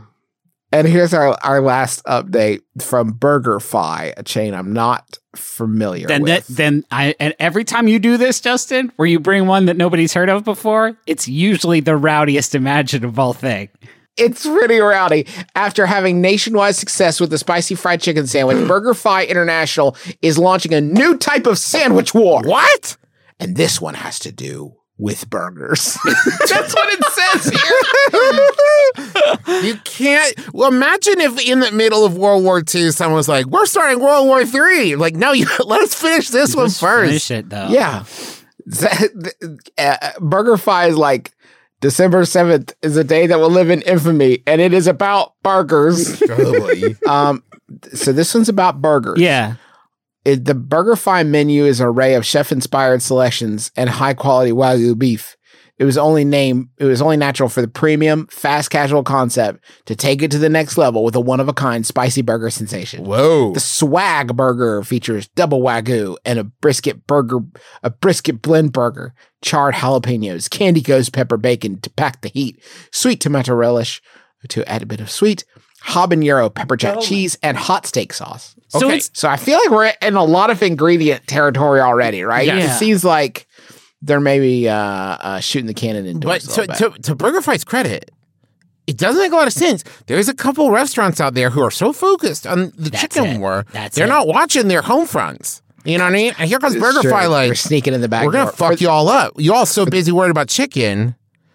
And 0.70 0.86
here's 0.86 1.14
our, 1.14 1.28
our 1.42 1.62
last 1.62 2.04
update 2.04 2.60
from 2.78 3.14
BurgerFi, 3.14 4.12
a 4.18 4.22
chain 4.22 4.52
I'm 4.52 4.74
not 4.74 5.18
familiar 5.34 6.06
Then 6.06 6.22
with. 6.24 6.46
that, 6.46 6.54
then 6.56 6.84
I 6.90 7.14
and 7.18 7.34
every 7.40 7.64
time 7.64 7.88
you 7.88 7.98
do 7.98 8.18
this, 8.18 8.38
Justin, 8.42 8.92
where 8.96 9.08
you 9.08 9.18
bring 9.18 9.46
one 9.46 9.64
that 9.64 9.78
nobody's 9.78 10.12
heard 10.12 10.28
of 10.28 10.44
before, 10.44 10.98
it's 11.06 11.26
usually 11.26 11.80
the 11.80 11.96
rowdiest 11.96 12.54
imaginable 12.54 13.32
thing. 13.32 13.70
It's 14.18 14.46
pretty 14.46 14.78
rowdy. 14.78 15.26
After 15.54 15.86
having 15.86 16.20
nationwide 16.20 16.76
success 16.76 17.20
with 17.20 17.30
the 17.30 17.38
spicy 17.38 17.74
fried 17.74 18.00
chicken 18.00 18.26
sandwich, 18.26 18.56
BurgerFi 18.68 19.28
International 19.28 19.96
is 20.22 20.38
launching 20.38 20.74
a 20.74 20.80
new 20.80 21.16
type 21.16 21.46
of 21.46 21.58
sandwich 21.58 22.14
war. 22.14 22.42
What? 22.42 22.96
And 23.40 23.56
this 23.56 23.80
one 23.80 23.94
has 23.94 24.18
to 24.20 24.32
do 24.32 24.74
with 25.00 25.30
burgers. 25.30 25.96
That's 26.04 26.74
what 26.74 26.92
it 26.92 27.04
says 27.04 27.50
here. 27.50 27.80
You 29.62 29.76
can't. 29.84 30.34
Well, 30.54 30.68
imagine 30.68 31.20
if 31.20 31.40
in 31.48 31.60
the 31.60 31.72
middle 31.72 32.04
of 32.04 32.16
World 32.16 32.44
War 32.44 32.58
II, 32.62 32.90
someone 32.90 33.16
was 33.16 33.28
like, 33.28 33.46
"We're 33.46 33.66
starting 33.66 34.00
World 34.00 34.26
War 34.26 34.42
III." 34.42 34.96
Like, 34.96 35.14
no, 35.14 35.32
you 35.32 35.46
let 35.64 35.82
us 35.82 35.94
finish 35.94 36.28
this 36.28 36.54
one 36.54 36.66
Let's 36.66 36.80
first. 36.80 37.08
Finish 37.08 37.30
it 37.30 37.50
though. 37.50 37.68
yeah. 37.68 38.04
Z- 38.70 38.86
uh, 39.78 39.96
BurgerFi 40.18 40.90
is 40.90 40.96
like 40.96 41.32
December 41.80 42.22
7th 42.22 42.74
is 42.82 42.96
a 42.96 43.04
day 43.04 43.26
that 43.26 43.38
will 43.38 43.50
live 43.50 43.70
in 43.70 43.82
infamy, 43.82 44.42
and 44.46 44.60
it 44.60 44.74
is 44.74 44.86
about 44.86 45.34
burgers. 45.42 46.20
um, 47.08 47.42
so 47.94 48.12
this 48.12 48.34
one's 48.34 48.48
about 48.48 48.82
burgers. 48.82 49.18
Yeah. 49.20 49.54
It, 50.24 50.44
the 50.44 50.54
BurgerFi 50.54 51.26
menu 51.26 51.64
is 51.64 51.80
an 51.80 51.86
array 51.86 52.14
of 52.14 52.26
chef-inspired 52.26 53.00
selections 53.00 53.70
and 53.76 53.88
high-quality 53.88 54.52
wagyu 54.52 54.98
beef. 54.98 55.37
It 55.78 55.84
was 55.84 55.96
only 55.96 56.24
name. 56.24 56.70
It 56.78 56.86
was 56.86 57.00
only 57.00 57.16
natural 57.16 57.48
for 57.48 57.60
the 57.60 57.68
premium, 57.68 58.26
fast 58.26 58.70
casual 58.70 59.04
concept 59.04 59.64
to 59.86 59.94
take 59.94 60.22
it 60.22 60.30
to 60.32 60.38
the 60.38 60.48
next 60.48 60.76
level 60.76 61.04
with 61.04 61.14
a 61.14 61.20
one-of-a-kind 61.20 61.86
spicy 61.86 62.22
burger 62.22 62.50
sensation. 62.50 63.04
Whoa. 63.04 63.52
The 63.52 63.60
swag 63.60 64.34
burger 64.36 64.82
features 64.82 65.28
double 65.28 65.60
wagyu 65.62 66.16
and 66.24 66.38
a 66.38 66.44
brisket 66.44 67.06
burger, 67.06 67.38
a 67.84 67.90
brisket 67.90 68.42
blend 68.42 68.72
burger, 68.72 69.14
charred 69.40 69.74
jalapenos, 69.76 70.50
candy 70.50 70.80
ghost 70.80 71.12
pepper 71.12 71.36
bacon 71.36 71.80
to 71.82 71.90
pack 71.90 72.22
the 72.22 72.28
heat, 72.28 72.60
sweet 72.90 73.20
tomato 73.20 73.54
relish 73.54 74.02
to 74.48 74.68
add 74.68 74.82
a 74.82 74.86
bit 74.86 75.00
of 75.00 75.10
sweet, 75.10 75.44
habanero 75.84 76.52
pepper 76.52 76.76
jack 76.76 76.96
oh 76.98 77.00
cheese, 77.00 77.36
and 77.42 77.56
hot 77.56 77.86
steak 77.86 78.12
sauce. 78.12 78.54
So 78.68 78.86
Okay. 78.86 78.96
it's 78.98 79.10
So 79.14 79.28
I 79.28 79.36
feel 79.36 79.58
like 79.58 79.70
we're 79.70 79.92
in 80.02 80.14
a 80.16 80.24
lot 80.24 80.50
of 80.50 80.62
ingredient 80.62 81.26
territory 81.26 81.80
already, 81.80 82.22
right? 82.22 82.46
Yeah. 82.46 82.58
It 82.58 82.78
seems 82.78 83.04
like 83.04 83.46
they're 84.02 84.20
maybe 84.20 84.68
uh, 84.68 84.74
uh, 84.74 85.40
shooting 85.40 85.66
the 85.66 85.74
cannon 85.74 86.04
But 86.20 86.42
indoors. 86.42 86.46
to, 86.54 86.62
a 86.62 86.66
bit. 86.66 86.76
to, 86.76 86.90
to 87.02 87.16
BurgerFi's 87.16 87.64
credit, 87.64 88.10
it 88.86 88.96
doesn't 88.96 89.20
make 89.20 89.32
a 89.32 89.36
lot 89.36 89.46
of 89.46 89.52
sense. 89.52 89.84
There's 90.06 90.28
a 90.28 90.34
couple 90.34 90.70
restaurants 90.70 91.20
out 91.20 91.34
there 91.34 91.50
who 91.50 91.60
are 91.62 91.70
so 91.70 91.92
focused 91.92 92.46
on 92.46 92.72
the 92.76 92.90
That's 92.90 93.00
chicken 93.02 93.24
it. 93.26 93.38
war, 93.38 93.66
That's 93.72 93.96
they're 93.96 94.06
it. 94.06 94.10
not 94.10 94.26
watching 94.26 94.68
their 94.68 94.82
home 94.82 95.06
fronts. 95.06 95.62
You 95.84 95.96
know 95.98 96.04
what 96.04 96.10
I 96.10 96.16
mean? 96.16 96.34
And 96.38 96.48
here 96.48 96.58
comes 96.58 96.74
Sure, 96.74 96.82
BurgerFi 96.92 97.12
We're 97.22 97.28
like, 97.28 97.56
sneaking 97.56 97.94
in 97.94 98.00
the 98.00 98.08
back 98.08 98.24
we're 98.26 98.32
gonna 98.32 98.44
door. 98.46 98.52
fuck 98.52 98.76
for, 98.78 98.82
you 98.82 98.88
all 98.90 99.08
up. 99.08 99.32
You 99.36 99.54
all 99.54 99.66
so 99.66 99.86
busy 99.86 100.12
worried 100.12 100.30
about 100.30 100.48
chicken. 100.48 101.14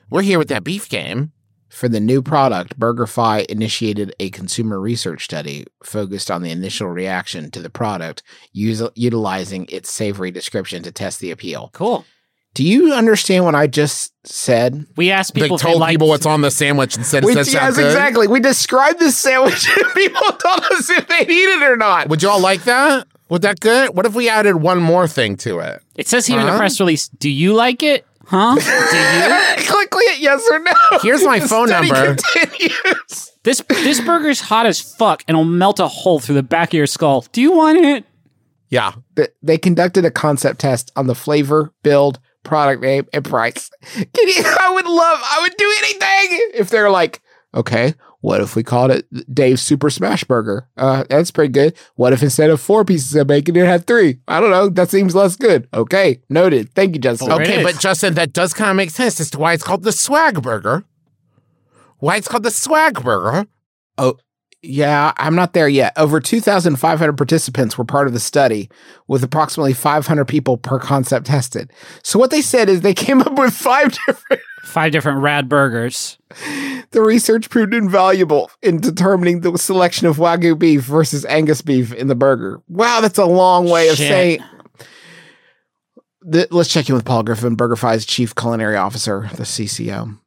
We're 0.10 0.22
here 0.22 0.38
with 0.40 0.48
that 0.50 0.64
beef 0.64 0.90
game. 0.90 1.32
for 1.70 1.90
the 1.90 2.00
new 2.00 2.22
product. 2.22 2.80
BurgerFi 2.80 3.46
initiated 3.48 4.14
a 4.20 4.30
consumer 4.30 4.80
research 4.80 5.24
study 5.26 5.66
focused 5.84 6.30
on 6.30 6.44
the 6.44 6.52
initial 6.52 6.88
reaction 6.88 7.50
to 7.52 7.60
the 7.62 7.70
product, 7.70 8.22
us- 8.54 8.82
utilizing 8.96 9.66
its 9.70 9.92
savory 9.92 10.30
description 10.30 10.84
to 10.84 10.92
test 10.92 11.20
the 11.20 11.32
appeal. 11.32 11.72
Cool. 11.74 12.06
Do 12.54 12.64
you 12.64 12.94
understand 12.94 13.46
what 13.46 13.56
I 13.56 13.66
just 13.68 14.14
said? 14.28 14.86
We 14.96 15.10
asked 15.10 15.34
people 15.34 15.58
they 15.58 15.62
told 15.64 15.80
liked 15.80 15.94
people 15.94 16.08
what's 16.08 16.26
on 16.28 16.42
the 16.42 16.52
sandwich 16.52 16.96
and 16.96 17.06
said, 17.06 17.26
We, 17.26 17.34
"Does 17.34 17.48
that 17.48 17.52
sound 17.52 17.66
yes, 17.70 17.76
good?" 17.78 17.86
exactly. 17.88 18.28
We 18.28 18.40
described 18.40 19.00
this 19.00 19.18
sandwich 19.18 19.68
and 19.84 19.92
people 19.94 20.22
told 20.22 20.60
us 20.72 20.90
if 20.90 21.08
they'd 21.08 21.30
eat 21.30 21.50
it 21.50 21.64
or 21.64 21.76
not. 21.78 22.10
Would 22.10 22.22
you 22.22 22.30
all 22.30 22.40
like 22.42 22.64
that? 22.66 23.08
Would 23.30 23.42
that 23.42 23.60
good? 23.60 23.96
What 23.96 24.06
if 24.06 24.14
we 24.14 24.30
added 24.30 24.56
one 24.58 24.80
more 24.80 25.08
thing 25.08 25.36
to 25.38 25.60
it? 25.60 25.82
It 25.96 26.08
says 26.08 26.28
here 26.28 26.40
in 26.40 26.46
the 26.46 26.56
press 26.58 26.80
release, 26.80 27.08
do 27.08 27.30
you 27.30 27.54
like 27.56 27.82
it? 27.82 28.06
Huh? 28.26 28.56
do 28.56 28.62
you? 28.62 29.68
click, 29.68 29.90
click 29.90 30.06
yes 30.20 30.48
or 30.52 30.60
no. 30.60 30.72
Here's 31.02 31.26
my 31.26 31.40
The 31.40 31.48
phone 31.48 31.68
study 31.70 31.90
number. 31.92 32.16
continues. 32.16 33.32
This 33.44 33.62
this 33.68 34.00
burger's 34.02 34.40
hot 34.42 34.66
as 34.68 34.80
fuck 34.80 35.24
and 35.28 35.36
it'll 35.36 35.44
melt 35.44 35.80
a 35.80 35.88
hole 35.88 36.20
through 36.20 36.36
the 36.36 36.44
back 36.44 36.70
of 36.70 36.74
your 36.76 36.88
skull. 36.88 37.26
Do 37.32 37.42
you 37.42 37.52
want 37.52 37.80
it? 37.80 38.06
Yeah. 38.70 38.94
Th- 39.16 39.30
They 39.42 39.58
conducted 39.58 40.06
a 40.06 40.12
concept 40.12 40.60
test 40.60 40.92
on 40.96 41.08
the 41.08 41.16
flavor, 41.16 41.74
build, 41.84 42.20
product 42.44 42.82
name, 42.82 43.08
and 43.14 43.26
price. 43.26 43.70
Can 43.94 44.28
you, 44.28 44.44
I 44.46 44.72
would 44.74 44.86
love, 44.86 45.20
I 45.24 45.40
would 45.42 45.56
do 45.58 45.74
anything 45.80 46.52
if 46.54 46.70
they're 46.70 46.92
like, 46.92 47.22
okay, 47.56 47.94
what 48.24 48.40
if 48.40 48.56
we 48.56 48.64
called 48.64 48.92
it 48.92 49.06
Dave's 49.34 49.62
Super 49.62 49.90
Smash 49.90 50.24
Burger? 50.24 50.68
Uh, 50.78 51.04
that's 51.10 51.30
pretty 51.30 51.52
good. 51.52 51.76
What 51.96 52.14
if 52.14 52.24
instead 52.24 52.50
of 52.50 52.62
four 52.62 52.86
pieces 52.86 53.14
of 53.16 53.28
bacon, 53.28 53.56
it 53.58 53.66
had 53.66 53.86
three? 53.86 54.20
I 54.30 54.40
don't 54.40 54.50
know. 54.50 54.70
That 54.70 54.90
seems 54.90 55.14
less 55.14 55.36
good. 55.36 55.68
Okay, 55.74 56.22
noted. 56.30 56.74
Thank 56.74 56.96
you, 56.96 57.02
Justin. 57.02 57.28
There 57.28 57.42
Okay, 57.42 57.64
but 57.64 57.80
Justin, 57.80 58.14
that 58.14 58.32
does 58.32 58.54
kind 58.54 58.70
of 58.72 58.78
make 58.78 58.92
sense 58.92 59.20
as 59.20 59.30
to 59.32 59.40
why 59.40 59.52
it's 59.52 59.64
called 59.64 59.84
the 59.84 59.92
swag 59.92 60.42
burger. 60.42 60.86
Why 61.98 62.16
it's 62.16 62.30
called 62.30 62.44
the 62.44 62.52
swag 62.52 63.04
burger. 63.04 63.46
Yeah, 64.66 65.12
I'm 65.18 65.36
not 65.36 65.52
there 65.52 65.68
yet. 65.68 65.92
Over 65.98 66.22
2,500 66.22 67.18
participants 67.18 67.78
were 67.78 67.84
part 67.84 68.08
of 68.08 68.14
the 68.14 68.20
study, 68.20 68.70
with 69.10 69.22
approximately 69.22 69.74
500 69.74 70.24
people 70.26 70.56
per 70.58 70.80
concept 70.80 71.26
tested. 71.26 71.70
So 72.02 72.18
what 72.18 72.32
they 72.32 72.42
said 72.42 72.70
is 72.70 72.80
they 72.80 72.94
came 72.94 73.20
up 73.22 73.38
with 73.38 73.54
five 73.54 73.92
different. 73.92 74.42
Five 74.64 74.94
different 74.94 75.20
rad 75.20 75.50
burgers. 75.50 76.18
The 76.92 77.02
research 77.02 77.50
proved 77.50 77.74
invaluable 77.74 78.50
in 78.62 78.80
determining 78.80 79.42
the 79.42 79.58
selection 79.58 80.08
of 80.08 80.16
wagyu 80.16 80.58
beef 80.58 80.84
versus 80.84 81.26
Angus 81.26 81.62
beef 81.62 81.94
in 81.94 82.08
the 82.08 82.16
burger. 82.16 82.62
Wow, 82.70 83.02
that's 83.02 83.18
a 83.18 83.26
long 83.26 83.70
way 83.70 83.90
of 83.90 83.98
Shit. 83.98 84.08
saying. 84.08 84.44
Let's 86.52 86.72
check 86.72 86.88
in 86.88 86.96
with 86.96 87.04
Paul 87.04 87.24
Griffin, 87.24 87.58
BurgerFi's 87.58 88.06
chief 88.06 88.34
culinary 88.34 88.78
officer, 88.78 89.30
the 89.36 89.44
CCO. 89.44 90.18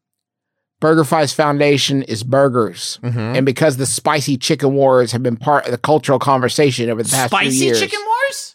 BurgerFi's 0.80 1.32
foundation 1.32 2.02
is 2.02 2.22
burgers. 2.22 2.98
Mm-hmm. 3.02 3.18
And 3.18 3.46
because 3.46 3.76
the 3.78 3.86
spicy 3.86 4.36
chicken 4.36 4.74
wars 4.74 5.12
have 5.12 5.22
been 5.22 5.36
part 5.36 5.64
of 5.64 5.70
the 5.72 5.78
cultural 5.78 6.18
conversation 6.18 6.90
over 6.90 7.02
the 7.02 7.08
past 7.08 7.32
few 7.34 7.48
years. 7.50 7.78
Spicy 7.78 7.90
chicken 7.90 8.04
wars? 8.06 8.52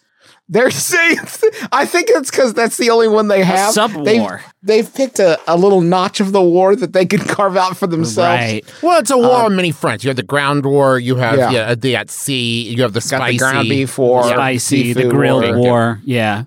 they're 0.48 0.70
saying, 0.70 1.16
I 1.72 1.86
think 1.86 2.08
it's 2.10 2.30
because 2.30 2.52
that's 2.52 2.76
the 2.76 2.90
only 2.90 3.08
one 3.08 3.28
they 3.28 3.42
have. 3.42 3.72
sub 3.72 4.04
They've, 4.04 4.20
war. 4.20 4.42
they've 4.62 4.92
picked 4.92 5.18
a, 5.18 5.38
a 5.50 5.56
little 5.56 5.80
notch 5.80 6.20
of 6.20 6.32
the 6.32 6.42
war 6.42 6.76
that 6.76 6.92
they 6.92 7.06
could 7.06 7.20
carve 7.28 7.56
out 7.56 7.76
for 7.76 7.86
themselves. 7.86 8.40
Right. 8.42 8.74
Well, 8.82 9.00
it's 9.00 9.10
a 9.10 9.16
war 9.16 9.44
on 9.44 9.56
many 9.56 9.70
fronts. 9.70 10.04
You 10.04 10.08
have 10.10 10.16
the 10.16 10.22
ground 10.22 10.66
war. 10.66 10.98
You 10.98 11.16
have 11.16 11.38
Yeah. 11.38 11.50
yeah, 11.50 11.74
the 11.74 11.96
at 11.96 12.10
sea. 12.10 12.68
You 12.68 12.82
have 12.82 12.92
the 12.92 13.00
Got 13.00 13.06
spicy 13.18 13.32
the 13.32 13.38
ground 13.38 13.68
beef 13.68 13.96
war, 13.98 14.24
Spicy, 14.24 14.92
the 14.92 15.00
seafood 15.00 15.12
grilled 15.12 15.44
war. 15.56 15.58
war. 15.58 16.00
Yeah. 16.04 16.44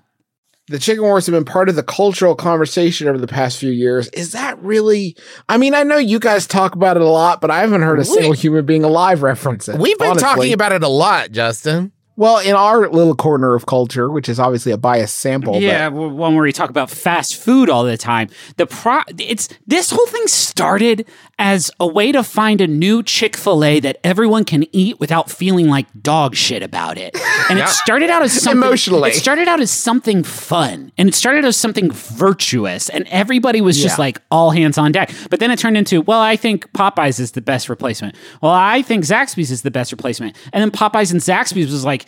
The 0.68 0.80
chicken 0.80 1.04
wars 1.04 1.26
have 1.26 1.32
been 1.32 1.44
part 1.44 1.68
of 1.68 1.76
the 1.76 1.84
cultural 1.84 2.34
conversation 2.34 3.06
over 3.06 3.18
the 3.18 3.28
past 3.28 3.58
few 3.58 3.70
years. 3.70 4.08
Is 4.08 4.32
that 4.32 4.60
really? 4.60 5.16
I 5.48 5.58
mean, 5.58 5.74
I 5.74 5.84
know 5.84 5.96
you 5.96 6.18
guys 6.18 6.44
talk 6.46 6.74
about 6.74 6.96
it 6.96 7.02
a 7.02 7.08
lot, 7.08 7.40
but 7.40 7.52
I 7.52 7.60
haven't 7.60 7.82
heard 7.82 8.00
a 8.00 8.04
single 8.04 8.32
human 8.32 8.66
being 8.66 8.82
alive 8.82 9.22
reference 9.22 9.68
it. 9.68 9.78
We've 9.78 9.96
been 9.96 10.10
honestly. 10.10 10.28
talking 10.28 10.52
about 10.52 10.72
it 10.72 10.82
a 10.82 10.88
lot, 10.88 11.30
Justin. 11.30 11.92
Well, 12.16 12.38
in 12.38 12.54
our 12.54 12.88
little 12.88 13.14
corner 13.14 13.54
of 13.54 13.66
culture, 13.66 14.10
which 14.10 14.28
is 14.28 14.40
obviously 14.40 14.72
a 14.72 14.78
biased 14.78 15.18
sample. 15.18 15.60
Yeah, 15.60 15.90
w- 15.90 16.14
one 16.14 16.34
where 16.34 16.44
we 16.44 16.52
talk 16.52 16.70
about 16.70 16.90
fast 16.90 17.36
food 17.36 17.68
all 17.68 17.84
the 17.84 17.98
time. 17.98 18.30
The 18.56 18.66
pro 18.66 19.02
it's 19.18 19.50
this 19.66 19.90
whole 19.90 20.06
thing 20.06 20.26
started 20.26 21.06
as 21.38 21.70
a 21.78 21.86
way 21.86 22.12
to 22.12 22.22
find 22.22 22.62
a 22.62 22.66
new 22.66 23.02
Chick-fil-A 23.02 23.80
that 23.80 23.98
everyone 24.02 24.44
can 24.44 24.64
eat 24.74 24.98
without 24.98 25.30
feeling 25.30 25.68
like 25.68 25.86
dog 26.02 26.34
shit 26.34 26.62
about 26.62 26.96
it. 26.98 27.16
And 27.48 27.60
it 27.60 27.68
started 27.68 28.10
out 28.10 28.22
as 28.22 28.32
something 28.42 28.60
Emotionally. 28.60 29.10
It 29.10 29.14
started 29.14 29.46
out 29.46 29.60
as 29.60 29.70
something 29.70 30.24
fun. 30.24 30.90
And 30.98 31.08
it 31.08 31.14
started 31.14 31.44
as 31.44 31.56
something 31.56 31.92
virtuous 31.92 32.88
and 32.88 33.06
everybody 33.08 33.60
was 33.60 33.80
just 33.80 33.98
Yeah. 33.98 34.02
like 34.04 34.20
all 34.32 34.50
hands 34.50 34.78
on 34.78 34.90
deck. 34.90 35.12
But 35.30 35.38
then 35.38 35.52
it 35.52 35.58
turned 35.60 35.76
into, 35.76 36.00
well, 36.00 36.20
I 36.20 36.34
think 36.34 36.68
Popeyes 36.72 37.20
is 37.20 37.32
the 37.32 37.40
best 37.40 37.68
replacement. 37.68 38.16
Well, 38.42 38.50
I 38.50 38.82
think 38.82 39.04
Zaxby's 39.04 39.52
is 39.52 39.62
the 39.62 39.70
best 39.70 39.92
replacement. 39.92 40.34
And 40.52 40.60
then 40.60 40.72
Popeyes 40.72 41.12
and 41.12 41.20
Zaxby's 41.20 41.70
was 41.70 41.84
like, 41.84 42.06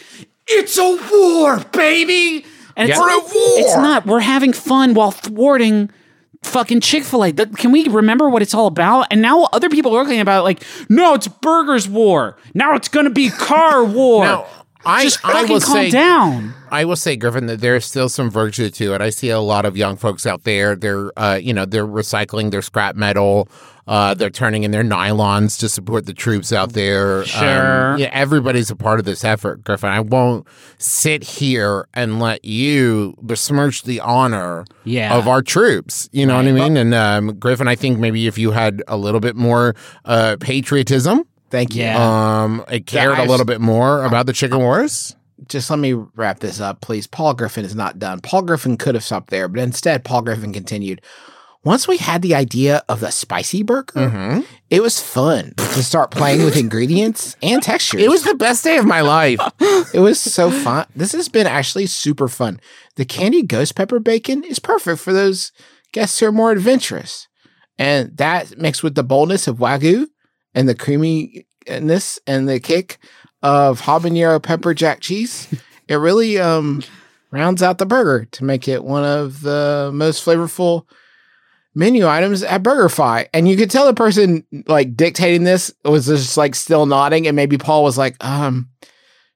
it's 0.48 0.76
a 0.76 0.98
war, 1.12 1.60
baby. 1.72 2.44
And 2.76 2.88
it's, 2.88 2.98
Yeah. 2.98 3.04
We're 3.04 3.10
at 3.10 3.24
it's 3.26 3.76
not. 3.76 4.06
We're 4.06 4.18
having 4.20 4.52
fun 4.52 4.94
while 4.94 5.12
thwarting 5.12 5.90
fucking 6.42 6.80
Chick 6.80 7.04
fil 7.04 7.24
A. 7.24 7.32
Can 7.32 7.72
we 7.72 7.88
remember 7.88 8.28
what 8.28 8.42
it's 8.42 8.54
all 8.54 8.66
about? 8.66 9.06
And 9.10 9.20
now 9.22 9.44
other 9.52 9.68
people 9.68 9.94
are 9.94 10.02
looking 10.02 10.20
about 10.20 10.40
it 10.40 10.42
like, 10.42 10.62
no, 10.88 11.14
it's 11.14 11.28
Burgers 11.28 11.88
War. 11.88 12.36
Now 12.54 12.74
it's 12.74 12.88
going 12.88 13.04
to 13.04 13.10
be 13.10 13.30
Car 13.30 13.84
War. 13.98 14.24
Now, 14.24 14.46
I, 14.84 15.02
Just 15.04 15.24
I 15.24 15.42
will 15.44 15.60
calm 15.60 15.74
say, 15.74 15.90
down. 15.90 16.54
I 16.70 16.84
will 16.84 16.96
say, 16.96 17.16
Griffin, 17.16 17.46
that 17.46 17.60
there's 17.60 17.84
still 17.84 18.08
some 18.08 18.30
virtue 18.30 18.70
to 18.70 18.94
it. 18.94 19.00
I 19.00 19.10
see 19.10 19.28
a 19.30 19.40
lot 19.40 19.64
of 19.64 19.76
young 19.76 19.96
folks 19.96 20.24
out 20.26 20.44
there. 20.44 20.76
They're, 20.76 21.10
uh, 21.18 21.34
you 21.42 21.52
know, 21.52 21.64
they're 21.64 21.86
recycling 21.86 22.50
their 22.50 22.62
scrap 22.62 22.94
metal. 22.94 23.48
Uh, 23.88 24.12
they're 24.14 24.28
turning 24.30 24.64
in 24.64 24.70
their 24.70 24.84
nylons 24.84 25.58
to 25.58 25.68
support 25.68 26.04
the 26.06 26.12
troops 26.12 26.52
out 26.52 26.74
there. 26.74 27.24
Sure. 27.24 27.94
Um, 27.94 27.98
yeah, 27.98 28.10
everybody's 28.12 28.70
a 28.70 28.76
part 28.76 28.98
of 29.00 29.06
this 29.06 29.24
effort, 29.24 29.64
Griffin. 29.64 29.88
I 29.88 30.00
won't 30.00 30.46
sit 30.76 31.24
here 31.24 31.88
and 31.94 32.20
let 32.20 32.44
you 32.44 33.14
besmirch 33.22 33.84
the 33.84 34.00
honor 34.00 34.64
Yeah. 34.84 35.16
of 35.16 35.26
our 35.26 35.40
troops. 35.42 36.08
You 36.12 36.26
know 36.26 36.36
what 36.36 36.46
I 36.46 36.52
mean? 36.52 36.76
And 36.76 36.92
um, 36.94 37.38
Griffin, 37.38 37.66
I 37.66 37.76
think 37.76 37.98
maybe 37.98 38.26
if 38.26 38.36
you 38.36 38.50
had 38.52 38.82
a 38.88 38.96
little 38.98 39.20
bit 39.20 39.36
more 39.36 39.74
uh, 40.04 40.36
patriotism, 40.38 41.24
Thank 41.50 41.74
you. 41.74 41.82
Yeah. 41.84 42.42
um, 42.42 42.64
I 42.68 42.78
cared 42.80 43.18
a 43.18 43.22
I've- 43.22 43.28
little 43.30 43.46
bit 43.46 43.60
more 43.60 44.04
about 44.04 44.26
the 44.26 44.32
chicken 44.32 44.58
wars. 44.58 45.14
Just 45.48 45.70
let 45.70 45.78
me 45.78 45.92
wrap 45.92 46.40
this 46.40 46.60
up, 46.60 46.80
please. 46.80 47.06
Paul 47.06 47.32
Griffin 47.34 47.64
is 47.64 47.74
not 47.74 47.98
done. 47.98 48.20
Paul 48.20 48.42
Griffin 48.42 48.76
could 48.76 48.94
have 48.96 49.04
stopped 49.04 49.30
there, 49.30 49.46
but 49.48 49.60
instead, 49.62 50.04
Paul 50.04 50.22
Griffin 50.22 50.52
continued. 50.52 51.00
Once 51.64 51.86
we 51.88 51.96
had 51.96 52.22
the 52.22 52.34
idea 52.34 52.82
of 52.88 53.00
the 53.00 53.10
spicy 53.10 53.62
burger, 53.62 53.92
Mm-hmm. 53.94 54.40
it 54.70 54.82
was 54.82 55.00
fun 55.00 55.54
to 55.56 55.82
start 55.82 56.10
playing 56.10 56.44
with 56.44 56.56
ingredients 56.56 57.36
and 57.42 57.62
textures. 57.62 58.02
It 58.02 58.08
was 58.10 58.22
the 58.24 58.34
best 58.34 58.64
day 58.64 58.76
of 58.78 58.84
my 58.86 59.00
life. 59.00 59.40
It 59.94 60.00
was 60.00 60.20
so 60.20 60.50
fun. 60.50 60.86
This 60.94 61.12
has 61.12 61.28
been 61.28 61.46
actually 61.46 61.86
super 61.86 62.28
fun. 62.28 62.60
The 62.96 63.04
candied 63.06 63.48
ghost 63.48 63.74
pepper 63.74 63.98
bacon 64.00 64.44
is 64.44 64.58
perfect 64.58 65.00
for 65.00 65.12
those 65.12 65.50
guests 65.92 66.18
who 66.20 66.26
are 66.26 66.32
more 66.32 66.50
adventurous. 66.50 67.26
And 67.78 68.16
that 68.18 68.58
mixed 68.58 68.82
with 68.82 68.94
the 68.96 69.02
boldness 69.04 69.46
of 69.48 69.56
Wagyu 69.58 70.06
and 70.58 70.68
the 70.68 70.74
creaminess 70.74 72.18
and 72.26 72.48
the 72.48 72.58
kick 72.58 72.98
of 73.44 73.80
habanero 73.80 74.42
pepper 74.42 74.74
jack 74.74 74.98
cheese, 74.98 75.46
it 75.88 75.94
really 75.94 76.36
um, 76.38 76.82
rounds 77.30 77.62
out 77.62 77.78
the 77.78 77.86
burger 77.86 78.24
to 78.32 78.44
make 78.44 78.66
it 78.66 78.82
one 78.82 79.04
of 79.04 79.42
the 79.42 79.92
most 79.94 80.24
flavorful 80.24 80.84
menu 81.76 82.08
items 82.08 82.42
at 82.42 82.64
BurgerFi. 82.64 83.28
And 83.32 83.48
you 83.48 83.56
could 83.56 83.70
tell 83.70 83.86
the 83.86 83.94
person 83.94 84.44
like 84.66 84.96
dictating 84.96 85.44
this 85.44 85.72
was 85.84 86.06
just 86.06 86.36
like 86.36 86.56
still 86.56 86.86
nodding, 86.86 87.28
and 87.28 87.36
maybe 87.36 87.56
Paul 87.56 87.84
was 87.84 87.96
like, 87.96 88.16
um, 88.24 88.68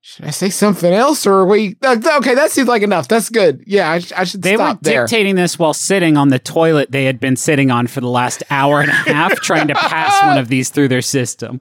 should 0.04 0.24
I 0.24 0.30
say 0.30 0.50
something 0.50 0.92
else, 0.92 1.26
or 1.28 1.32
are 1.34 1.46
we 1.46 1.76
uh, 1.82 1.96
okay? 2.18 2.34
That 2.34 2.50
seems 2.50 2.66
like 2.68 2.82
enough. 2.82 3.06
That's 3.06 3.30
good. 3.30 3.62
Yeah, 3.68 3.88
I, 3.90 3.98
sh- 4.00 4.12
I 4.16 4.24
should 4.24 4.42
They 4.42 4.56
were 4.56 4.76
there. 4.82 5.04
dictating 5.06 5.36
this 5.36 5.58
while 5.60 5.72
sitting 5.74 6.16
on 6.16 6.28
the 6.28 6.40
toilet 6.40 6.90
they 6.90 7.04
had 7.04 7.20
been 7.20 7.36
sitting 7.36 7.70
on 7.70 7.86
for 7.86 8.00
the 8.00 8.08
last 8.08 8.42
hour 8.50 8.80
and 8.80 8.90
a 8.90 8.94
half, 8.94 9.32
trying 9.36 9.68
to 9.68 9.74
pass 9.74 10.20
one 10.26 10.38
of 10.38 10.48
these 10.48 10.70
through 10.70 10.88
their 10.88 11.02
system. 11.02 11.60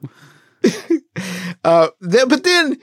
uh, 1.64 1.88
th- 2.10 2.28
but 2.28 2.44
then 2.44 2.78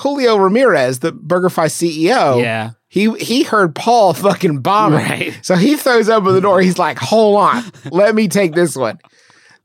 Julio 0.00 0.36
Ramirez, 0.36 0.98
the 1.00 1.12
BurgerFi 1.12 1.66
CEO, 1.66 2.42
Yeah. 2.42 2.70
he 2.88 3.10
he 3.18 3.42
heard 3.44 3.74
Paul 3.74 4.12
fucking 4.14 4.60
bombing, 4.60 4.98
Right. 5.00 5.38
so 5.42 5.54
he 5.56 5.76
throws 5.76 6.08
open 6.08 6.34
the 6.34 6.40
door. 6.40 6.60
He's 6.60 6.78
like, 6.78 6.98
"Hold 6.98 7.38
on, 7.38 7.64
let 7.90 8.14
me 8.14 8.28
take 8.28 8.54
this 8.54 8.76
one." 8.76 8.98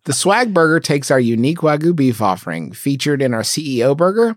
The 0.06 0.14
Swag 0.14 0.54
Burger 0.54 0.82
takes 0.82 1.12
our 1.12 1.20
unique 1.20 1.60
Wagyu 1.60 1.96
beef 1.96 2.22
offering, 2.22 2.74
featured 2.74 3.22
in 3.22 3.34
our 3.34 3.42
CEO 3.42 3.96
burger, 3.96 4.36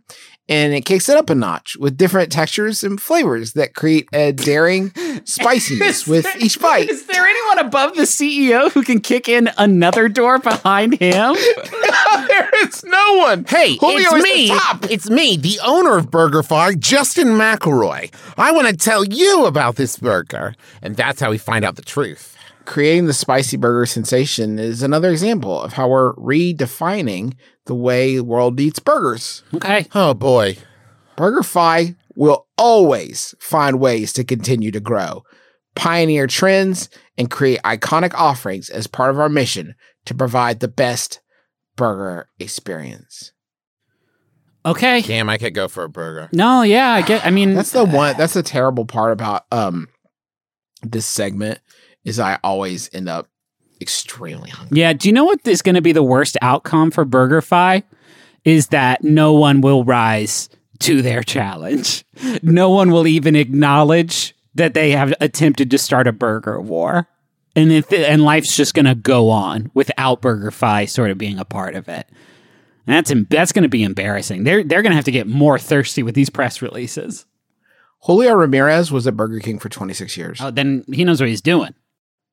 and 0.48 0.72
it 0.74 0.84
kicks 0.84 1.08
it 1.08 1.16
up 1.16 1.30
a 1.30 1.34
notch 1.34 1.76
with 1.76 1.96
different 1.96 2.30
textures 2.30 2.84
and 2.84 3.00
flavors 3.00 3.54
that 3.54 3.74
create 3.74 4.08
a 4.12 4.32
daring 4.32 4.92
spiciness 5.24 6.06
with 6.06 6.26
each 6.40 6.60
bite. 6.60 6.88
Is 6.88 7.06
there 7.06 7.26
anyone 7.26 7.66
above 7.66 7.96
the 7.96 8.02
CEO 8.02 8.70
who 8.70 8.82
can 8.82 9.00
kick 9.00 9.28
in 9.28 9.50
another 9.58 10.08
door 10.08 10.38
behind 10.38 10.98
him? 10.98 11.34
there 12.28 12.50
is 12.62 12.84
no 12.84 13.16
one. 13.16 13.44
Hey, 13.48 13.76
Julio 13.76 14.10
it's 14.12 14.24
me. 14.24 14.48
top. 14.48 14.90
It's 14.90 15.10
me, 15.10 15.36
the 15.36 15.58
owner 15.64 15.96
of 15.96 16.10
Burger 16.10 16.36
BurgerFi, 16.36 16.78
Justin 16.78 17.28
McElroy. 17.28 18.12
I 18.36 18.52
want 18.52 18.68
to 18.68 18.76
tell 18.76 19.04
you 19.04 19.46
about 19.46 19.76
this 19.76 19.96
burger, 19.96 20.54
and 20.82 20.96
that's 20.96 21.20
how 21.20 21.30
we 21.30 21.38
find 21.38 21.64
out 21.64 21.76
the 21.76 21.82
truth. 21.82 22.35
Creating 22.66 23.06
the 23.06 23.14
spicy 23.14 23.56
burger 23.56 23.86
sensation 23.86 24.58
is 24.58 24.82
another 24.82 25.10
example 25.10 25.62
of 25.62 25.74
how 25.74 25.88
we're 25.88 26.14
redefining 26.14 27.34
the 27.66 27.74
way 27.74 28.16
the 28.16 28.24
world 28.24 28.58
eats 28.60 28.80
burgers. 28.80 29.44
Okay. 29.54 29.86
Oh 29.94 30.14
boy. 30.14 30.56
BurgerFi 31.16 31.96
will 32.16 32.46
always 32.58 33.34
find 33.38 33.78
ways 33.78 34.12
to 34.14 34.24
continue 34.24 34.70
to 34.72 34.80
grow, 34.80 35.22
pioneer 35.74 36.26
trends, 36.26 36.88
and 37.16 37.30
create 37.30 37.62
iconic 37.62 38.12
offerings 38.14 38.68
as 38.68 38.86
part 38.86 39.10
of 39.10 39.18
our 39.18 39.28
mission 39.28 39.74
to 40.04 40.14
provide 40.14 40.60
the 40.60 40.68
best 40.68 41.20
burger 41.76 42.28
experience. 42.38 43.32
Okay. 44.64 45.02
Damn, 45.02 45.30
I 45.30 45.38
could 45.38 45.54
go 45.54 45.68
for 45.68 45.84
a 45.84 45.88
burger. 45.88 46.28
No, 46.32 46.62
yeah, 46.62 46.90
I 46.90 47.02
get 47.02 47.24
I 47.24 47.30
mean 47.30 47.54
That's 47.54 47.70
the 47.70 47.84
one 47.84 48.16
that's 48.16 48.34
the 48.34 48.42
terrible 48.42 48.84
part 48.84 49.12
about 49.12 49.44
um 49.52 49.88
this 50.82 51.06
segment 51.06 51.60
is 52.06 52.18
I 52.18 52.38
always 52.42 52.88
end 52.94 53.08
up 53.08 53.28
extremely 53.80 54.48
hungry. 54.48 54.80
Yeah, 54.80 54.94
do 54.94 55.08
you 55.08 55.12
know 55.12 55.24
what 55.24 55.46
is 55.46 55.60
going 55.60 55.74
to 55.74 55.82
be 55.82 55.92
the 55.92 56.02
worst 56.02 56.38
outcome 56.40 56.90
for 56.90 57.04
BurgerFi? 57.04 57.82
Is 58.44 58.68
that 58.68 59.04
no 59.04 59.34
one 59.34 59.60
will 59.60 59.84
rise 59.84 60.48
to 60.80 61.02
their 61.02 61.22
challenge. 61.22 62.04
No 62.42 62.70
one 62.70 62.90
will 62.90 63.06
even 63.06 63.36
acknowledge 63.36 64.34
that 64.54 64.74
they 64.74 64.92
have 64.92 65.12
attempted 65.20 65.70
to 65.70 65.78
start 65.78 66.06
a 66.06 66.12
burger 66.12 66.60
war. 66.60 67.08
And 67.54 67.72
if 67.72 67.90
and 67.92 68.22
life's 68.22 68.56
just 68.56 68.74
going 68.74 68.86
to 68.86 68.94
go 68.94 69.30
on 69.30 69.70
without 69.74 70.22
BurgerFi 70.22 70.88
sort 70.88 71.10
of 71.10 71.18
being 71.18 71.38
a 71.38 71.44
part 71.44 71.74
of 71.74 71.88
it. 71.88 72.08
And 72.86 72.94
that's 72.94 73.12
that's 73.30 73.52
going 73.52 73.62
to 73.64 73.68
be 73.68 73.82
embarrassing. 73.82 74.44
They're 74.44 74.62
they're 74.62 74.82
going 74.82 74.92
to 74.92 74.96
have 74.96 75.04
to 75.06 75.10
get 75.10 75.26
more 75.26 75.58
thirsty 75.58 76.02
with 76.02 76.14
these 76.14 76.30
press 76.30 76.60
releases. 76.60 77.26
Julio 78.02 78.34
Ramirez 78.34 78.92
was 78.92 79.06
at 79.06 79.16
Burger 79.16 79.40
King 79.40 79.58
for 79.58 79.68
26 79.68 80.16
years. 80.16 80.38
Oh, 80.40 80.50
then 80.50 80.84
he 80.92 81.04
knows 81.04 81.20
what 81.20 81.28
he's 81.28 81.40
doing. 81.40 81.74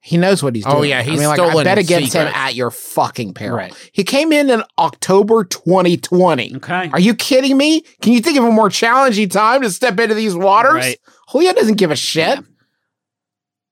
He 0.03 0.17
knows 0.17 0.43
what 0.43 0.53
he's 0.53 0.65
doing. 0.65 0.75
Oh, 0.75 0.81
yeah, 0.81 1.01
he's 1.01 1.13
I 1.13 1.17
mean, 1.19 1.27
like, 1.29 1.39
I 1.39 1.63
bet 1.63 1.77
against 1.77 2.11
him 2.11 2.27
at 2.27 2.55
your 2.55 2.71
fucking 2.71 3.33
peril. 3.33 3.55
Right. 3.55 3.91
He 3.93 4.03
came 4.03 4.33
in 4.33 4.49
in 4.49 4.61
October 4.77 5.45
2020. 5.45 6.57
Okay. 6.57 6.89
Are 6.91 6.99
you 6.99 7.15
kidding 7.15 7.55
me? 7.55 7.85
Can 8.01 8.11
you 8.11 8.19
think 8.19 8.37
of 8.37 8.43
a 8.43 8.51
more 8.51 8.69
challenging 8.69 9.29
time 9.29 9.61
to 9.61 9.71
step 9.71 9.97
into 10.01 10.13
these 10.13 10.35
waters? 10.35 10.73
Right. 10.73 10.99
Julio 11.29 11.53
doesn't 11.53 11.77
give 11.77 11.89
a 11.89 11.95
shit. 11.95 12.39
Yeah. 12.39 12.41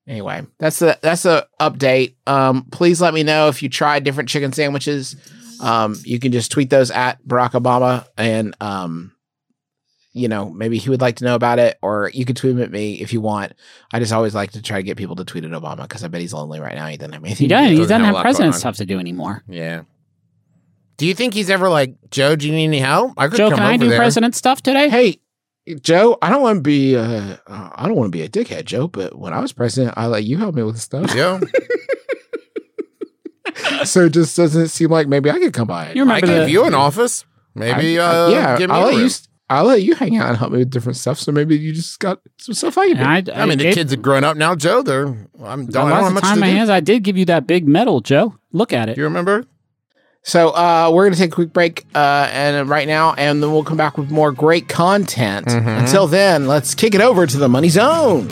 Anyway, 0.08 0.46
that's 0.58 0.80
a 0.80 0.98
that's 1.02 1.26
a 1.26 1.46
update. 1.60 2.14
Um, 2.26 2.64
please 2.72 2.98
let 3.02 3.12
me 3.12 3.22
know 3.22 3.48
if 3.48 3.62
you 3.62 3.68
tried 3.68 4.02
different 4.02 4.30
chicken 4.30 4.54
sandwiches. 4.54 5.16
Um, 5.60 5.96
you 6.02 6.18
can 6.18 6.32
just 6.32 6.50
tweet 6.50 6.70
those 6.70 6.90
at 6.90 7.22
Barack 7.24 7.50
Obama, 7.50 8.06
and 8.16 8.56
um, 8.58 9.11
you 10.12 10.28
know 10.28 10.50
maybe 10.50 10.78
he 10.78 10.90
would 10.90 11.00
like 11.00 11.16
to 11.16 11.24
know 11.24 11.34
about 11.34 11.58
it, 11.58 11.78
or 11.82 12.10
you 12.14 12.24
can 12.24 12.34
tweet 12.34 12.54
them 12.54 12.62
at 12.62 12.70
me 12.70 13.00
if 13.00 13.12
you 13.12 13.20
want. 13.20 13.52
I 13.92 13.98
just 13.98 14.12
always 14.12 14.34
like 14.34 14.52
to 14.52 14.62
try 14.62 14.78
to 14.78 14.82
get 14.82 14.96
people 14.96 15.16
to 15.16 15.24
tweet 15.24 15.44
at 15.44 15.50
Obama 15.50 15.82
because 15.82 16.04
I 16.04 16.08
bet 16.08 16.20
he's 16.20 16.32
lonely 16.34 16.60
right 16.60 16.74
now. 16.74 16.86
He 16.86 16.96
doesn't 16.96 17.12
have 17.12 17.24
anything. 17.24 17.44
He 17.44 17.48
doesn't. 17.48 17.70
He 17.72 17.76
Doesn't 17.78 17.88
doesn't 17.88 18.04
have 18.04 18.14
have 18.16 18.22
president 18.22 18.54
stuff 18.54 18.76
to 18.76 18.86
do 18.86 18.98
anymore. 18.98 19.42
Yeah. 19.48 19.82
Do 20.98 21.06
you 21.06 21.14
think 21.14 21.34
he's 21.34 21.50
ever 21.50 21.68
like, 21.68 21.94
Joe, 22.10 22.36
do 22.36 22.46
you 22.46 22.52
need 22.52 22.64
any 22.64 22.78
help? 22.78 23.14
I 23.16 23.28
could 23.28 23.38
Joe, 23.38 23.48
come 23.50 23.58
can 23.58 23.66
I 23.66 23.76
do 23.76 23.88
there. 23.88 23.98
president 23.98 24.34
stuff 24.36 24.62
today? 24.62 24.88
Hey, 24.88 25.18
Joe, 25.80 26.16
I 26.20 26.28
don't 26.28 26.42
want 26.42 26.58
to 26.58 26.62
be 26.62 26.96
uh, 26.96 27.36
uh, 27.46 27.70
I 27.74 27.86
don't 27.86 27.96
want 27.96 28.12
to 28.12 28.16
be 28.16 28.22
a 28.22 28.28
dickhead, 28.28 28.66
Joe, 28.66 28.86
but 28.88 29.16
when 29.18 29.32
I 29.32 29.40
was 29.40 29.52
president, 29.52 29.94
I 29.96 30.06
let 30.06 30.24
you 30.24 30.36
help 30.36 30.54
me 30.54 30.62
with 30.62 30.78
stuff. 30.78 31.10
Joe, 31.12 31.40
so 33.84 34.06
it 34.06 34.12
just 34.12 34.36
doesn't 34.36 34.68
seem 34.68 34.90
like 34.90 35.08
maybe 35.08 35.30
I 35.30 35.38
could 35.38 35.52
come 35.52 35.66
by. 35.66 35.92
You 35.92 36.02
remember 36.02 36.12
I 36.12 36.20
remember 36.20 36.38
give 36.40 36.46
the, 36.46 36.52
you 36.52 36.64
an 36.64 36.74
office. 36.74 37.24
Maybe, 37.54 37.98
I- 37.98 38.26
uh, 38.26 38.28
yeah, 38.30 38.58
give 38.58 38.70
me 38.70 38.76
I'll 38.76 38.82
a 38.82 38.86
let 38.86 38.92
you. 38.94 38.98
room. 39.00 39.06
s- 39.06 39.28
I'll 39.52 39.64
let 39.64 39.82
you 39.82 39.94
hang 39.94 40.16
out 40.16 40.28
and 40.30 40.38
help 40.38 40.52
me 40.52 40.58
with 40.58 40.70
different 40.70 40.96
stuff. 40.96 41.18
So 41.18 41.30
maybe 41.32 41.56
you 41.58 41.72
just 41.72 41.98
got 42.00 42.20
some 42.38 42.54
stuff 42.54 42.78
I 42.78 42.88
can 42.88 42.96
do. 42.96 43.02
and 43.02 43.30
I, 43.30 43.42
I 43.42 43.46
mean, 43.46 43.58
the 43.58 43.68
it- 43.68 43.74
kids 43.74 43.92
are 43.92 43.96
growing 43.96 44.24
up 44.24 44.36
now, 44.36 44.54
Joe. 44.54 44.82
They're, 44.82 45.06
I'm, 45.42 45.66
don't, 45.66 45.86
I 45.88 45.94
don't 45.94 46.04
have 46.04 46.12
much 46.12 46.22
time 46.24 46.34
to 46.36 46.40
my 46.40 46.50
do. 46.50 46.56
hands. 46.56 46.70
I 46.70 46.80
did 46.80 47.02
give 47.02 47.16
you 47.18 47.24
that 47.26 47.46
big 47.46 47.68
medal, 47.68 48.00
Joe. 48.00 48.34
Look 48.52 48.72
at 48.72 48.88
it. 48.88 48.94
Do 48.94 49.00
you 49.00 49.06
remember? 49.06 49.44
So 50.24 50.50
uh, 50.50 50.88
we're 50.92 51.04
gonna 51.06 51.16
take 51.16 51.32
a 51.32 51.34
quick 51.34 51.52
break, 51.52 51.84
uh, 51.96 52.28
and 52.30 52.68
right 52.68 52.86
now, 52.86 53.12
and 53.14 53.42
then 53.42 53.50
we'll 53.52 53.64
come 53.64 53.76
back 53.76 53.98
with 53.98 54.10
more 54.10 54.30
great 54.30 54.68
content. 54.68 55.48
Mm-hmm. 55.48 55.68
Until 55.68 56.06
then, 56.06 56.46
let's 56.46 56.76
kick 56.76 56.94
it 56.94 57.00
over 57.00 57.26
to 57.26 57.36
the 57.38 57.48
money 57.48 57.68
zone. 57.68 58.28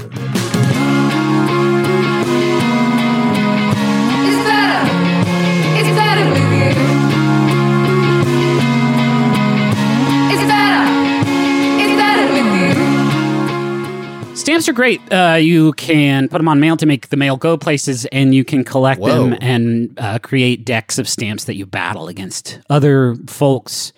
Stamps 14.40 14.68
are 14.68 14.72
great. 14.72 15.00
Uh, 15.12 15.34
you 15.40 15.72
can 15.74 16.26
put 16.28 16.38
them 16.38 16.48
on 16.48 16.60
mail 16.60 16.76
to 16.78 16.86
make 16.86 17.08
the 17.10 17.16
mail 17.16 17.36
go 17.36 17.58
places, 17.58 18.06
and 18.06 18.34
you 18.34 18.42
can 18.44 18.64
collect 18.64 19.02
them 19.02 19.36
and 19.40 19.94
uh, 20.00 20.18
create 20.18 20.64
decks 20.64 20.98
of 20.98 21.06
stamps 21.08 21.44
that 21.44 21.56
you 21.56 21.66
battle 21.66 22.08
against 22.08 22.58
other 22.70 23.16
folks 23.26 23.92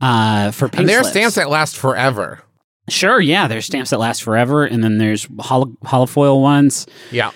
uh, 0.00 0.52
for 0.52 0.68
pink 0.68 0.80
And 0.80 0.88
there 0.88 1.00
are 1.00 1.02
slips. 1.02 1.12
stamps 1.16 1.34
that 1.34 1.50
last 1.50 1.76
forever. 1.76 2.40
Sure, 2.88 3.20
yeah. 3.20 3.48
There's 3.48 3.66
stamps 3.66 3.90
that 3.90 3.98
last 3.98 4.22
forever, 4.22 4.64
and 4.64 4.84
then 4.84 4.98
there's 4.98 5.26
holo- 5.40 5.76
holofoil 5.84 6.40
ones. 6.40 6.86
Yeah. 7.10 7.32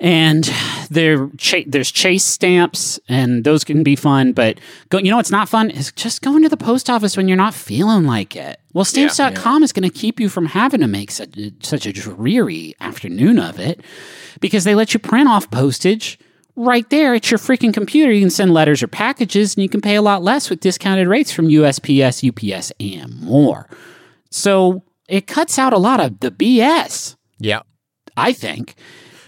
And 0.00 0.50
there 0.90 1.28
cha- 1.38 1.62
there's 1.66 1.90
chase 1.90 2.24
stamps 2.24 2.98
and 3.08 3.44
those 3.44 3.64
can 3.64 3.82
be 3.82 3.94
fun 3.96 4.32
but 4.32 4.58
go, 4.90 4.98
you 4.98 5.10
know 5.10 5.16
what's 5.16 5.30
not 5.30 5.48
fun? 5.48 5.70
Is 5.70 5.92
just 5.92 6.20
going 6.22 6.42
to 6.42 6.48
the 6.48 6.56
post 6.56 6.90
office 6.90 7.16
when 7.16 7.28
you're 7.28 7.36
not 7.36 7.54
feeling 7.54 8.04
like 8.04 8.34
it. 8.36 8.60
Well 8.72 8.84
stamps.com 8.84 9.62
is 9.62 9.72
going 9.72 9.88
to 9.88 9.96
keep 9.96 10.18
you 10.18 10.28
from 10.28 10.46
having 10.46 10.80
to 10.80 10.88
make 10.88 11.10
such, 11.10 11.38
such 11.60 11.86
a 11.86 11.92
dreary 11.92 12.74
afternoon 12.80 13.38
of 13.38 13.58
it 13.60 13.80
because 14.40 14.64
they 14.64 14.74
let 14.74 14.92
you 14.94 15.00
print 15.00 15.28
off 15.28 15.50
postage 15.50 16.18
right 16.56 16.88
there 16.90 17.14
at 17.14 17.30
your 17.30 17.38
freaking 17.38 17.72
computer. 17.72 18.12
You 18.12 18.20
can 18.20 18.30
send 18.30 18.52
letters 18.52 18.82
or 18.82 18.88
packages 18.88 19.54
and 19.56 19.62
you 19.62 19.68
can 19.68 19.80
pay 19.80 19.94
a 19.94 20.02
lot 20.02 20.22
less 20.22 20.50
with 20.50 20.60
discounted 20.60 21.06
rates 21.08 21.32
from 21.32 21.46
usps 21.48 22.28
ups 22.28 22.72
and 22.80 23.20
more. 23.20 23.68
So 24.30 24.82
it 25.08 25.26
cuts 25.28 25.58
out 25.58 25.72
a 25.72 25.78
lot 25.78 26.00
of 26.00 26.18
the 26.20 26.30
bs 26.32 27.14
Yeah. 27.38 27.62
i 28.16 28.32
think. 28.32 28.74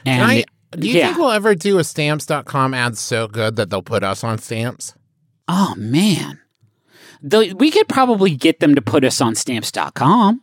And 0.05 0.23
I, 0.23 0.45
do 0.81 0.89
you 0.89 0.99
yeah. 0.99 1.07
think 1.07 1.19
we'll 1.19 1.31
ever 1.31 1.55
do 1.55 1.79
a 1.79 1.85
stamps.com 1.85 2.75
ad 2.75 2.97
so 2.99 3.27
good 3.29 3.57
that 3.57 3.71
they'll 3.71 3.83
put 3.83 4.03
us 4.03 4.23
on 4.23 4.39
stamps? 4.39 4.95
Oh 5.49 5.75
man. 5.77 6.41
The, 7.23 7.55
we 7.59 7.71
could 7.71 7.89
probably 7.89 8.37
get 8.37 8.61
them 8.61 8.75
to 8.75 8.83
put 8.83 9.05
us 9.05 9.21
on 9.21 9.35
stamps.com. 9.35 10.43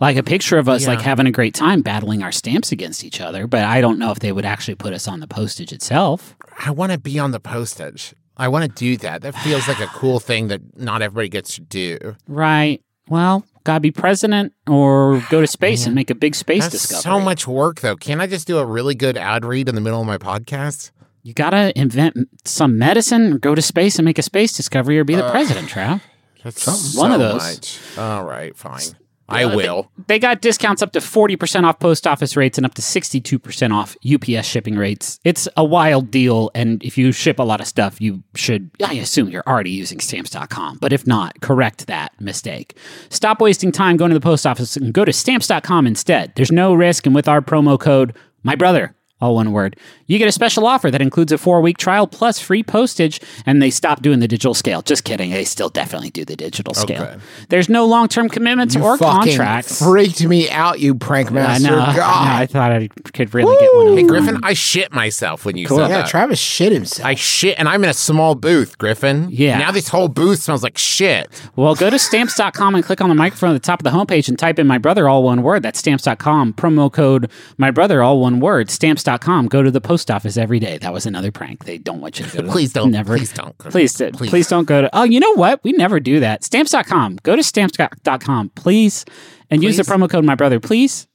Like 0.00 0.16
a 0.16 0.22
picture 0.22 0.58
of 0.58 0.68
us 0.68 0.82
Yeah. 0.82 0.90
like 0.90 1.00
having 1.00 1.26
a 1.26 1.30
great 1.32 1.54
time 1.54 1.80
battling 1.82 2.22
our 2.22 2.32
stamps 2.32 2.72
against 2.72 3.04
each 3.04 3.20
other, 3.20 3.46
but 3.46 3.64
I 3.64 3.80
don't 3.80 3.98
know 3.98 4.10
if 4.10 4.18
they 4.18 4.32
would 4.32 4.44
actually 4.44 4.74
put 4.74 4.92
us 4.92 5.06
on 5.08 5.20
the 5.20 5.26
postage 5.26 5.72
itself. 5.72 6.34
I 6.58 6.70
want 6.72 6.92
to 6.92 6.98
be 6.98 7.18
on 7.18 7.30
the 7.30 7.40
postage. 7.40 8.14
I 8.36 8.48
want 8.48 8.64
to 8.64 8.68
do 8.68 8.96
that. 8.98 9.22
That 9.22 9.34
feels 9.36 9.68
like 9.68 9.80
a 9.80 9.86
cool 9.86 10.18
thing 10.18 10.48
that 10.48 10.76
not 10.76 11.02
everybody 11.02 11.28
gets 11.28 11.54
to 11.54 11.60
do. 11.60 12.16
Right. 12.26 12.82
Well, 13.08 13.44
gotta 13.64 13.80
be 13.80 13.90
president 13.90 14.52
or 14.68 15.22
go 15.30 15.40
to 15.40 15.46
space 15.46 15.86
and 15.86 15.94
make 15.94 16.10
a 16.10 16.14
big 16.14 16.34
space 16.34 16.62
That's 16.64 16.72
discovery. 16.88 17.02
so 17.02 17.20
much 17.20 17.46
work, 17.48 17.80
though. 17.80 17.96
Can't 17.96 18.20
I 18.20 18.26
just 18.26 18.46
do 18.46 18.58
a 18.58 18.64
really 18.66 18.94
good 18.94 19.16
ad 19.16 19.44
read 19.44 19.68
in 19.68 19.74
the 19.74 19.80
middle 19.80 20.00
of 20.00 20.06
my 20.06 20.18
podcast? 20.18 20.90
You 21.22 21.32
gotta 21.34 21.72
invent 21.78 22.16
some 22.44 22.76
medicine 22.78 23.32
or 23.34 23.38
go 23.38 23.54
to 23.54 23.62
space 23.62 23.98
and 23.98 24.04
make 24.04 24.18
a 24.18 24.22
space 24.22 24.52
discovery 24.52 24.98
or 24.98 25.04
be 25.04 25.14
the 25.14 25.30
president, 25.30 25.68
Trav. 25.68 26.02
That's 26.42 26.66
One 26.94 27.10
so 27.10 27.14
of 27.14 27.18
those. 27.18 27.42
Much. 27.42 27.80
All 27.98 28.24
right, 28.24 28.54
fine. 28.54 28.82
I 29.28 29.46
will. 29.46 29.90
They 30.06 30.18
got 30.18 30.40
discounts 30.40 30.82
up 30.82 30.92
to 30.92 30.98
40% 30.98 31.64
off 31.64 31.78
post 31.78 32.06
office 32.06 32.36
rates 32.36 32.58
and 32.58 32.66
up 32.66 32.74
to 32.74 32.82
62% 32.82 33.72
off 33.72 33.96
UPS 34.04 34.46
shipping 34.46 34.76
rates. 34.76 35.18
It's 35.24 35.48
a 35.56 35.64
wild 35.64 36.10
deal. 36.10 36.50
And 36.54 36.82
if 36.82 36.98
you 36.98 37.12
ship 37.12 37.38
a 37.38 37.42
lot 37.42 37.60
of 37.60 37.66
stuff, 37.66 38.00
you 38.00 38.22
should, 38.34 38.70
I 38.84 38.94
assume 38.94 39.30
you're 39.30 39.44
already 39.46 39.70
using 39.70 40.00
stamps.com. 40.00 40.78
But 40.80 40.92
if 40.92 41.06
not, 41.06 41.40
correct 41.40 41.86
that 41.86 42.20
mistake. 42.20 42.76
Stop 43.08 43.40
wasting 43.40 43.72
time 43.72 43.96
going 43.96 44.10
to 44.10 44.18
the 44.18 44.20
post 44.20 44.46
office 44.46 44.76
and 44.76 44.92
go 44.92 45.04
to 45.04 45.12
stamps.com 45.12 45.86
instead. 45.86 46.32
There's 46.36 46.52
no 46.52 46.74
risk. 46.74 47.06
And 47.06 47.14
with 47.14 47.28
our 47.28 47.40
promo 47.40 47.78
code, 47.80 48.16
my 48.42 48.54
brother, 48.54 48.94
all 49.20 49.36
one 49.36 49.52
word. 49.52 49.76
You 50.06 50.18
get 50.18 50.28
a 50.28 50.32
special 50.32 50.66
offer 50.66 50.90
that 50.90 51.00
includes 51.00 51.32
a 51.32 51.38
four 51.38 51.60
week 51.62 51.78
trial 51.78 52.06
plus 52.06 52.38
free 52.38 52.62
postage, 52.62 53.20
and 53.46 53.62
they 53.62 53.70
stopped 53.70 54.02
doing 54.02 54.18
the 54.18 54.28
digital 54.28 54.52
scale. 54.54 54.82
Just 54.82 55.04
kidding. 55.04 55.30
They 55.30 55.44
still 55.44 55.70
definitely 55.70 56.10
do 56.10 56.24
the 56.24 56.36
digital 56.36 56.74
scale. 56.74 57.02
Okay. 57.04 57.16
There's 57.48 57.68
no 57.70 57.86
long 57.86 58.08
term 58.08 58.28
commitments 58.28 58.76
or 58.76 58.98
contracts. 58.98 59.80
freaked 59.82 60.22
me 60.26 60.50
out, 60.50 60.78
you 60.80 60.94
prank 60.94 61.30
I 61.30 61.34
master. 61.34 61.70
know. 61.70 61.78
I 61.80 61.92
know. 61.92 61.96
God. 61.96 62.28
I 62.42 62.46
thought 62.46 62.72
I 62.72 62.88
could 63.12 63.32
really 63.32 63.56
get 63.58 63.74
one. 63.74 63.96
Hey, 63.96 64.02
Of 64.02 64.08
Griffin, 64.08 64.40
I 64.42 64.52
shit 64.52 64.92
myself 64.92 65.44
when 65.46 65.56
you 65.56 65.68
Cool. 65.68 65.78
said 65.78 65.88
yeah, 65.90 65.98
that. 66.02 66.08
Travis 66.08 66.38
shit 66.38 66.72
himself. 66.72 67.06
I 67.06 67.14
shit, 67.14 67.58
and 67.58 67.68
I'm 67.68 67.82
in 67.84 67.90
a 67.90 67.94
small 67.94 68.34
booth, 68.34 68.76
Griffin. 68.76 69.28
Yeah. 69.30 69.56
Now 69.58 69.70
this 69.70 69.88
whole 69.88 70.08
booth 70.08 70.40
smells 70.42 70.62
like 70.62 70.76
shit. 70.76 71.28
Well, 71.56 71.74
go 71.74 71.88
to 71.88 71.98
stamps.com 71.98 72.74
and 72.74 72.84
click 72.84 73.00
on 73.00 73.08
the 73.08 73.14
microphone 73.14 73.50
at 73.50 73.54
the 73.54 73.66
top 73.66 73.80
of 73.80 73.84
the 73.84 73.90
homepage 73.90 74.28
and 74.28 74.38
type 74.38 74.58
in 74.58 74.66
my 74.66 74.76
brother, 74.78 75.08
all 75.08 75.22
one 75.22 75.42
word. 75.42 75.62
That's 75.62 75.78
stamps.com. 75.78 76.52
Promo 76.54 76.92
code 76.92 77.30
my 77.56 77.70
brother, 77.70 78.02
all 78.02 78.20
one 78.20 78.38
word. 78.40 78.70
Stamps.com. 78.70 79.13
Go 79.48 79.62
to 79.62 79.70
the 79.70 79.80
post 79.80 80.10
office 80.10 80.36
every 80.36 80.58
day. 80.58 80.78
That 80.78 80.92
was 80.92 81.06
another 81.06 81.30
prank. 81.32 81.64
They 81.64 81.78
don't 81.78 82.00
want 82.00 82.18
you 82.18 82.26
to 82.26 82.36
go 82.36 82.42
to 82.42 82.50
Please 82.50 82.72
don't. 82.72 82.90
Never. 82.90 83.16
Please 83.16 83.32
don't. 83.32 83.56
Please, 83.58 83.92
do- 83.94 84.10
Please. 84.12 84.30
please. 84.30 84.48
don't 84.48 84.66
go 84.66 84.82
to. 84.82 84.90
Oh, 84.92 85.04
you 85.04 85.20
know 85.20 85.32
what? 85.34 85.62
We 85.64 85.72
never 85.72 86.00
do 86.00 86.20
that. 86.20 86.44
Stamps.com. 86.44 87.16
Go 87.22 87.36
to 87.36 87.42
stamps.com, 87.42 88.50
please, 88.50 89.04
and 89.50 89.62
use 89.62 89.76
the 89.76 89.82
promo 89.82 90.08
code 90.08 90.24
my 90.24 90.34
brother, 90.34 90.60
please. 90.60 91.06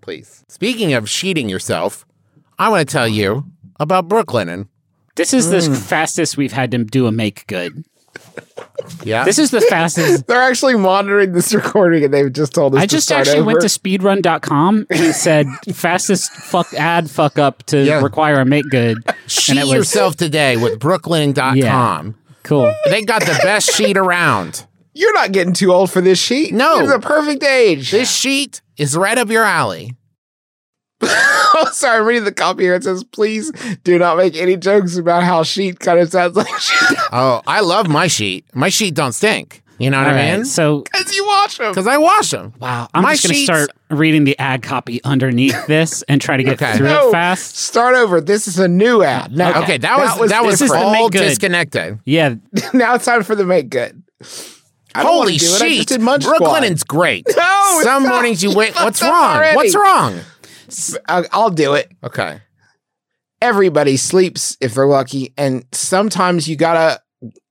Please. 0.00 0.44
Speaking 0.48 0.92
of 0.94 1.06
cheating 1.06 1.48
yourself, 1.48 2.06
I 2.58 2.68
want 2.70 2.88
to 2.88 2.92
tell 2.92 3.08
you 3.08 3.44
about 3.78 4.08
Brooklinen. 4.08 4.68
This 5.16 5.34
is 5.34 5.46
Mm. 5.48 5.68
the 5.70 5.74
fastest 5.76 6.36
we've 6.36 6.52
had 6.52 6.70
to 6.70 6.78
do 6.84 7.06
a 7.06 7.12
make 7.12 7.46
good. 7.46 7.84
Yeah. 9.04 9.24
This 9.24 9.38
is 9.38 9.50
the 9.50 9.60
fastest. 9.60 10.26
They're 10.28 10.40
actually 10.42 10.76
monitoring 10.76 11.32
this 11.32 11.52
recording, 11.54 12.04
and 12.04 12.14
they've 12.14 12.32
just 12.32 12.54
told 12.54 12.74
us. 12.74 12.78
I 12.80 12.86
to 12.86 12.88
just 12.88 13.06
start 13.06 13.20
actually 13.22 13.38
over. 13.40 13.46
went 13.46 13.60
to 13.60 13.66
speedrun.com 13.66 14.86
and 14.90 15.00
it 15.00 15.14
said 15.14 15.46
fastest 15.74 16.30
fuck 16.32 16.72
ad 16.74 17.10
fuck 17.10 17.38
up 17.38 17.62
to 17.64 17.82
Yeah. 17.84 18.00
require 18.00 18.40
a 18.40 18.44
make 18.44 18.68
good. 18.70 18.98
Cheat 19.26 19.50
and 19.50 19.58
it 19.58 19.64
was 19.64 19.72
yourself 19.74 20.16
today 20.16 20.56
with 20.56 20.78
Brooklinen.com. 20.78 22.14
cool. 22.44 22.72
They 22.86 23.02
got 23.02 23.22
the 23.22 23.38
best 23.42 23.70
sheet 23.74 23.96
around. 23.96 24.64
You're 24.94 25.14
not 25.14 25.32
getting 25.32 25.52
too 25.52 25.72
old 25.72 25.90
for 25.90 26.00
this 26.00 26.18
sheet. 26.18 26.52
No. 26.54 26.78
You're 26.80 26.98
the 26.98 26.98
perfect 26.98 27.44
age. 27.44 27.90
This 27.90 28.10
sheet 28.10 28.62
is 28.76 28.96
right 28.96 29.18
up 29.18 29.28
your 29.28 29.44
alley. 29.44 29.94
oh, 31.02 31.68
sorry, 31.72 31.98
I'm 32.00 32.06
reading 32.06 32.24
the 32.24 32.32
copy 32.32 32.64
here. 32.64 32.74
It 32.74 32.84
says, 32.84 33.04
"Please 33.04 33.52
do 33.84 33.98
not 33.98 34.16
make 34.16 34.36
any 34.36 34.56
jokes 34.56 34.96
about 34.96 35.22
how 35.22 35.42
sheet 35.44 35.78
kind 35.80 35.98
of 36.00 36.10
sounds 36.10 36.36
like 36.36 36.48
sheet 36.58 36.98
Oh, 37.12 37.40
I 37.46 37.60
love 37.60 37.88
my 37.88 38.06
sheet. 38.08 38.44
My 38.54 38.68
sheet 38.68 38.94
don't 38.94 39.12
stink. 39.12 39.62
You 39.78 39.90
know 39.90 39.98
what 39.98 40.08
All 40.08 40.14
I 40.14 40.16
right, 40.16 40.36
mean? 40.38 40.44
so 40.44 40.80
because 40.80 41.14
you 41.14 41.24
watch 41.24 41.58
them." 41.58 41.70
Because 41.70 41.86
I 41.86 41.98
wash 41.98 42.30
them. 42.32 42.52
wow, 42.58 42.88
I'm 42.94 43.04
My 43.04 43.12
just 43.12 43.22
going 43.22 43.30
to 43.30 43.34
sheets- 43.36 43.46
start 43.46 43.70
reading 43.90 44.24
the 44.24 44.36
ad 44.40 44.60
copy 44.62 45.00
underneath 45.04 45.66
this 45.68 46.02
and 46.08 46.20
try 46.20 46.36
to 46.36 46.42
get 46.42 46.60
Okay. 46.60 46.76
through 46.76 46.88
No, 46.88 47.10
it 47.10 47.12
fast. 47.12 47.56
Start 47.56 47.94
over. 47.94 48.20
This 48.20 48.48
is 48.48 48.58
a 48.58 48.66
new 48.66 49.04
ad. 49.04 49.30
Now, 49.36 49.62
Okay, 49.62 49.78
that 49.78 49.98
was 49.98 50.30
that 50.30 50.44
was, 50.44 50.54
This 50.58 50.62
is 50.62 50.70
the 50.72 50.78
all 50.78 50.90
make 50.92 51.12
good. 51.12 51.20
disconnected. 51.20 52.00
Yeah, 52.04 52.34
now 52.74 52.96
it's 52.96 53.04
time 53.04 53.22
for 53.22 53.36
the 53.36 53.44
make 53.44 53.70
good. 53.70 54.02
I 54.96 55.02
don't 55.04 55.10
wanna 55.18 55.30
Holy 55.30 55.36
do 55.36 55.46
it. 55.46 55.48
I 55.62 55.68
just 55.68 55.78
shit! 55.78 55.86
did 55.86 56.00
Munch 56.00 56.24
Squad. 56.24 56.88
Great. 56.88 57.24
No, 57.28 57.34
it's 57.36 57.84
Some 57.84 58.02
not. 58.02 58.14
mornings 58.14 58.42
you 58.42 58.50
You 58.50 58.56
wait. 58.56 58.72
fucked 58.72 58.84
What's 58.84 59.02
up 59.02 59.12
wrong? 59.12 59.36
already. 59.36 59.56
What's 59.56 59.74
wrong? 59.76 60.18
I- 61.08 61.26
I'll 61.32 61.50
do 61.50 61.74
it. 61.74 61.90
Okay. 62.04 62.40
Everybody 63.40 63.96
sleeps 63.96 64.56
if 64.60 64.74
they're 64.74 64.86
lucky, 64.86 65.32
and 65.36 65.64
sometimes 65.72 66.48
you 66.48 66.56
gotta 66.56 67.00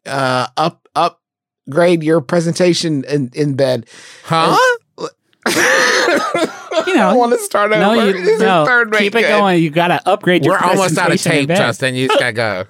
uh, 0.06 0.48
up 0.58 0.88
upgrade 0.96 2.04
your 2.04 2.20
presentation 2.22 3.04
in, 3.06 3.30
in 3.34 3.56
bed. 3.56 3.88
Huh? 4.26 4.58
you 4.98 6.96
know. 6.96 7.10
I 7.10 7.14
want 7.14 7.32
to 7.34 7.40
start 7.40 7.72
over. 7.72 7.80
no, 7.80 7.94
you, 7.94 8.14
This 8.14 8.28
is 8.28 8.42
no, 8.42 8.66
third 8.66 8.92
keep 8.94 9.16
it 9.16 9.22
good. 9.22 9.28
going. 9.30 9.62
You 9.64 9.70
got 9.70 9.88
to 9.90 10.08
upgrade 10.08 10.44
your. 10.44 10.56
We're 10.56 10.60
almost 10.60 10.98
out 10.98 11.12
of 11.14 11.22
tape. 11.22 11.48
Justin. 11.48 11.96
You 11.96 12.08
just 12.08 12.20
gotta 12.20 12.34
go. 12.34 12.66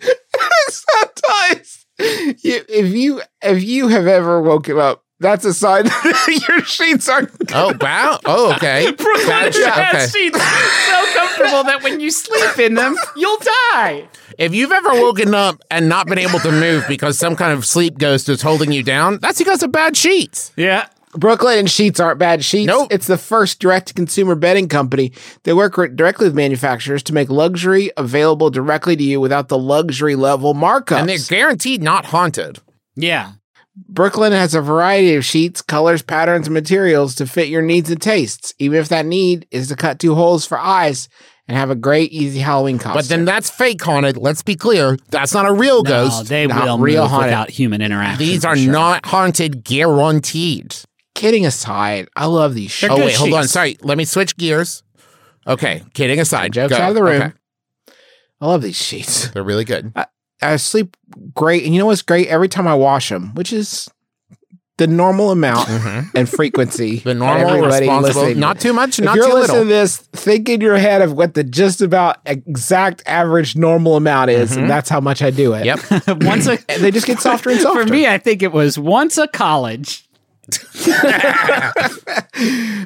Sometimes, 0.68 1.86
you, 1.98 2.62
if 2.68 2.94
you 2.94 3.20
if 3.42 3.62
you 3.62 3.88
have 3.88 4.06
ever 4.06 4.40
woken 4.40 4.78
up, 4.78 5.04
that's 5.20 5.44
a 5.44 5.54
sign 5.54 5.84
that 5.86 6.44
your 6.48 6.64
sheets 6.64 7.08
are. 7.08 7.30
Oh 7.52 7.74
wow. 7.80 8.18
Oh 8.24 8.54
okay. 8.54 8.90
That's- 9.26 9.56
okay. 9.56 10.06
sheets 10.18 10.38
are 10.38 10.42
so 10.42 11.18
comfortable 11.18 11.64
that 11.64 11.80
when 11.82 12.00
you 12.00 12.10
sleep 12.10 12.58
in 12.58 12.74
them, 12.74 12.96
you'll 13.16 13.38
die. 13.72 14.08
If 14.38 14.54
you've 14.54 14.72
ever 14.72 14.90
woken 14.94 15.34
up 15.34 15.60
and 15.70 15.88
not 15.88 16.06
been 16.06 16.18
able 16.18 16.38
to 16.40 16.50
move 16.50 16.84
because 16.88 17.18
some 17.18 17.36
kind 17.36 17.52
of 17.52 17.64
sleep 17.66 17.98
ghost 17.98 18.28
is 18.28 18.40
holding 18.42 18.72
you 18.72 18.82
down, 18.82 19.18
that's 19.20 19.38
because 19.38 19.62
of 19.62 19.70
bad 19.70 19.96
sheets. 19.96 20.52
Yeah. 20.56 20.86
Brooklinen 21.12 21.68
Sheets 21.68 21.98
aren't 21.98 22.20
bad 22.20 22.44
sheets. 22.44 22.68
Nope. 22.68 22.86
It's 22.92 23.08
the 23.08 23.18
first 23.18 23.58
direct 23.58 23.88
to 23.88 23.94
consumer 23.94 24.36
bedding 24.36 24.68
company. 24.68 25.12
They 25.42 25.52
work 25.52 25.74
directly 25.96 26.26
with 26.28 26.36
manufacturers 26.36 27.02
to 27.04 27.12
make 27.12 27.28
luxury 27.28 27.90
available 27.96 28.48
directly 28.48 28.94
to 28.94 29.02
you 29.02 29.20
without 29.20 29.48
the 29.48 29.58
luxury 29.58 30.14
level 30.14 30.54
markups. 30.54 31.00
And 31.00 31.08
they're 31.08 31.18
guaranteed 31.28 31.82
not 31.82 32.06
haunted. 32.06 32.60
Yeah. 32.94 33.32
Brooklinen 33.92 34.32
has 34.32 34.54
a 34.54 34.60
variety 34.60 35.14
of 35.14 35.24
sheets, 35.24 35.62
colors, 35.62 36.02
patterns, 36.02 36.46
and 36.46 36.54
materials 36.54 37.14
to 37.16 37.26
fit 37.26 37.48
your 37.48 37.62
needs 37.62 37.90
and 37.90 38.00
tastes, 38.00 38.52
even 38.58 38.78
if 38.78 38.88
that 38.88 39.06
need 39.06 39.46
is 39.50 39.68
to 39.68 39.76
cut 39.76 39.98
two 39.98 40.14
holes 40.14 40.44
for 40.44 40.58
eyes 40.58 41.08
and 41.48 41.56
have 41.56 41.70
a 41.70 41.74
great, 41.74 42.12
easy 42.12 42.40
Halloween 42.40 42.78
costume. 42.78 42.94
But 42.98 43.08
then 43.08 43.24
that's 43.24 43.48
fake 43.50 43.82
haunted. 43.82 44.16
Let's 44.16 44.42
be 44.42 44.54
clear. 44.56 44.96
That's 45.10 45.32
not 45.32 45.46
a 45.46 45.52
real 45.52 45.82
No, 45.82 45.90
ghost. 46.08 46.28
they 46.28 46.46
not 46.46 46.64
will 46.64 46.78
real 46.78 47.02
move 47.02 47.10
haunted. 47.10 47.26
without 47.28 47.50
human 47.50 47.80
interaction. 47.80 48.18
These 48.18 48.44
are 48.44 48.56
sure. 48.56 48.72
not 48.72 49.06
haunted, 49.06 49.64
guaranteed. 49.64 50.74
kidding 51.14 51.46
aside, 51.46 52.08
I 52.16 52.26
love 52.26 52.54
these 52.54 52.70
sheets. 52.70 52.92
oh 52.92 52.96
good 52.96 53.06
wait, 53.06 53.16
hold 53.16 53.32
on. 53.34 53.48
Sorry, 53.48 53.76
let 53.82 53.98
me 53.98 54.04
switch 54.04 54.36
gears. 54.36 54.82
Okay, 55.46 55.82
kidding 55.94 56.20
aside, 56.20 56.52
Jokes 56.52 56.70
go. 56.76 56.82
out 56.82 56.90
of 56.90 56.94
the 56.96 57.02
room. 57.02 57.22
Okay. 57.22 57.32
I 58.40 58.46
love 58.46 58.62
these 58.62 58.76
sheets. 58.76 59.28
They're 59.30 59.42
really 59.42 59.64
good. 59.64 59.92
I 59.96 60.06
sleep 60.56 60.96
great, 61.34 61.64
and 61.64 61.74
you 61.74 61.78
know 61.80 61.86
what's 61.86 62.02
great? 62.02 62.28
Every 62.28 62.48
time 62.48 62.66
I 62.66 62.74
wash 62.74 63.08
them, 63.08 63.34
which 63.34 63.52
is 63.52 63.88
the 64.78 64.86
normal 64.86 65.30
amount 65.30 65.68
and 66.14 66.26
frequency. 66.26 67.00
Mm-hmm. 67.00 67.08
The 67.10 67.14
normal, 67.14 67.60
responsible, 67.66 68.22
listening- 68.22 68.40
not 68.40 68.58
too 68.60 68.72
much, 68.72 68.98
If 68.98 69.04
not 69.04 69.16
you're 69.16 69.28
too 69.28 69.34
listening 69.34 69.56
little. 69.58 69.64
to 69.64 69.68
this, 69.68 69.96
think 69.98 70.48
in 70.48 70.62
your 70.62 70.78
head 70.78 71.02
of 71.02 71.12
what 71.12 71.34
the 71.34 71.44
just 71.44 71.82
about 71.82 72.16
exact 72.24 73.02
average 73.04 73.56
normal 73.56 73.96
amount 73.96 74.30
is, 74.30 74.56
and 74.56 74.70
that's 74.70 74.88
how 74.88 75.00
much 75.00 75.20
I 75.20 75.30
do 75.30 75.52
it. 75.52 75.66
Mm-hmm. 75.66 76.10
Yep. 76.10 76.22
once 76.24 76.46
a 76.46 76.56
they 76.80 76.90
just 76.90 77.06
get 77.06 77.20
softer 77.20 77.50
and 77.50 77.60
softer. 77.62 77.86
for 77.86 77.92
me, 77.92 78.06
I 78.06 78.16
think 78.16 78.42
it 78.42 78.52
was 78.52 78.78
once 78.78 79.18
a 79.18 79.28
college. 79.28 80.08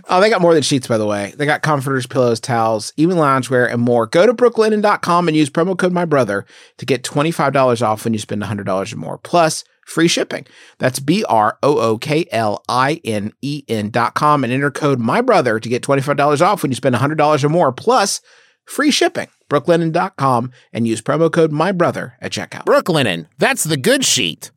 Oh, 0.07 0.21
they 0.21 0.29
got 0.29 0.43
more 0.43 0.53
than 0.53 0.63
sheets, 0.63 0.87
by 0.87 0.99
the 0.99 1.07
way. 1.07 1.33
They 1.37 1.47
got 1.47 1.63
comforters, 1.63 2.07
pillows, 2.07 2.41
towels, 2.41 2.93
even 2.97 3.17
loungewear, 3.17 3.73
and 3.73 3.81
more. 3.81 4.07
Go 4.07 4.27
to 4.27 4.35
brooklinen.com 4.35 5.29
and 5.29 5.37
use 5.37 5.49
promo 5.49 5.79
code 5.79 5.93
My 5.93 6.05
Brother 6.05 6.45
to 6.79 6.87
get 6.87 7.03
$25 7.03 7.83
off 7.83 8.05
when 8.05 8.13
you 8.13 8.19
spend 8.19 8.43
$100 8.43 8.93
or 8.93 8.97
more, 8.97 9.19
plus 9.19 9.65
free 9.87 10.09
shipping. 10.09 10.47
That's 10.79 10.99
B 10.99 11.25
R 11.29 11.59
O 11.63 11.79
O 11.79 11.99
K 11.99 12.27
L 12.31 12.63
I 12.69 13.01
N 13.05 13.33
E 13.43 13.65
N 13.69 13.91
dot 13.91 14.15
com 14.15 14.45
and 14.45 14.53
enter 14.53 14.71
code 14.71 14.99
My 14.99 15.21
Brother 15.21 15.59
to 15.59 15.69
get 15.69 15.83
$25 15.83 16.45
off 16.45 16.63
when 16.63 16.71
you 16.71 16.77
spend 16.77 16.95
$100 16.95 17.45
or 17.45 17.49
more, 17.49 17.73
plus 17.73 18.21
free 18.65 18.91
shipping. 18.91 19.29
brooklinen.com 19.49 20.53
and 20.73 20.89
use 20.89 21.01
promo 21.01 21.33
code 21.33 21.53
My 21.53 21.73
Brother 21.73 22.15
at 22.21 22.33
checkout. 22.33 22.67
Brooklinen. 22.67 23.27
That's 23.39 23.65
the 23.65 23.77
good 23.77 24.05
sheet. 24.05 24.51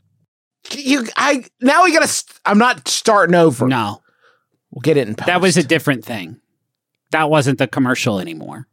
You, 0.71 1.07
I 1.15 1.45
now 1.61 1.83
we 1.83 1.93
gotta. 1.93 2.07
St- 2.07 2.39
I'm 2.45 2.57
not 2.57 2.87
starting 2.87 3.35
over. 3.35 3.67
No, 3.67 4.01
We'll 4.71 4.81
get 4.81 4.97
it 4.97 5.07
in 5.07 5.15
post. 5.15 5.27
that 5.27 5.41
was 5.41 5.57
a 5.57 5.63
different 5.63 6.03
thing. 6.05 6.39
That 7.11 7.29
wasn't 7.29 7.57
the 7.59 7.67
commercial 7.67 8.19
anymore. 8.19 8.67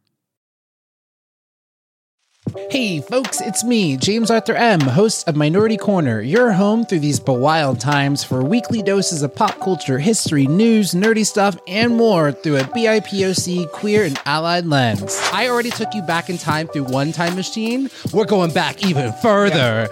Hey, 2.69 3.01
folks, 3.01 3.41
it's 3.41 3.63
me, 3.63 3.97
James 3.97 4.29
Arthur 4.29 4.53
M., 4.53 4.79
host 4.79 5.27
of 5.27 5.35
Minority 5.35 5.77
Korner, 5.77 6.25
your 6.25 6.51
home 6.51 6.85
through 6.85 6.99
these 6.99 7.19
wild 7.19 7.79
times 7.79 8.23
for 8.23 8.43
weekly 8.43 8.83
doses 8.83 9.23
of 9.23 9.33
pop 9.33 9.59
culture, 9.59 9.97
history, 9.97 10.45
news, 10.45 10.91
nerdy 10.91 11.25
stuff, 11.25 11.57
and 11.67 11.95
more 11.97 12.31
through 12.31 12.57
a 12.57 12.61
BIPOC 12.63 13.71
queer 13.71 14.03
and 14.03 14.19
allied 14.25 14.67
lens. 14.67 15.19
I 15.33 15.49
already 15.49 15.71
took 15.71 15.93
you 15.95 16.03
back 16.03 16.29
in 16.29 16.37
time 16.37 16.67
through 16.67 16.83
one 16.83 17.11
time 17.11 17.35
machine. 17.35 17.89
We're 18.13 18.25
going 18.25 18.51
back 18.53 18.85
even 18.85 19.11
further. 19.13 19.87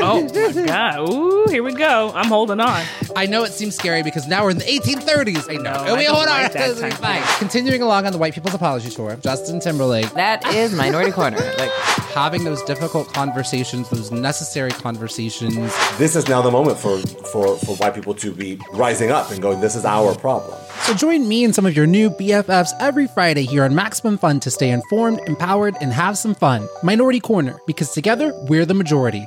Oh 0.00 0.22
my 0.22 0.66
god! 0.66 1.08
Ooh, 1.10 1.46
here 1.50 1.62
we 1.64 1.72
go. 1.72 2.12
I'm 2.14 2.28
holding 2.28 2.60
on. 2.60 2.84
I 3.16 3.26
know 3.26 3.42
it 3.44 3.52
seems 3.52 3.74
scary 3.74 4.02
because 4.04 4.28
now 4.28 4.44
we're 4.44 4.50
in 4.50 4.58
the 4.58 4.64
1830s. 4.64 5.50
I 5.50 5.54
know. 5.54 5.84
No, 5.84 5.92
Oh, 5.92 5.96
I 5.96 6.04
hold 6.04 6.28
on. 6.28 6.42
like 6.42 6.52
that 6.52 6.76
type 6.80 6.92
of 6.92 6.98
Fine. 6.98 7.22
Continuing 7.38 7.82
along 7.82 8.06
on 8.06 8.12
the 8.12 8.18
White 8.18 8.34
People's 8.34 8.54
Apology 8.54 8.90
Tour, 8.90 9.16
Justin 9.16 9.58
Timberlake 9.60 10.10
That 10.12 10.46
is 10.54 10.72
Minority 10.74 11.07
Korner. 11.10 11.58
Like, 11.58 11.70
having 12.14 12.44
those 12.44 12.62
difficult 12.62 13.12
conversations, 13.12 13.88
those 13.90 14.10
necessary 14.10 14.70
conversations. 14.70 15.56
this 15.98 16.16
is 16.16 16.28
now 16.28 16.42
the 16.42 16.50
moment 16.50 16.78
for, 16.78 16.98
for, 17.32 17.56
for 17.58 17.76
white 17.76 17.94
people 17.94 18.14
to 18.14 18.32
be 18.32 18.58
rising 18.72 19.10
up 19.10 19.30
and 19.30 19.40
going, 19.40 19.60
this 19.60 19.76
is 19.76 19.84
our 19.84 20.14
problem. 20.14 20.58
So 20.82 20.94
join 20.94 21.28
me 21.28 21.44
and 21.44 21.54
some 21.54 21.66
of 21.66 21.76
your 21.76 21.86
new 21.86 22.10
BFFs 22.10 22.70
every 22.80 23.06
Friday 23.06 23.44
here 23.44 23.64
on 23.64 23.74
Maximum 23.74 24.18
Fun 24.18 24.40
to 24.40 24.50
stay 24.50 24.70
informed, 24.70 25.20
empowered, 25.26 25.76
and 25.80 25.92
have 25.92 26.16
some 26.16 26.34
fun. 26.34 26.68
Minority 26.82 27.20
Korner, 27.20 27.58
because 27.66 27.92
together 27.92 28.32
we're 28.48 28.64
the 28.66 28.74
majority. 28.74 29.26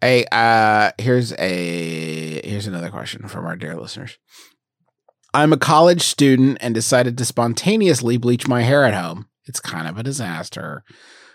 Hey, 0.00 0.26
uh, 0.30 0.92
here's 0.98 1.32
a 1.32 2.40
here's 2.44 2.66
another 2.66 2.90
question 2.90 3.26
from 3.28 3.46
our 3.46 3.56
dear 3.56 3.74
listeners. 3.76 4.18
I'm 5.36 5.52
a 5.52 5.58
college 5.58 6.00
student 6.00 6.56
and 6.62 6.74
decided 6.74 7.18
to 7.18 7.26
spontaneously 7.26 8.16
bleach 8.16 8.48
my 8.48 8.62
hair 8.62 8.84
at 8.86 8.94
home. 8.94 9.28
It's 9.44 9.60
kind 9.60 9.86
of 9.86 9.98
a 9.98 10.02
disaster. 10.02 10.82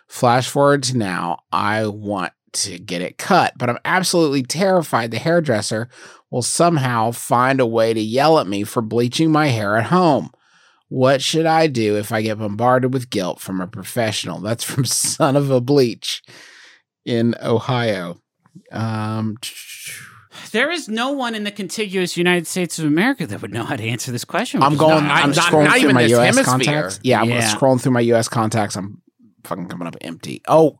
Flash 0.07 0.49
forward 0.49 0.81
to 0.85 0.97
now, 0.97 1.41
I 1.51 1.85
want 1.85 2.33
to 2.53 2.79
get 2.79 3.03
it 3.03 3.19
cut, 3.19 3.53
but 3.59 3.69
I'm 3.69 3.77
absolutely 3.85 4.41
terrified 4.41 5.11
the 5.11 5.19
hairdresser 5.19 5.87
will 6.31 6.41
somehow 6.41 7.11
find 7.11 7.59
a 7.59 7.67
way 7.67 7.93
to 7.93 8.01
yell 8.01 8.39
at 8.39 8.47
me 8.47 8.63
for 8.63 8.81
bleaching 8.81 9.31
my 9.31 9.49
hair 9.49 9.77
at 9.77 9.85
home. 9.85 10.31
What 10.89 11.21
should 11.21 11.45
I 11.45 11.67
do 11.67 11.95
if 11.95 12.11
I 12.11 12.23
get 12.23 12.39
bombarded 12.39 12.95
with 12.95 13.11
guilt 13.11 13.39
from 13.39 13.61
a 13.61 13.67
professional? 13.67 14.39
That's 14.39 14.63
from 14.63 14.83
Son 14.85 15.35
of 15.35 15.51
a 15.51 15.61
Bleach 15.61 16.23
in 17.05 17.35
Ohio. 17.39 18.19
Um, 18.71 19.37
There 20.51 20.69
is 20.71 20.87
no 20.89 21.11
one 21.11 21.35
in 21.35 21.43
the 21.43 21.51
contiguous 21.51 22.17
United 22.17 22.47
States 22.47 22.77
of 22.79 22.85
America 22.85 23.25
that 23.27 23.41
would 23.41 23.53
know 23.53 23.63
how 23.63 23.75
to 23.75 23.83
answer 23.83 24.11
this 24.11 24.25
question. 24.25 24.61
I'm 24.61 24.75
going. 24.77 25.05
not- 25.07 25.23
I'm 25.23 25.29
not- 25.31 25.37
scrolling 25.45 25.65
not 25.65 25.79
through 25.79 25.93
my 25.93 26.01
U.S. 26.01 26.35
hemisphere. 26.35 26.43
contacts. 26.45 26.99
Yeah, 27.03 27.21
I'm 27.21 27.29
Yeah. 27.29 27.53
scrolling 27.55 27.81
through 27.81 27.93
my 27.93 28.01
U.S. 28.01 28.27
contacts. 28.27 28.75
I'm 28.75 29.01
fucking 29.43 29.67
coming 29.67 29.87
up 29.87 29.95
empty. 30.01 30.41
Oh, 30.47 30.79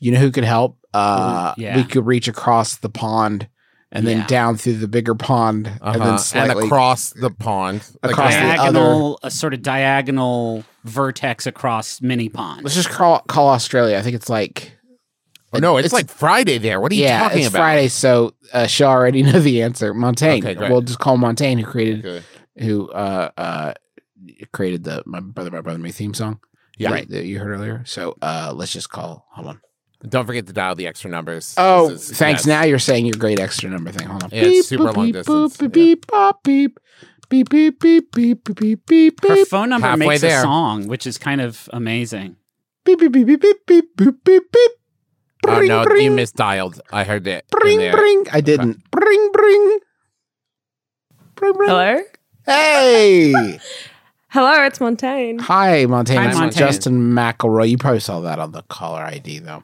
you 0.00 0.12
know 0.12 0.18
who 0.18 0.30
could 0.30 0.44
help? 0.44 0.78
Uh, 0.94 1.54
Yeah. 1.56 1.76
we 1.76 1.84
could 1.84 2.06
reach 2.06 2.28
across 2.28 2.76
the 2.76 2.88
pond 2.88 3.48
and 3.90 4.06
then 4.06 4.18
Yeah. 4.18 4.26
down 4.26 4.56
through 4.56 4.74
the 4.78 4.88
bigger 4.88 5.14
pond 5.14 5.66
and 5.66 5.78
Uh-huh. 5.82 5.98
then 6.10 6.18
slightly 6.18 6.66
across 6.66 7.10
the 7.10 7.30
pond. 7.30 7.82
Like 8.02 8.12
Across 8.12 8.34
the 8.34 8.40
that. 8.40 8.56
diagonal, 8.56 9.18
a 9.22 9.30
sort 9.30 9.54
of 9.54 9.62
diagonal 9.62 10.64
vertex 10.84 11.46
across 11.46 12.00
mini 12.00 12.28
pond. 12.28 12.62
Let's 12.64 12.74
just 12.76 12.90
call 12.90 13.20
call 13.28 13.48
Australia. 13.48 13.98
I 13.98 14.02
think 14.02 14.14
it's 14.14 14.28
like 14.28 14.77
Oh, 15.52 15.58
no, 15.58 15.76
it's, 15.78 15.86
it's- 15.86 15.92
like 15.92 16.10
Friday 16.10 16.58
there. 16.58 16.80
What 16.80 16.92
are 16.92 16.94
you 16.94 17.04
talking 17.04 17.14
about? 17.16 17.22
yeah, 17.22 17.28
talking 17.28 17.38
it's 17.40 17.48
about? 17.48 17.58
Friday. 17.58 17.88
So 17.88 18.34
uh, 18.52 18.66
she'll 18.66 18.88
already 18.88 19.22
know 19.22 19.40
the 19.40 19.62
answer. 19.62 19.94
Montaigne. 19.94 20.44
Okay, 20.44 20.54
great. 20.54 20.70
we'll 20.70 20.82
just 20.82 20.98
call 20.98 21.16
Montaigne 21.16 21.62
who 21.62 21.70
created 21.70 22.04
Okay. 22.06 22.24
who 22.58 22.90
uh 22.90 23.30
uh 23.36 23.72
created 24.52 24.84
the 24.84 25.02
my 25.06 25.20
brother 25.20 25.50
my 25.50 25.60
brother 25.60 25.78
me 25.78 25.90
theme 25.92 26.14
song. 26.14 26.40
Yeah. 26.76 26.90
right 26.92 27.08
that 27.08 27.24
you 27.24 27.38
heard 27.38 27.48
earlier. 27.50 27.82
So 27.86 28.16
uh 28.22 28.52
let's 28.54 28.72
just 28.72 28.90
call. 28.90 29.26
Hold 29.32 29.48
on. 29.48 29.60
Don't 30.08 30.26
forget 30.26 30.46
to 30.46 30.52
dial 30.52 30.76
the 30.76 30.86
extra 30.86 31.10
numbers. 31.10 31.54
Oh, 31.58 31.90
is- 31.90 32.10
thanks. 32.10 32.40
yes. 32.42 32.46
Now 32.46 32.62
you're 32.62 32.78
saying 32.78 33.06
your 33.06 33.16
great 33.18 33.40
extra 33.40 33.68
number 33.70 33.90
thing. 33.90 34.06
Hold 34.06 34.24
on. 34.24 34.30
Yeah, 34.30 34.42
it's 34.44 34.68
super 34.68 34.84
boop, 34.84 34.96
long 34.96 35.06
beep, 35.06 35.14
distance. 35.14 35.56
Boop, 35.56 35.72
beep, 35.72 36.06
bop, 36.06 36.42
beep. 36.44 36.78
Beep, 37.30 37.50
beep, 37.50 37.78
beep, 37.80 38.10
beep, 38.12 38.44
beep, 38.44 38.86
beep, 38.86 39.20
beep, 39.20 39.20
Her 39.26 39.44
phone 39.44 39.68
number 39.68 39.86
Halfway 39.86 40.06
makes 40.06 40.20
there. 40.22 40.38
a 40.38 40.42
song, 40.42 40.86
which 40.88 41.06
is 41.06 41.18
kind 41.18 41.40
of 41.42 41.68
amazing. 41.74 42.36
Beep, 42.84 43.00
beep, 43.00 43.12
beep, 43.12 43.26
beep, 43.26 43.40
beep, 43.42 43.66
beep, 43.66 43.96
beep, 43.96 44.24
beep, 44.24 44.42
beep. 44.52 44.70
Oh, 45.46 45.56
Bring, 45.56 45.68
no, 45.68 45.82
you 45.82 46.10
misdialed. 46.10 46.80
I 46.92 47.04
heard 47.04 47.26
it. 47.26 47.46
Bring, 47.50 47.78
bring. 47.90 48.26
I 48.32 48.40
didn't. 48.40 48.82
Bring, 48.90 49.30
bring. 49.32 49.78
Bring, 51.36 51.52
bring. 51.52 51.68
Hello? 51.68 52.00
Hey. 52.46 53.60
Hello, 54.30 54.64
it's 54.64 54.80
Montaigne. 54.80 55.38
Hi, 55.42 55.86
Montaigne. 55.86 56.18
Hi, 56.20 56.26
This 56.28 56.38
Montaigne. 56.38 56.58
Justin 56.58 57.12
McElroy. 57.12 57.70
You 57.70 57.78
probably 57.78 58.00
saw 58.00 58.20
that 58.20 58.38
on 58.38 58.52
the 58.52 58.62
caller 58.62 59.00
ID, 59.02 59.38
though. 59.38 59.62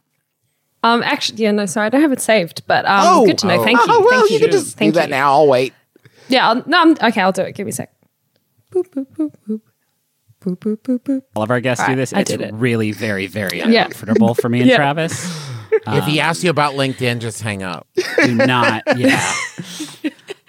Um, 0.82 1.02
actually, 1.02 1.42
yeah, 1.42 1.50
no, 1.50 1.66
sorry, 1.66 1.86
I 1.86 1.90
don't 1.90 2.02
have 2.02 2.12
it 2.12 2.20
saved, 2.20 2.62
but 2.66 2.84
um, 2.86 3.00
Oh. 3.04 3.26
good 3.26 3.38
to 3.38 3.46
know. 3.46 3.60
Oh. 3.60 3.64
Thank 3.64 3.78
you. 3.78 3.84
Oh, 3.88 4.00
well, 4.08 4.20
Thank 4.20 4.30
you 4.30 4.34
you. 4.36 4.40
can 4.42 4.50
just 4.52 4.76
Thank 4.78 4.94
do 4.94 5.00
that 5.00 5.08
you. 5.08 5.14
now. 5.14 5.32
I'll 5.32 5.48
wait. 5.48 5.74
Yeah, 6.28 6.48
I'll, 6.48 6.62
no, 6.66 6.80
I'm, 6.80 6.90
okay, 6.92 7.20
I'll 7.20 7.32
do 7.32 7.42
it. 7.42 7.54
Give 7.54 7.66
me 7.66 7.70
a 7.70 7.74
sec. 7.74 7.92
Boop, 8.72 8.88
boop, 8.90 9.06
boop, 9.16 9.34
boop. 9.48 9.60
Boop, 10.42 10.58
boop, 10.58 10.76
boop, 10.82 10.98
boop. 11.00 11.22
All 11.34 11.42
of 11.42 11.50
our 11.50 11.60
guests 11.60 11.86
do 11.86 11.96
this. 11.96 12.12
I 12.12 12.20
It's 12.20 12.30
did 12.30 12.42
it. 12.42 12.52
really 12.54 12.92
very, 12.92 13.26
very 13.26 13.58
Yeah. 13.58 13.84
uncomfortable 13.86 14.34
for 14.34 14.48
me 14.50 14.60
and 14.60 14.68
Yeah. 14.70 14.76
Travis. 14.76 15.50
If 15.86 16.04
he 16.04 16.20
asks 16.20 16.42
you 16.44 16.50
about 16.50 16.74
LinkedIn, 16.74 17.20
just 17.20 17.40
hang 17.42 17.62
up. 17.62 17.86
do 18.24 18.34
not 18.34 18.82
yeah 18.96 19.32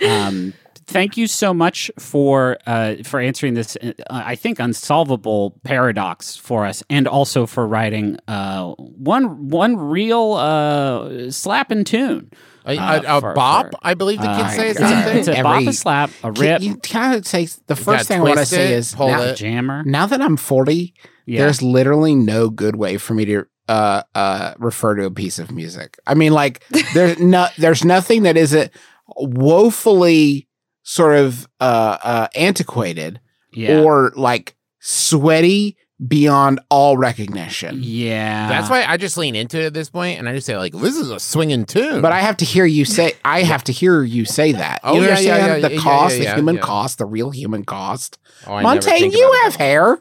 um 0.05 0.53
thank 0.88 1.17
you 1.17 1.28
so 1.28 1.53
much 1.53 1.89
for 1.97 2.57
uh 2.67 2.95
for 3.03 3.19
answering 3.19 3.53
this 3.53 3.76
uh, 3.82 3.93
i 4.09 4.36
think 4.36 4.59
unsolvable 4.59 5.59
paradox 5.63 6.36
for 6.36 6.65
us 6.65 6.84
and 6.89 7.07
also 7.07 7.45
for 7.45 7.65
writing 7.67 8.17
uh 8.28 8.71
one 8.78 9.47
one 9.49 9.76
real 9.78 10.34
uh 10.34 11.32
slapping 11.32 11.84
tune 11.84 12.30
A, 12.65 12.78
Uh, 12.78 13.01
a, 13.01 13.17
a 13.17 13.21
for- 13.21 13.34
bop, 13.34 13.71
for- 13.71 13.80
I 13.84 13.93
believe 13.93 14.21
the 14.21 14.30
uh, 14.30 14.43
kids 14.43 14.55
say. 14.55 14.69
Is 14.69 14.78
God. 14.78 14.91
a 14.91 15.03
thing? 15.09 15.17
it's 15.19 15.28
a 15.28 15.32
Every- 15.38 15.43
bop 15.43 15.61
a 15.67 15.73
slap 15.73 16.09
a 16.23 16.32
rip 16.32 16.61
You 16.61 16.78
kind 16.78 17.15
of 17.15 17.26
say 17.28 17.47
the 17.67 17.76
first 17.76 18.07
thing 18.07 18.19
I 18.21 18.23
want 18.23 18.39
to 18.39 18.45
say 18.45 18.73
is 18.73 18.93
pull 18.93 19.07
now, 19.09 19.21
it. 19.21 19.36
jammer 19.38 19.84
now 19.86 20.05
that 20.07 20.21
I'm 20.21 20.38
40, 20.38 20.93
yeah 21.26 21.39
there's 21.41 21.61
literally 21.61 22.15
no 22.15 22.49
good 22.49 22.76
way 22.76 22.97
for 22.97 23.13
me 23.13 23.26
to 23.26 23.45
uh 23.68 24.03
uh 24.13 24.53
refer 24.57 24.95
to 24.95 25.05
a 25.05 25.11
piece 25.11 25.39
of 25.39 25.51
music. 25.51 25.97
I 26.05 26.13
mean 26.13 26.34
like 26.34 26.63
there's 26.93 27.20
no 27.20 27.47
there's 27.57 27.84
nothing 27.84 28.24
that 28.24 28.38
isn't 28.38 28.72
woefully 29.18 30.47
sort 30.84 31.16
of 31.16 31.47
uh 31.59 31.97
uh 32.03 32.28
antiquated 32.36 33.20
yeah 33.53 33.82
or 33.82 34.11
like 34.16 34.55
sweaty 34.80 35.78
beyond 36.07 36.59
all 36.70 36.97
recognition. 36.97 37.80
yeah 37.82 38.49
That's 38.49 38.70
why 38.70 38.84
I 38.84 38.97
just 38.97 39.16
lean 39.18 39.34
into 39.36 39.59
it 39.61 39.66
at 39.68 39.74
this 39.74 39.89
point, 39.89 40.20
and 40.20 40.28
I 40.28 40.34
just 40.34 40.45
say 40.45 40.57
like, 40.57 40.74
"This 40.74 40.97
is 40.97 41.09
a 41.09 41.20
swinging 41.20 41.66
tune." 41.66 42.01
But 42.01 42.11
I 42.11 42.20
have 42.20 42.36
to 42.38 42.45
hear 42.45 42.66
you 42.66 42.84
say 42.97 43.13
I 43.24 43.43
have 43.43 43.63
to 43.66 43.72
hear 43.72 44.03
you 44.03 44.26
say 44.26 44.51
that. 44.51 44.82
Oh, 44.84 44.95
you 44.95 45.01
yeah, 45.01 45.07
yeah, 45.07 45.11
understand 45.11 45.61
yeah, 45.61 45.68
the 45.70 45.76
yeah, 45.76 45.82
cost, 45.82 46.18
yeah, 46.18 46.30
the 46.32 46.36
human 46.36 46.55
yeah. 46.55 46.61
cost, 46.61 46.97
the 46.97 47.05
real 47.05 47.30
human 47.32 47.63
cost. 47.63 48.20
Oh, 48.45 48.61
Montaigne, 48.61 49.16
you 49.16 49.39
have 49.43 49.53
that. 49.53 49.59
hair. 49.59 49.93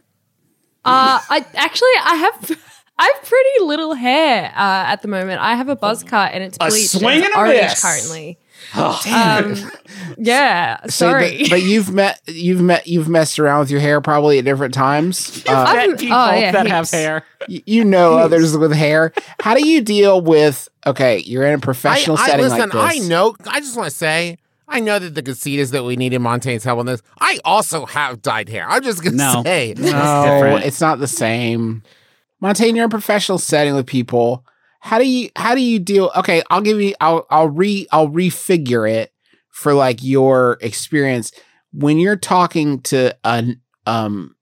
Uh, 0.86 1.18
I 1.30 1.46
actually, 1.54 1.88
I 2.02 2.14
have, 2.16 2.60
I 2.98 3.10
have 3.14 3.24
pretty 3.24 3.64
little 3.64 3.94
hair 3.94 4.46
uh, 4.54 4.84
at 4.92 5.02
the 5.02 5.08
moment. 5.08 5.40
I 5.40 5.54
have 5.56 5.68
a 5.68 5.76
buzz 5.76 6.04
cut 6.04 6.32
and 6.32 6.44
it's 6.44 6.56
A 6.60 6.68
bleached. 6.68 6.90
swing 6.90 7.04
and 7.16 7.24
it's 7.24 7.26
and 7.26 7.34
a 7.34 7.38
orange 7.38 7.60
miss. 7.62 7.82
currently. 7.82 8.38
Damn. 8.74 9.52
Um, 9.64 9.70
yeah, 10.16 10.80
So, 10.84 10.88
sorry. 11.10 11.38
but, 11.42 11.50
but 11.50 11.62
you've 11.62 11.92
met 11.92 12.20
you've 12.26 12.60
met 12.62 12.86
you've 12.86 13.08
messed 13.08 13.38
around 13.38 13.60
with 13.60 13.70
your 13.70 13.80
hair 13.80 14.00
probably 14.00 14.38
at 14.38 14.44
different 14.44 14.74
times. 14.74 15.42
Uh, 15.48 15.52
I've- 15.68 15.88
Met 15.90 15.98
people 16.00 16.16
oh, 16.16 16.30
yeah, 16.34 16.52
that 16.52 16.66
have 16.68 16.90
hair 16.90 17.24
y- 17.48 17.62
you 17.66 17.84
know 17.84 18.14
others 18.16 18.56
with 18.56 18.72
hair. 18.72 19.12
How 19.40 19.54
do 19.54 19.66
you 19.66 19.80
deal 19.82 20.20
with? 20.20 20.68
Okay, 20.86 21.18
you're 21.18 21.44
in 21.46 21.54
a 21.54 21.58
professional 21.58 22.16
I, 22.16 22.22
I, 22.22 22.26
setting 22.26 22.44
listen, 22.44 22.70
like 22.70 22.96
I 22.96 22.98
know. 23.06 23.34
I 23.46 23.60
just 23.60 23.76
want 23.76 23.90
to 23.90 23.94
say, 23.96 24.38
I 24.68 24.80
know 24.80 24.98
that 24.98 25.14
the 25.14 25.22
casitas 25.22 25.72
that 25.72 25.84
we 25.84 25.96
need 25.96 26.12
in 26.12 26.22
Montaigne's 26.22 26.64
help 26.64 26.78
on 26.78 26.86
this. 26.86 27.02
I 27.20 27.40
also 27.44 27.86
have 27.86 28.22
dyed 28.22 28.48
hair. 28.48 28.66
I'm 28.68 28.82
just 28.82 29.02
gonna 29.02 29.16
No. 29.16 29.42
say, 29.44 29.74
That's 29.74 29.92
No, 29.92 30.24
different. 30.24 30.64
it's 30.64 30.80
not 30.80 30.98
the 31.00 31.08
same. 31.08 31.82
Montaigne, 32.40 32.76
you're 32.76 32.84
in 32.84 32.88
a 32.88 32.90
professional 32.90 33.38
setting 33.38 33.74
with 33.74 33.86
people. 33.86 34.44
How 34.80 34.98
do 34.98 35.08
you 35.08 35.30
how 35.36 35.54
do 35.54 35.62
you 35.62 35.78
deal? 35.78 36.10
Okay, 36.16 36.42
I'll 36.50 36.60
give 36.60 36.80
you. 36.80 36.94
I'll 37.00 37.26
I'll 37.30 37.48
re 37.48 37.86
I'll 37.90 38.08
refigure 38.08 38.90
it 38.90 39.12
for 39.50 39.72
like 39.72 40.02
your 40.02 40.58
experience 40.60 41.32
when 41.72 41.98
you're 41.98 42.16
talking 42.16 42.80
to 42.82 43.16
a 43.24 43.44
um 43.86 44.34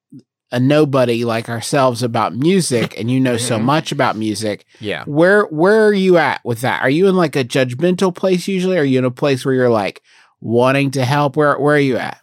a 0.50 0.58
nobody 0.60 1.24
like 1.24 1.48
ourselves 1.48 2.02
about 2.02 2.34
music, 2.34 2.98
and 2.98 3.10
you 3.10 3.20
know 3.20 3.36
so 3.36 3.56
Mhm. 3.58 3.62
much 3.62 3.92
about 3.92 4.16
music. 4.16 4.64
yeah. 4.80 5.04
Where 5.04 5.44
where 5.44 5.86
are 5.86 5.92
you 5.94 6.18
at 6.18 6.40
with 6.44 6.60
that? 6.62 6.82
Are 6.82 6.90
you 6.90 7.06
in 7.08 7.14
like 7.16 7.36
a 7.36 7.44
judgmental 7.44 8.14
place 8.14 8.48
usually? 8.48 8.76
Are 8.78 8.84
you 8.84 8.98
in 8.98 9.04
a 9.04 9.10
place 9.10 9.44
where 9.44 9.54
you're 9.54 9.70
like 9.70 10.02
wanting 10.40 10.90
to 10.92 11.04
help? 11.04 11.36
Where 11.36 11.58
where 11.58 11.76
are 11.76 11.78
you 11.78 11.96
at? 11.98 12.18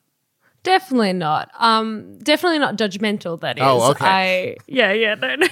Definitely 0.64 1.14
not. 1.14 1.49
Um, 1.57 2.18
definitely 2.20 2.60
not 2.60 2.76
judgmental. 2.76 3.39
That 3.39 3.57
is. 3.57 3.64
Oh, 3.66 3.91
okay. 3.91 4.05
I 4.05 4.57
yeah 4.68 4.91
yeah 4.91 5.16
no 5.16 5.36
no. 5.36 5.47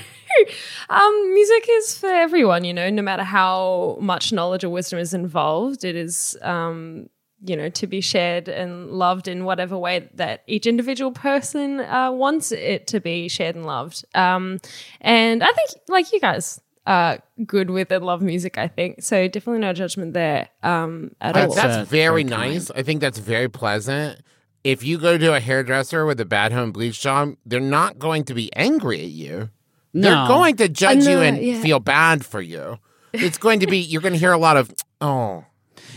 um, 0.89 1.33
music 1.33 1.65
is 1.69 1.97
for 1.97 2.07
everyone. 2.09 2.63
You 2.65 2.73
know, 2.73 2.89
no 2.89 3.01
matter 3.01 3.23
how 3.23 3.97
much 4.01 4.31
knowledge 4.33 4.63
or 4.63 4.69
wisdom 4.69 4.99
is 4.99 5.13
involved, 5.13 5.83
it 5.83 5.95
is 5.95 6.37
um 6.41 7.09
you 7.45 7.55
know 7.55 7.69
to 7.69 7.87
be 7.87 8.01
shared 8.01 8.49
and 8.49 8.89
loved 8.91 9.27
in 9.27 9.45
whatever 9.45 9.77
way 9.77 10.09
that 10.15 10.43
each 10.47 10.65
individual 10.65 11.11
person 11.11 11.79
uh, 11.81 12.11
wants 12.11 12.51
it 12.51 12.87
to 12.87 12.99
be 12.99 13.27
shared 13.27 13.55
and 13.55 13.65
loved. 13.65 14.03
Um, 14.15 14.59
and 15.01 15.43
I 15.43 15.51
think 15.53 15.69
like 15.87 16.11
you 16.11 16.19
guys. 16.19 16.59
are 16.87 17.19
good 17.45 17.69
with 17.69 17.91
and 17.91 18.05
love 18.05 18.21
music, 18.21 18.57
I 18.57 18.69
think. 18.69 19.03
So 19.03 19.27
definitely 19.27 19.59
no 19.59 19.73
judgment 19.73 20.13
there 20.13 20.47
um, 20.63 21.11
at 21.19 21.35
I- 21.35 21.45
all. 21.45 21.53
that's 21.53 21.77
uh, 21.77 21.83
very 21.83 22.23
very 22.23 22.23
nice. 22.23 22.71
I 22.71 22.81
think 22.81 23.01
that's 23.01 23.19
very 23.19 23.49
pleasant. 23.49 24.21
If 24.67 24.83
you 24.83 24.97
go 24.97 25.17
to 25.17 25.33
a 25.33 25.39
hairdresser 25.39 26.05
with 26.05 26.19
a 26.19 26.25
bad 26.25 26.51
home 26.51 26.71
bleach 26.73 26.99
job, 26.99 27.35
they're 27.45 27.59
not 27.61 27.99
going 27.99 28.25
to 28.25 28.33
be 28.33 28.51
angry 28.53 28.99
at 29.01 29.07
you. 29.09 29.49
no 29.93 30.01
They're 30.09 30.27
going 30.27 30.55
to 30.57 30.67
judge 30.67 31.05
you 31.05 31.19
and 31.19 31.37
yeah. 31.41 31.61
feel 31.61 31.79
bad 31.79 32.25
for 32.25 32.41
you. 32.41 32.77
It's 33.13 33.37
going 33.37 33.61
to 33.61 33.67
be. 33.67 33.77
You're 33.77 34.01
going 34.01 34.13
to 34.13 34.19
hear 34.19 34.33
a 34.33 34.37
lot 34.37 34.57
of 34.57 34.73
oh. 35.01 35.45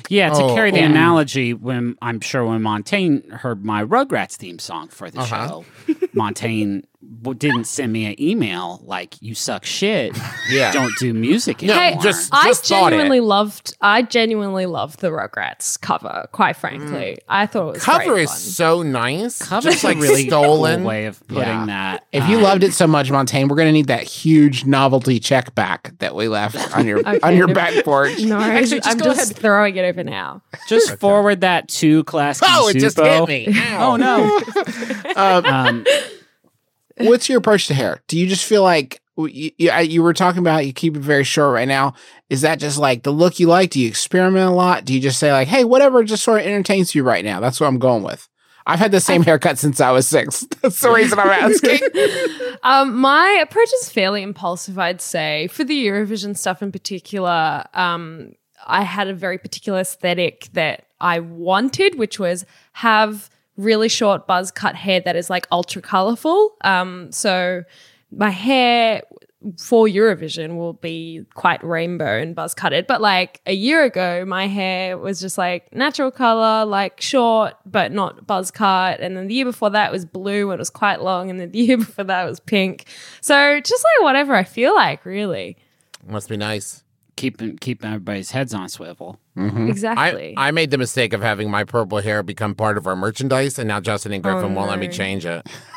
Yeah, 0.09 0.29
to 0.31 0.43
Oh, 0.45 0.55
carry 0.55 0.71
the 0.71 0.83
oh. 0.83 0.85
analogy, 0.87 1.53
when 1.53 1.97
I'm 2.01 2.21
sure 2.21 2.45
when 2.45 2.63
Montaigne 2.63 3.29
heard 3.31 3.65
my 3.65 3.85
Rugrats 3.85 4.37
theme 4.37 4.59
song 4.61 4.87
for 4.89 5.11
the 5.11 5.21
Uh-huh. 5.21 5.49
show, 5.49 5.65
Montaigne 6.13 6.81
didn't 7.39 7.65
send 7.65 7.93
me 7.93 8.05
an 8.07 8.21
email 8.21 8.81
like 8.85 9.15
you 9.23 9.35
suck 9.35 9.65
shit. 9.65 10.17
Yeah. 10.51 10.71
don't 10.73 10.93
do 10.99 11.15
music 11.15 11.63
No, 11.63 11.73
anymore. 11.79 12.03
just- 12.03 12.29
I 12.33 12.53
thought 12.53 12.59
it. 12.63 12.65
genuinely 12.91 13.21
loved. 13.21 13.75
I 13.81 14.03
genuinely 14.03 14.67
loved 14.67 15.01
the 15.01 15.09
Rugrats 15.09 15.81
cover. 15.81 16.29
Quite 16.33 16.57
frankly, 16.57 17.19
I 17.29 17.47
thought 17.47 17.69
it 17.69 17.73
was 17.75 17.83
Cover 17.85 18.05
great 18.13 18.23
is 18.25 18.31
fun. 18.31 18.39
so 18.39 18.83
nice. 18.83 19.39
Cover 19.39 19.69
is 19.71 19.83
like 19.85 19.99
really 19.99 20.27
stolen. 20.27 20.81
cool 20.81 20.89
way 20.89 21.07
of 21.07 21.27
putting 21.29 21.45
Yeah. 21.49 21.67
that. 21.67 22.07
If 22.13 22.29
you 22.29 22.37
um, 22.39 22.43
loved 22.43 22.65
it 22.65 22.73
so 22.75 22.87
much, 22.87 23.11
Montaigne, 23.11 23.49
we're 23.49 23.57
gonna 23.57 23.73
need 23.73 23.87
that 23.89 24.03
huge 24.03 24.65
novelty 24.67 25.19
check 25.21 25.55
back 25.55 25.93
that 26.01 26.15
we 26.15 26.29
left 26.29 26.77
on 26.77 26.87
your 26.87 27.01
on 27.25 27.37
your 27.37 27.47
no- 27.49 27.55
back 27.55 27.83
porch. 27.85 28.19
No, 28.21 28.39
Actually, 28.39 28.79
just 28.81 28.89
I'm 28.89 28.99
go 28.99 29.05
just 29.07 29.31
ahead. 29.31 29.37
throwing 29.43 29.77
it 29.77 29.85
over 29.85 30.05
now. 30.05 30.43
just 30.69 30.99
forward 30.99 31.41
that 31.43 31.69
to 31.69 32.05
class. 32.05 32.41
Oh, 32.43 32.69
it 32.69 32.77
just 32.79 32.99
hit 32.99 33.27
me. 33.29 33.47
Oh 33.79 33.97
no. 33.97 34.41
Um, 35.17 35.45
um, 35.47 35.87
what's 37.01 37.29
your 37.29 37.39
approach 37.39 37.67
to 37.69 37.75
hair? 37.75 38.03
Do 38.09 38.19
you 38.19 38.27
just 38.27 38.45
feel 38.45 38.63
like 38.63 39.01
you, 39.17 39.51
you, 39.59 39.73
you 39.73 40.03
were 40.03 40.15
talking 40.15 40.41
about 40.41 40.67
you 40.67 40.73
keep 40.73 40.97
it 40.97 41.01
very 41.01 41.25
short 41.25 41.55
right 41.55 41.69
now? 41.69 41.95
Is 42.29 42.41
that 42.43 42.59
just 42.59 42.79
like 42.79 43.03
the 43.03 43.11
look 43.11 43.39
you 43.39 43.47
like? 43.47 43.71
Do 43.71 43.81
you 43.81 43.89
experiment 43.89 44.47
a 44.47 44.55
lot? 44.55 44.85
Do 44.85 44.95
you 44.95 45.01
just 45.01 45.19
say 45.19 45.33
like, 45.33 45.49
hey, 45.49 45.65
whatever 45.65 46.03
just 46.05 46.25
sort 46.25 46.41
of 46.41 46.47
entertains 46.47 46.95
you 46.95 47.03
right 47.03 47.25
now? 47.25 47.41
That's 47.41 47.61
what 47.61 47.67
I'm 47.67 47.79
going 47.79 48.03
with. 48.03 48.29
I've 48.67 48.79
had 48.79 48.93
the 48.93 49.01
same 49.01 49.23
haircut 49.23 49.59
since 49.59 49.81
I 49.81 49.91
was 49.91 50.07
six. 50.07 50.47
That's 50.63 50.81
the 50.81 50.91
reason 50.91 51.19
I'm 51.19 51.29
asking. 51.29 51.81
Um, 52.63 52.95
my 52.95 53.41
approach 53.43 53.73
is 53.81 53.89
fairly 53.89 54.23
impulsive, 54.23 54.79
I'd 54.79 55.01
say. 55.01 55.47
For 55.47 55.65
the 55.65 55.87
Eurovision 55.87 56.37
stuff 56.37 56.61
in 56.61 56.71
particular, 56.71 57.65
um, 57.73 58.35
I 58.67 58.83
had 58.83 59.09
a 59.09 59.15
very 59.15 59.39
particular 59.39 59.81
aesthetic 59.81 60.51
that 60.53 60.85
I 61.01 61.21
wanted, 61.21 61.99
which 61.99 62.19
was 62.19 62.45
have 62.75 63.31
really 63.61 63.89
short 63.89 64.27
buzz 64.27 64.51
cut 64.51 64.75
hair 64.75 65.01
that 65.01 65.17
is 65.17 65.31
like 65.31 65.47
ultra 65.53 65.83
colorful. 65.83 66.57
Um, 66.63 67.13
so 67.13 67.63
my 68.11 68.31
hair 68.31 69.03
for 69.57 69.87
Eurovision 69.87 70.57
will 70.57 70.75
be 70.75 71.25
quite 71.35 71.65
rainbow 71.65 72.19
and 72.21 72.35
buzz 72.35 72.53
cutted. 72.53 72.87
But 72.87 73.01
like 73.01 73.41
a 73.47 73.55
year 73.55 73.85
ago, 73.85 74.25
my 74.27 74.47
hair 74.47 74.99
was 74.99 75.21
just 75.21 75.39
like 75.39 75.73
natural 75.75 76.11
color, 76.11 76.67
like 76.67 77.01
short, 77.01 77.55
but 77.65 77.91
not 77.91 78.27
buzz 78.27 78.51
cut. 78.51 79.01
And 79.01 79.17
then 79.17 79.29
the 79.29 79.35
year 79.35 79.47
before 79.47 79.71
that 79.71 79.91
was 79.93 80.05
blue 80.05 80.51
and 80.51 80.59
it 80.59 80.61
was 80.61 80.71
quite 80.71 81.01
long. 81.01 81.31
And 81.31 81.41
then 81.41 81.51
the 81.51 81.59
year 81.59 81.77
before 81.79 82.05
that 82.05 82.25
was 82.25 82.39
pink. 82.41 82.85
So 83.23 83.61
just 83.61 83.85
like 83.85 84.05
whatever 84.05 84.35
I 84.35 84.45
feel 84.45 84.75
like, 84.75 85.07
really. 85.07 85.57
Must 86.07 86.29
be 86.29 86.37
nice. 86.37 86.83
Keeping 87.17 87.57
keeping 87.59 87.89
everybody's 87.89 88.31
heads 88.31 88.53
on 88.55 88.65
a 88.65 88.69
swivel. 88.69 89.19
Mm-hmm. 89.37 89.69
Exactly. 89.69 90.35
I, 90.37 90.49
I 90.49 90.51
made 90.51 90.71
the 90.71 90.79
mistake 90.79 91.13
of 91.13 91.21
having 91.23 91.51
my 91.51 91.65
purple 91.65 91.99
hair 91.99 92.23
become 92.23 92.55
part 92.55 92.77
of 92.79 92.87
our 92.87 92.97
merchandise, 92.97 93.59
and 93.59 93.69
now 93.69 93.81
Justin 93.81 94.13
and 94.13 94.23
Griffin 94.23 94.53
Oh, 94.53 94.55
won't 94.55 94.71
let 94.71 94.79
me 94.79 94.89
change 94.89 95.25
it. 95.27 95.47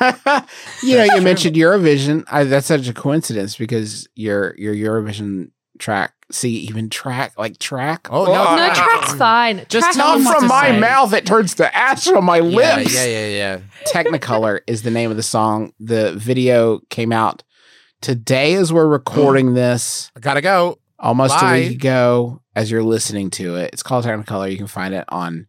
you 0.82 0.96
know, 0.96 1.04
you 1.04 1.20
mentioned 1.22 1.56
Eurovision. 1.56 2.24
I, 2.30 2.44
that's 2.44 2.66
such 2.66 2.88
a 2.88 2.94
coincidence 2.94 3.56
because 3.56 4.08
your 4.14 4.54
your 4.58 4.74
Eurovision 4.74 5.50
track, 5.78 6.12
see, 6.30 6.50
even 6.58 6.88
track 6.88 7.32
like 7.38 7.58
track. 7.58 8.06
Oh, 8.10 8.24
no, 8.26 8.56
no, 8.56 8.72
track's 8.74 9.14
fine. 9.14 9.64
Just 9.68 9.84
Track- 9.86 9.94
tell 9.94 10.18
Not 10.18 10.38
from 10.38 10.48
my 10.48 10.68
say. 10.70 10.78
mouth. 10.80 11.12
It 11.12 11.26
turns 11.26 11.54
to 11.56 11.76
ash 11.76 12.06
on 12.08 12.24
my 12.24 12.36
Yeah, 12.38 12.76
lips. 12.76 12.94
yeah, 12.94 13.04
yeah, 13.06 13.26
yeah. 13.28 13.60
Technicolor 13.92 14.60
is 14.66 14.82
the 14.82 14.90
name 14.90 15.10
of 15.10 15.16
the 15.16 15.22
song. 15.22 15.72
The 15.80 16.12
video 16.12 16.80
came 16.90 17.12
out 17.12 17.42
today 18.00 18.54
as 18.54 18.72
we're 18.72 18.86
recording 18.86 19.54
this, 19.54 20.10
I 20.16 20.20
gotta 20.20 20.40
go. 20.42 20.78
Almost 20.98 21.38
Bye. 21.40 21.56
a 21.56 21.68
week 21.68 21.76
ago 21.78 22.40
as 22.54 22.70
you're 22.70 22.82
listening 22.82 23.30
to 23.30 23.56
it. 23.56 23.70
It's 23.72 23.82
called 23.82 24.04
Technicolor. 24.04 24.50
You 24.50 24.56
can 24.56 24.66
find 24.66 24.94
it 24.94 25.04
on 25.08 25.46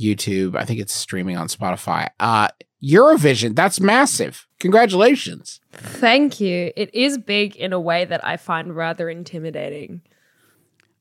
YouTube. 0.00 0.56
I 0.56 0.64
think 0.64 0.80
it's 0.80 0.94
streaming 0.94 1.36
on 1.36 1.48
Spotify. 1.48 2.08
Uh 2.20 2.48
Eurovision, 2.84 3.56
that's 3.56 3.80
massive. 3.80 4.46
Congratulations. 4.60 5.60
Thank 5.72 6.40
you. 6.40 6.72
It 6.76 6.94
is 6.94 7.16
big 7.18 7.56
in 7.56 7.72
a 7.72 7.80
way 7.80 8.04
that 8.04 8.24
I 8.24 8.36
find 8.36 8.76
rather 8.76 9.08
intimidating. 9.08 10.02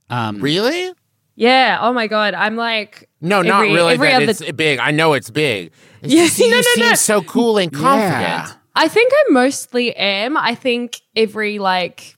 Um, 0.09 0.39
Really? 0.39 0.91
Yeah. 1.35 1.79
Oh 1.81 1.91
my 1.91 2.07
God. 2.07 2.33
I'm 2.33 2.55
like, 2.55 3.09
No, 3.19 3.41
not 3.41 3.61
really. 3.63 3.93
every 3.93 4.07
that 4.07 4.21
other- 4.23 4.31
it's 4.31 4.51
big. 4.53 4.79
I 4.79 4.91
know 4.91 5.13
it's 5.13 5.29
big. 5.29 5.71
It's 6.01 6.13
Yeah, 6.13 6.23
just 6.23 6.39
you 6.39 6.49
no, 6.49 6.55
no, 6.55 6.61
seem 6.61 6.85
no. 6.89 6.93
so 6.95 7.21
cool 7.23 7.57
and 7.57 7.71
confident. 7.73 8.21
Yeah. 8.21 8.51
I 8.73 8.87
think 8.87 9.11
I 9.13 9.23
mostly 9.31 9.93
am. 9.95 10.37
I 10.37 10.55
think 10.55 11.01
every 11.15 11.59
like 11.59 12.14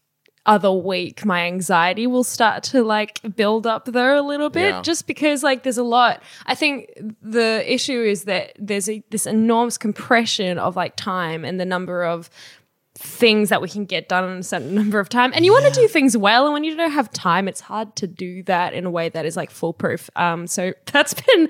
other 0.47 0.71
week 0.71 1.25
my 1.25 1.45
anxiety 1.45 2.07
will 2.07 2.23
start 2.23 2.63
to 2.63 2.81
like 2.83 3.19
build 3.35 3.67
up 3.67 3.85
though 3.85 4.19
a 4.19 4.25
little 4.25 4.49
bit 4.49 4.69
Yeah. 4.69 4.81
just 4.81 5.05
because 5.05 5.43
like 5.43 5.63
there's 5.63 5.77
a 5.77 5.83
lot 5.83 6.23
i 6.45 6.55
think 6.55 6.89
the 7.21 7.63
issue 7.71 8.01
is 8.01 8.23
that 8.23 8.53
there's 8.57 8.87
a, 8.89 9.03
this 9.11 9.25
enormous 9.27 9.77
compression 9.77 10.57
of 10.57 10.75
like 10.75 10.95
time 10.95 11.43
and 11.45 11.59
the 11.59 11.65
number 11.65 12.03
of 12.03 12.29
things 12.99 13.49
that 13.49 13.61
we 13.61 13.69
can 13.69 13.85
get 13.85 14.09
done 14.09 14.23
in 14.29 14.37
a 14.39 14.43
certain 14.43 14.73
number 14.81 14.99
of 14.99 15.07
time 15.09 15.31
and 15.35 15.45
you 15.45 15.51
want 15.51 15.71
to 15.71 15.79
do 15.79 15.87
things 15.87 16.17
well 16.17 16.45
and 16.45 16.53
when 16.53 16.63
you 16.63 16.75
don't 16.75 16.91
have 16.91 17.11
time 17.11 17.47
it's 17.47 17.61
hard 17.61 17.95
to 17.95 18.07
do 18.07 18.41
that 18.43 18.73
in 18.73 18.85
a 18.85 18.89
way 18.89 19.07
that 19.09 19.25
is 19.25 19.37
like 19.37 19.51
foolproof 19.51 20.09
um 20.15 20.47
so 20.47 20.73
that's 20.91 21.13
been 21.13 21.49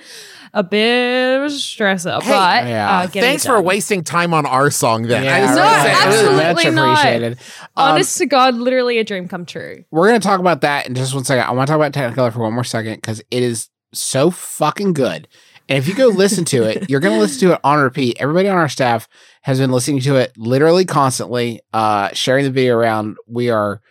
a 0.54 0.64
bit 0.64 1.38
of 1.38 1.44
a 1.44 1.48
stressor 1.48 2.22
Hey, 2.22 2.30
but 2.30 2.68
yeah. 2.68 3.00
uh, 3.00 3.08
Thanks 3.08 3.46
for 3.46 3.62
wasting 3.62 4.04
time 4.04 4.34
on 4.34 4.46
our 4.46 4.70
song 4.70 5.04
then. 5.04 5.24
Yeah, 5.24 5.36
I 5.36 5.40
just 5.42 5.56
No, 5.56 5.62
wanna 5.64 5.90
absolutely 5.90 6.54
much 6.66 6.74
not. 6.74 6.92
appreciated. 7.00 7.34
Um, 7.78 7.92
honest 7.94 8.18
to 8.18 8.26
god 8.26 8.56
literally 8.56 8.98
a 9.00 9.04
dream 9.04 9.28
come 9.28 9.46
true 9.46 9.86
we're 9.92 10.08
gonna 10.08 10.20
talk 10.20 10.40
about 10.40 10.62
that 10.62 10.88
in 10.88 10.96
just 10.96 11.14
one 11.14 11.24
second. 11.24 11.46
I 11.48 11.52
want 11.52 11.68
to 11.68 11.72
talk 11.72 11.80
about 11.80 11.94
Technicolor 11.94 12.34
for 12.34 12.40
one 12.40 12.54
more 12.54 12.64
second 12.64 12.96
because 12.96 13.22
it 13.32 13.44
is 13.44 13.70
so 13.94 14.30
fucking 14.32 14.94
good. 14.94 15.28
And 15.70 15.78
if 15.78 15.88
you 15.88 15.96
go 15.96 16.08
listen 16.08 16.46
to 16.46 16.64
it, 16.64 16.90
you're 16.90 17.00
gonna 17.00 17.20
listen 17.20 17.48
to 17.48 17.54
it 17.56 17.60
on 17.64 17.80
repeat. 17.80 18.18
Everybody 18.20 18.48
on 18.48 18.58
our 18.58 18.70
staff 18.70 19.08
has 19.42 19.60
been 19.60 19.72
listening 19.72 20.02
to 20.02 20.16
it 20.16 20.38
literally 20.38 20.86
constantly, 20.86 21.62
uh, 21.74 22.10
sharing 22.14 22.46
the 22.46 22.52
video 22.52 22.78
around. 22.78 23.18
We 23.28 23.50
are 23.50 23.82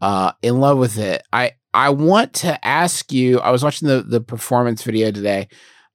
uh 0.00 0.32
in 0.42 0.60
love 0.60 0.78
with 0.78 0.98
it. 0.98 1.22
I 1.32 1.52
I 1.72 1.90
want 1.90 2.32
to 2.34 2.64
ask 2.66 3.12
you. 3.12 3.38
I 3.40 3.50
was 3.50 3.62
watching 3.62 3.88
the 3.88 4.02
the 4.02 4.20
performance 4.20 4.82
video 4.82 5.10
today. 5.10 5.48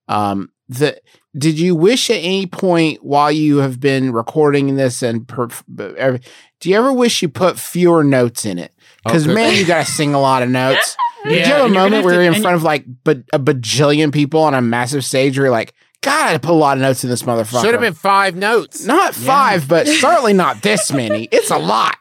Um, 0.07 0.51
the 0.69 0.99
did 1.38 1.59
you 1.59 1.75
wish 1.75 2.09
at 2.09 2.17
any 2.17 2.47
point 2.47 3.03
while 3.03 3.31
you 3.31 3.57
have 3.57 3.79
been 3.79 4.13
recording 4.13 4.75
this 4.75 5.03
and 5.03 5.27
perf- 5.27 5.63
do 6.59 6.69
you 6.69 6.77
ever 6.77 6.93
wish 6.93 7.21
you 7.21 7.29
put 7.29 7.59
fewer 7.59 8.03
notes 8.03 8.45
in 8.45 8.57
it? 8.57 8.73
Because 9.06 9.28
Oh, 9.28 9.34
man, 9.34 9.56
you 9.56 9.66
got 9.66 9.86
to 9.86 9.91
sing 9.91 10.14
a 10.14 10.20
lot 10.20 10.41
of 10.43 10.49
notes. 10.49 10.97
Did 11.24 11.47
you 11.47 11.53
have 11.53 11.62
a 11.62 11.64
and 11.66 11.74
you're 11.74 11.84
gonna 11.84 11.89
moment 11.89 12.06
where 12.06 12.14
you're 12.16 12.24
in 12.24 12.34
and 12.34 12.41
front 12.43 12.56
of 12.56 12.64
like 12.64 12.84
ba- 13.03 13.24
a 13.34 13.39
bajillion 13.39 14.12
people 14.14 14.41
on 14.41 14.53
a 14.53 14.62
massive 14.62 15.03
stage 15.06 15.38
where 15.38 15.45
you're 15.47 15.51
like, 15.51 15.74
God, 16.01 16.36
I 16.36 16.38
put 16.38 16.51
a 16.51 16.53
lot 16.53 16.78
of 16.78 16.82
notes 16.82 17.03
in 17.03 17.10
this 17.10 17.24
motherfucker. 17.24 17.62
Should 17.62 17.72
have 17.74 17.82
been 17.82 17.93
five 17.95 18.36
notes. 18.36 18.86
not 18.86 19.16
five, 19.16 19.68
but 19.68 19.88
certainly 20.01 20.34
not 20.34 20.62
this 20.62 20.91
many. 20.91 21.24
It's 21.32 21.49
a 21.49 21.58
lot. 21.58 21.97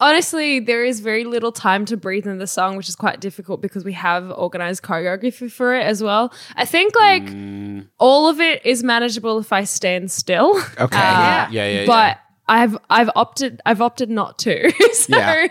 honestly 0.00 0.60
there 0.60 0.84
is 0.84 1.00
very 1.00 1.24
little 1.24 1.50
time 1.50 1.84
to 1.84 1.96
breathe 1.96 2.26
in 2.26 2.38
the 2.38 2.46
song 2.46 2.76
which 2.76 2.88
is 2.88 2.94
quite 2.94 3.18
difficult 3.20 3.60
because 3.60 3.84
we 3.84 3.92
have 3.94 4.30
organized 4.30 4.80
choreography 4.82 5.50
for 5.50 5.74
it 5.74 5.82
as 5.82 6.00
well 6.02 6.32
i 6.54 6.64
think 6.64 6.94
like 6.94 7.24
all 7.98 8.28
of 8.28 8.38
it 8.38 8.64
is 8.64 8.84
manageable 8.84 9.40
if 9.40 9.52
i 9.52 9.64
stand 9.64 10.08
still 10.08 10.50
Okay. 10.78 10.96
Uh, 10.96 11.48
Yeah, 11.50 11.50
yeah, 11.50 11.68
yeah. 11.80 11.86
but 11.86 12.18
i've 12.48 12.76
i've 12.90 13.10
opted 13.14 13.60
i've 13.66 13.80
opted 13.82 14.10
not 14.10 14.38
to 14.38 14.70
so 14.92 15.16
Yeah. 15.16 15.48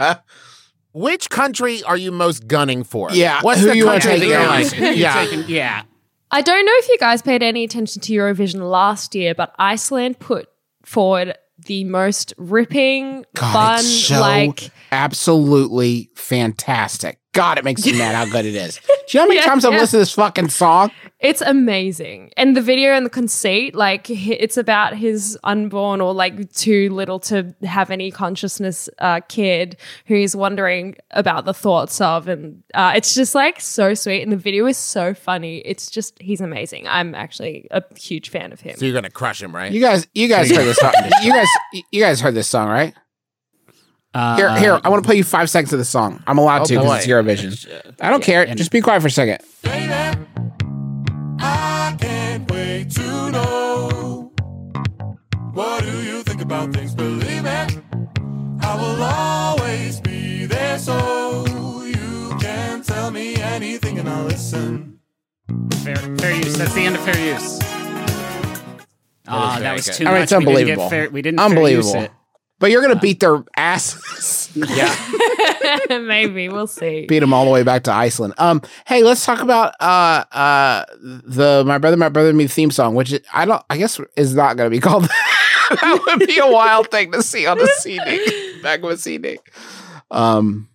Oh. 0.00 0.14
Which 0.92 1.28
country 1.28 1.82
are 1.82 1.96
you 1.96 2.10
most 2.10 2.46
gunning 2.48 2.82
for? 2.82 3.10
Yeah, 3.12 3.42
What's 3.42 3.60
who 3.60 3.66
the 3.66 3.76
you 3.76 3.84
wanna 3.84 4.00
country 4.00 4.18
take 4.18 4.30
that 4.30 4.72
you're 4.72 4.86
like? 4.88 4.96
yeah, 4.96 5.22
Yeah. 5.24 5.44
yeah. 5.46 5.82
I 6.30 6.40
don't 6.40 6.64
know 6.64 6.72
if 6.76 6.88
you 6.88 6.96
guys 6.98 7.20
paid 7.20 7.42
any 7.42 7.64
attention 7.64 8.00
to 8.02 8.12
Eurovision 8.14 8.68
last 8.70 9.14
year, 9.14 9.34
but 9.34 9.54
Iceland 9.58 10.18
put 10.18 10.48
forward 10.86 11.36
the 11.58 11.84
most 11.84 12.32
ripping, 12.38 13.26
God, 13.34 13.52
fun, 13.52 13.78
it's 13.80 14.04
so 14.06 14.20
like 14.20 14.70
absolutely 14.90 16.10
fantastic. 16.14 17.18
God, 17.36 17.58
it 17.58 17.64
makes 17.64 17.84
me 17.86 17.92
mad 17.98 18.14
how 18.14 18.24
good 18.30 18.44
it 18.46 18.54
is. 18.54 18.80
Do 19.08 19.18
you 19.18 19.20
know 19.20 19.22
how 19.22 19.28
many 19.28 19.36
Yeah, 19.40 19.46
times 19.46 19.64
I've 19.64 19.72
yeah. 19.74 19.80
listened 19.80 19.98
to 19.98 20.02
this 20.02 20.12
fucking 20.12 20.48
song? 20.48 20.90
it's 21.18 21.40
amazing. 21.40 22.30
And 22.36 22.54
the 22.54 22.60
video 22.60 22.92
and 22.92 23.06
the 23.06 23.10
conceit, 23.10 23.74
like 23.74 24.10
it's 24.10 24.58
about 24.58 24.94
his 24.96 25.38
unborn 25.44 26.00
or 26.02 26.12
like 26.12 26.52
too 26.52 26.90
little 26.90 27.18
to 27.20 27.54
have 27.64 27.90
any 27.90 28.10
consciousness 28.10 28.88
uh, 28.98 29.20
kid 29.28 29.76
who's 30.06 30.36
wondering 30.36 30.94
about 31.12 31.46
the 31.46 31.54
thoughts 31.54 32.00
of, 32.02 32.28
and 32.28 32.62
uh, 32.74 32.92
it's 32.94 33.14
just 33.14 33.34
like 33.34 33.60
so 33.60 33.94
sweet. 33.94 34.22
And 34.22 34.30
the 34.30 34.36
video 34.36 34.66
is 34.66 34.76
so 34.76 35.14
funny. 35.14 35.58
It's 35.58 35.90
just 35.90 36.20
he's 36.20 36.40
amazing. 36.42 36.86
I'm 36.86 37.14
actually 37.14 37.66
a 37.70 37.82
huge 37.98 38.28
fan 38.28 38.52
of 38.52 38.60
him. 38.60 38.76
So 38.76 38.84
you're 38.84 38.94
gonna 38.94 39.08
crush 39.10 39.42
him, 39.42 39.54
right? 39.56 39.72
You 39.72 39.80
guys, 39.80 40.06
you 40.14 40.28
guys 40.28 40.50
heard 40.50 40.64
this 40.66 40.76
song. 40.76 40.92
You 41.22 41.32
guys, 41.32 41.48
you 41.90 42.00
guys 42.02 42.20
heard 42.20 42.34
this 42.34 42.48
song, 42.48 42.68
right? 42.68 42.94
Uh, 44.16 44.36
Here, 44.36 44.56
here. 44.56 44.80
I 44.82 44.88
want 44.88 45.02
to 45.02 45.06
play 45.06 45.16
you 45.16 45.24
five 45.24 45.50
seconds 45.50 45.74
of 45.74 45.78
the 45.78 45.84
song. 45.84 46.22
I'm 46.26 46.38
allowed 46.38 46.62
Oh, 46.62 46.64
to 46.66 46.74
because 46.74 46.86
boy. 46.86 46.96
it's 46.96 47.06
Eurovision. 47.06 47.94
I 48.00 48.08
don't 48.08 48.22
care. 48.22 48.46
Just 48.54 48.70
be 48.70 48.80
quiet 48.80 49.02
for 49.02 49.08
a 49.08 49.10
second. 49.10 49.38
I 51.38 51.94
can't 52.00 52.50
wait 52.50 52.90
to 52.92 53.30
know. 53.30 54.32
What 55.52 55.84
do 55.84 56.02
you 56.02 56.22
think 56.22 56.40
about 56.40 56.72
things? 56.72 56.94
Believe 56.94 57.44
it, 57.44 57.78
I 58.62 58.74
will 58.76 59.02
always 59.02 60.00
be 60.00 60.46
there 60.46 60.78
so 60.78 61.44
you 61.84 62.36
can 62.40 62.82
tell 62.82 63.10
me 63.10 63.36
anything 63.36 63.98
and 63.98 64.08
I'll 64.08 64.24
listen. 64.24 64.98
fair, 65.84 65.96
fair 65.96 66.34
use. 66.36 66.56
That's 66.56 66.72
the 66.74 66.86
end 66.86 66.96
of 66.96 67.02
fair 67.02 67.18
use. 67.34 67.58
Ah, 69.28 69.56
very 69.58 69.62
that 69.64 69.72
was 69.74 69.86
good. 69.86 69.94
too 69.96 70.04
I 70.06 70.08
mean, 70.12 70.20
much. 70.20 70.32
it's 70.32 70.32
We 70.32 70.44
didn't 70.44 70.66
get 70.66 70.78
unbelievable. 70.78 70.88
fair- 70.90 71.10
we 71.10 71.20
didn't 71.22 71.38
fair 71.38 71.46
use 71.48 71.52
Unbelievable. 71.92 72.15
It. 72.56 72.60
But 72.60 72.70
you're 72.70 72.82
gonna 72.82 73.00
beat 73.00 73.20
their 73.20 73.44
asses. 73.56 74.50
Yeah. 74.54 74.94
Maybe 75.90 76.48
we'll 76.48 76.66
see. 76.66 77.06
beat 77.06 77.20
them 77.20 77.32
all 77.32 77.44
the 77.44 77.50
way 77.50 77.62
back 77.62 77.84
to 77.84 77.92
Iceland. 77.92 78.34
Um, 78.38 78.62
hey, 78.86 79.02
let's 79.02 79.24
talk 79.24 79.40
about 79.40 79.74
uh 79.80 80.24
uh 80.32 80.84
the 81.00 81.64
my 81.66 81.78
brother, 81.78 81.96
my 81.96 82.08
brother, 82.08 82.32
me 82.32 82.46
theme 82.46 82.70
song, 82.70 82.94
which 82.94 83.14
I 83.32 83.44
don't, 83.44 83.62
I 83.70 83.76
guess 83.76 84.00
is 84.16 84.34
not 84.34 84.56
going 84.56 84.70
to 84.70 84.74
be 84.74 84.80
called. 84.86 85.04
that. 85.04 85.78
that 85.80 86.00
would 86.06 86.26
be 86.26 86.38
a 86.38 86.50
wild 86.50 86.90
thing 86.90 87.12
to 87.12 87.22
see 87.22 87.46
on 87.46 87.60
a 87.60 87.66
CD, 87.66 88.62
back 88.62 88.82
of 88.82 88.90
a 88.90 88.96
CD. 88.96 89.38
Um, 90.10 90.68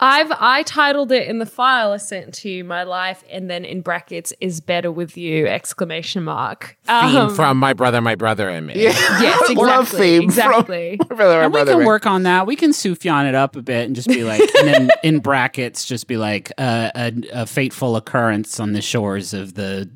I've 0.00 0.30
I 0.38 0.62
titled 0.62 1.10
it 1.10 1.26
in 1.26 1.38
the 1.38 1.46
file 1.46 1.92
I 1.92 1.96
sent 1.96 2.32
to 2.34 2.48
you, 2.48 2.62
my 2.62 2.84
life, 2.84 3.24
and 3.30 3.50
then 3.50 3.64
in 3.64 3.80
brackets 3.80 4.32
is 4.40 4.60
better 4.60 4.92
with 4.92 5.16
you! 5.16 5.46
Exclamation 5.48 6.22
mark. 6.22 6.76
Theme 6.84 6.94
Um, 7.16 7.34
from 7.34 7.56
my 7.58 7.72
brother, 7.72 8.00
my 8.00 8.14
brother, 8.14 8.48
and 8.48 8.66
me. 8.66 8.74
yeah, 8.76 8.90
yes, 9.20 9.40
exactly, 9.50 9.54
love 9.66 9.88
theme 9.88 10.22
exactly. 10.22 10.96
from 10.98 11.08
my 11.10 11.16
brother, 11.16 11.38
my 11.38 11.44
And 11.46 11.52
we 11.54 11.64
can 11.64 11.84
work 11.84 12.06
on 12.06 12.22
that. 12.22 12.46
We 12.46 12.54
can 12.54 12.70
Sufjan 12.70 13.28
it 13.28 13.34
up 13.34 13.56
a 13.56 13.62
bit 13.62 13.86
and 13.86 13.96
just 13.96 14.06
be 14.08 14.22
like, 14.22 14.40
and 14.40 14.68
then 14.68 14.90
in 15.02 15.18
brackets, 15.18 15.84
just 15.84 16.06
be 16.06 16.16
like 16.16 16.52
uh, 16.58 16.90
a, 16.94 17.12
a 17.32 17.46
fateful 17.46 17.96
occurrence 17.96 18.60
on 18.60 18.74
the 18.74 18.82
shores 18.82 19.34
of 19.34 19.54
the 19.54 19.90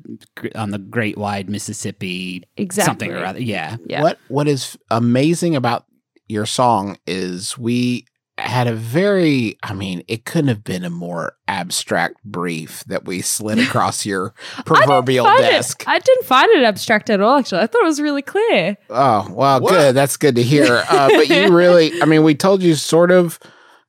on 0.55 0.71
the 0.71 0.79
Great 0.79 1.17
Wide 1.17 1.49
Mississippi, 1.49 2.43
Exactly. 2.57 2.85
something 2.85 3.11
or 3.13 3.23
other. 3.25 3.41
Yeah, 3.41 3.77
Yeah. 3.87 4.01
What 4.01 4.19
What 4.27 4.47
is 4.49 4.77
amazing 4.91 5.55
about 5.55 5.85
your 6.27 6.45
song 6.45 6.97
is 7.07 7.57
we 7.57 8.05
had 8.37 8.67
a 8.67 8.73
very, 8.73 9.57
I 9.61 9.73
mean, 9.73 10.03
it 10.07 10.25
couldn't 10.25 10.47
have 10.47 10.63
been 10.63 10.83
a 10.83 10.89
more 10.89 11.35
abstract 11.47 12.23
brief 12.23 12.83
that 12.85 13.05
we 13.05 13.21
slid 13.21 13.59
across 13.67 14.05
your 14.05 14.33
proverbial 14.65 15.25
Find 15.25 15.41
desk. 15.41 15.81
It, 15.83 15.87
I 15.87 15.99
didn't 15.99 16.25
find 16.25 16.49
it 16.51 16.63
abstract 16.63 17.09
at 17.09 17.21
all. 17.21 17.37
Actually, 17.37 17.61
I 17.61 17.67
thought 17.67 17.83
it 17.83 17.87
was 17.87 18.01
really 18.01 18.21
clear. 18.23 18.77
Oh, 18.89 19.27
well, 19.31 19.61
What? 19.61 19.69
good. 19.71 19.95
That's 19.95 20.17
good 20.17 20.35
to 20.35 20.43
hear. 20.43 20.83
Uh, 20.93 21.09
but 21.09 21.27
you 21.27 21.55
really, 21.55 22.01
I 22.01 22.05
mean, 22.05 22.23
we 22.23 22.35
told 22.35 22.61
you 22.61 22.75
sort 22.75 23.09
of 23.09 23.39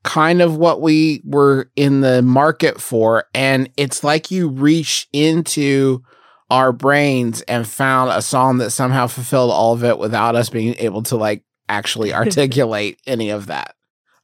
kind 0.04 0.40
of 0.40 0.56
what 0.56 0.80
we 0.80 1.22
were 1.24 1.70
in 1.76 2.00
the 2.02 2.22
market 2.22 2.80
for. 2.80 3.24
And 3.34 3.68
it's 3.76 4.02
like 4.04 4.30
you 4.30 4.48
reach 4.48 5.08
into 5.12 6.02
our 6.50 6.72
brains 6.72 7.42
and 7.42 7.66
found 7.66 8.10
a 8.10 8.22
song 8.22 8.58
that 8.58 8.70
somehow 8.70 9.06
fulfilled 9.06 9.50
all 9.50 9.72
of 9.74 9.82
it 9.84 9.98
without 9.98 10.36
us 10.36 10.48
being 10.50 10.74
able 10.78 11.02
to 11.04 11.16
like 11.16 11.42
actually 11.68 12.12
articulate 12.14 13.00
any 13.06 13.30
of 13.30 13.46
that. 13.46 13.74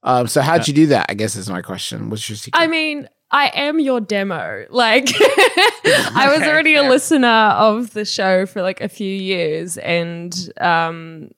Um, 0.02 0.26
so 0.26 0.40
how'd 0.40 0.66
you 0.66 0.74
do 0.74 0.86
that? 0.88 1.06
I 1.08 1.14
guess 1.14 1.36
is 1.36 1.50
my 1.50 1.62
question. 1.62 2.10
What's 2.10 2.28
your 2.28 2.36
secret? 2.36 2.60
I 2.60 2.66
mean, 2.66 3.08
I 3.30 3.48
am 3.54 3.78
your 3.78 4.00
demo. 4.00 4.66
Like, 4.70 5.10
I 5.14 6.34
was 6.36 6.42
already 6.46 6.74
a 6.74 6.82
listener 6.82 7.28
of 7.28 7.92
the 7.92 8.04
show 8.04 8.46
for 8.46 8.62
like 8.62 8.80
a 8.80 8.88
few 8.88 9.12
years, 9.12 9.76
and 9.78 10.34
um, 10.60 11.30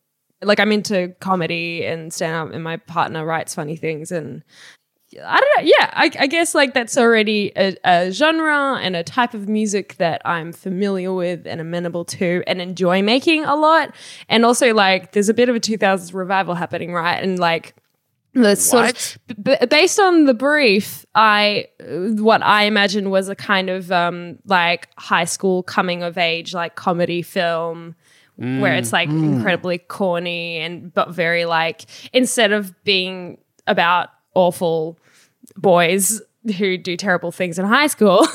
like 0.42 0.60
I'm 0.60 0.70
into 0.72 1.14
comedy 1.20 1.84
and 1.84 2.12
stand 2.12 2.34
up, 2.34 2.54
and 2.54 2.62
my 2.62 2.76
partner 2.76 3.24
writes 3.24 3.54
funny 3.54 3.76
things, 3.76 4.12
and 4.12 4.44
I 5.20 5.40
don't 5.40 5.50
know. 5.58 5.64
Yeah, 5.64 5.90
I, 5.92 6.10
I 6.20 6.26
guess 6.26 6.54
like 6.54 6.72
that's 6.72 6.96
already 6.96 7.52
a, 7.56 7.76
a 7.84 8.10
genre 8.12 8.78
and 8.80 8.96
a 8.96 9.02
type 9.02 9.34
of 9.34 9.48
music 9.48 9.96
that 9.96 10.22
I'm 10.24 10.52
familiar 10.52 11.12
with 11.12 11.46
and 11.46 11.60
amenable 11.60 12.04
to 12.06 12.42
and 12.46 12.62
enjoy 12.62 13.02
making 13.02 13.44
a 13.44 13.54
lot. 13.56 13.94
And 14.28 14.44
also, 14.44 14.72
like, 14.72 15.12
there's 15.12 15.28
a 15.28 15.34
bit 15.34 15.48
of 15.48 15.56
a 15.56 15.60
2000s 15.60 16.14
revival 16.14 16.54
happening, 16.54 16.92
right? 16.92 17.22
And 17.22 17.38
like, 17.38 17.74
the 18.35 18.57
sort 18.57 18.91
of 18.91 19.45
b- 19.45 19.66
based 19.68 20.01
on 20.01 20.24
the 20.24 20.35
brief, 20.35 21.05
I 21.14 21.66
what 21.87 22.43
I 22.43 22.64
imagined 22.64 23.11
was 23.11 23.28
a 23.28 23.37
kind 23.37 23.68
of 23.70 23.93
um, 23.93 24.39
like 24.47 24.89
high 24.99 25.24
school 25.24 25.62
coming 25.62 26.03
of 26.03 26.16
age 26.18 26.55
like 26.55 26.74
comedy 26.74 27.22
film 27.22 27.95
where 28.61 28.74
it's 28.74 28.93
like 28.93 29.09
incredibly 29.09 29.78
corny 29.78 30.57
and 30.57 30.93
but 30.93 31.11
very 31.11 31.45
like 31.45 31.85
instead 32.12 32.51
of 32.51 32.74
being 32.83 33.39
about 33.66 34.09
awful 34.35 34.99
boys 35.57 36.20
who 36.59 36.76
do 36.76 36.97
terrible 36.97 37.30
things 37.30 37.59
in 37.59 37.64
high 37.64 37.86
school 37.86 38.26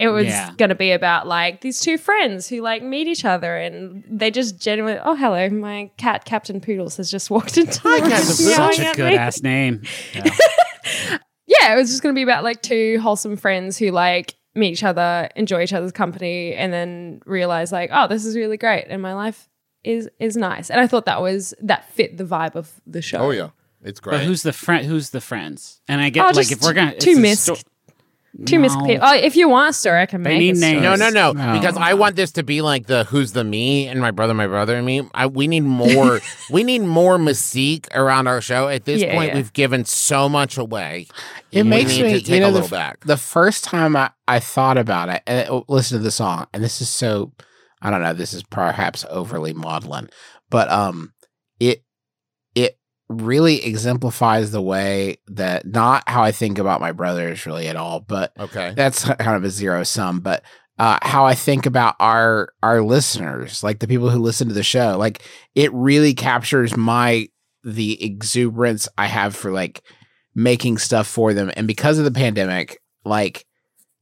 it 0.00 0.08
was 0.08 0.26
Yeah. 0.26 0.52
going 0.56 0.70
to 0.70 0.74
be 0.74 0.90
about 0.90 1.26
like 1.28 1.60
these 1.60 1.80
two 1.80 1.98
friends 1.98 2.48
who 2.48 2.60
like 2.60 2.82
meet 2.82 3.06
each 3.06 3.24
other 3.24 3.56
and 3.56 4.02
they 4.10 4.30
just 4.32 4.58
genuinely 4.60 5.00
oh 5.04 5.14
hello 5.14 5.48
my 5.50 5.90
cat 5.96 6.24
captain 6.24 6.60
poodles 6.60 6.96
has 6.96 7.10
just 7.10 7.30
walked 7.30 7.56
into 7.56 7.80
the 7.82 7.88
room 7.88 8.10
such 8.10 8.78
a 8.80 8.92
good 8.96 9.12
me 9.12 9.16
ass 9.18 9.40
name. 9.42 9.82
yeah, 11.46 11.72
it 11.72 11.76
was 11.76 11.90
just 11.90 12.02
going 12.02 12.14
to 12.14 12.18
be 12.18 12.22
about 12.22 12.44
like 12.44 12.62
two 12.62 12.98
wholesome 13.00 13.36
friends 13.36 13.78
who 13.78 13.90
like 13.90 14.34
meet 14.54 14.72
each 14.72 14.84
other, 14.84 15.28
enjoy 15.36 15.62
each 15.62 15.72
other's 15.72 15.92
company, 15.92 16.54
and 16.54 16.72
then 16.72 17.20
realize 17.26 17.72
like, 17.72 17.90
oh, 17.92 18.06
this 18.08 18.24
is 18.24 18.36
really 18.36 18.56
great, 18.56 18.86
and 18.88 19.02
my 19.02 19.14
life 19.14 19.48
is 19.82 20.08
is 20.18 20.36
nice. 20.36 20.70
And 20.70 20.80
I 20.80 20.86
thought 20.86 21.06
that 21.06 21.20
was 21.20 21.54
that 21.60 21.88
fit 21.90 22.16
the 22.16 22.24
vibe 22.24 22.54
of 22.54 22.72
the 22.86 23.02
show. 23.02 23.18
Oh 23.18 23.30
yeah, 23.30 23.50
it's 23.84 24.00
great. 24.00 24.18
But 24.18 24.24
who's 24.24 24.42
the 24.42 24.52
friend? 24.52 24.86
Who's 24.86 25.10
the 25.10 25.20
friends? 25.20 25.80
And 25.88 26.00
I 26.00 26.10
get 26.10 26.24
Oh, 26.26 26.30
like 26.36 26.50
if 26.50 26.62
we're 26.62 26.72
gonna 26.72 26.98
two 26.98 27.10
it's 27.10 27.18
a 27.18 27.22
misc- 27.22 27.56
sto- 27.56 27.70
Two 28.46 28.58
No. 28.58 28.62
misc 28.66 28.76
people. 28.84 29.06
Oh, 29.06 29.14
if 29.14 29.36
you 29.36 29.48
want 29.48 29.70
a 29.70 29.72
story, 29.72 30.00
I 30.00 30.06
can 30.06 30.24
They 30.24 30.30
make 30.30 30.38
need 30.40 30.54
a 30.54 30.56
story. 30.56 30.72
names. 30.72 30.82
No, 30.82 30.96
no, 30.96 31.08
no, 31.08 31.30
No. 31.32 31.52
Because 31.60 31.76
I 31.76 31.94
want 31.94 32.16
this 32.16 32.32
to 32.32 32.42
be 32.42 32.62
like 32.62 32.88
the 32.88 33.04
who's 33.04 33.30
the 33.30 33.44
me 33.44 33.86
and 33.86 34.00
my 34.00 34.10
brother, 34.10 34.34
my 34.34 34.48
brother 34.48 34.74
and 34.74 34.84
me. 34.84 35.08
I, 35.14 35.28
we 35.28 35.46
need 35.46 35.60
more. 35.84 36.20
we 36.50 36.64
need 36.64 36.80
more 36.80 37.16
mystique 37.16 37.86
around 37.94 38.26
our 38.26 38.40
show. 38.40 38.66
At 38.66 38.86
this 38.86 39.02
Yeah, 39.02 39.14
point, 39.14 39.28
yeah. 39.28 39.34
we've 39.36 39.52
given 39.52 39.84
so 39.84 40.28
much 40.28 40.58
away. 40.58 41.06
it 41.52 41.62
we 41.62 41.68
makes 41.68 41.92
need 41.96 42.02
me, 42.06 42.12
to 42.14 42.18
take 42.22 42.28
you 42.28 42.40
know, 42.40 42.48
a 42.48 42.50
little 42.50 42.64
f- 42.64 42.70
back. 42.72 43.04
the 43.04 43.16
first 43.16 43.62
time 43.62 43.94
I, 43.94 44.10
I 44.26 44.40
thought 44.40 44.78
about 44.78 45.10
it 45.10 45.22
and 45.28 45.48
uh, 45.48 45.60
listen 45.68 45.98
to 45.98 46.02
the 46.02 46.10
song, 46.10 46.48
and 46.52 46.60
this 46.64 46.80
is 46.80 46.88
so, 46.88 47.30
I 47.80 47.90
don't 47.90 48.02
know, 48.02 48.14
this 48.14 48.34
is 48.34 48.42
perhaps 48.42 49.04
overly 49.10 49.52
maudlin, 49.52 50.10
but 50.50 50.68
um, 50.72 51.12
it 51.60 51.68
it 51.68 51.84
really 53.08 53.64
exemplifies 53.64 54.50
the 54.50 54.62
way 54.62 55.18
that 55.28 55.66
not 55.66 56.08
how 56.08 56.22
I 56.22 56.32
think 56.32 56.58
about 56.58 56.80
my 56.80 56.92
brothers 56.92 57.46
really 57.46 57.68
at 57.68 57.76
all, 57.76 58.00
but 58.00 58.32
Okay. 58.38 58.72
that's 58.74 59.04
kind 59.04 59.36
of 59.36 59.44
a 59.44 59.50
zero 59.50 59.82
sum, 59.84 60.20
but 60.20 60.42
uh, 60.78 60.98
how 61.02 61.24
I 61.24 61.34
think 61.34 61.66
about 61.66 61.94
our 62.00 62.52
our 62.62 62.82
listeners, 62.82 63.62
like 63.62 63.78
the 63.78 63.86
people 63.86 64.10
who 64.10 64.18
listen 64.18 64.48
to 64.48 64.54
the 64.54 64.62
show, 64.64 64.96
like 64.98 65.22
it 65.54 65.72
really 65.72 66.14
captures 66.14 66.76
my 66.76 67.28
the 67.62 68.02
exuberance 68.04 68.88
I 68.98 69.06
have 69.06 69.36
for 69.36 69.52
like 69.52 69.82
making 70.34 70.78
stuff 70.78 71.06
for 71.06 71.32
them, 71.32 71.52
and 71.56 71.66
because 71.68 71.98
of 71.98 72.04
the 72.04 72.10
pandemic, 72.10 72.80
like 73.04 73.46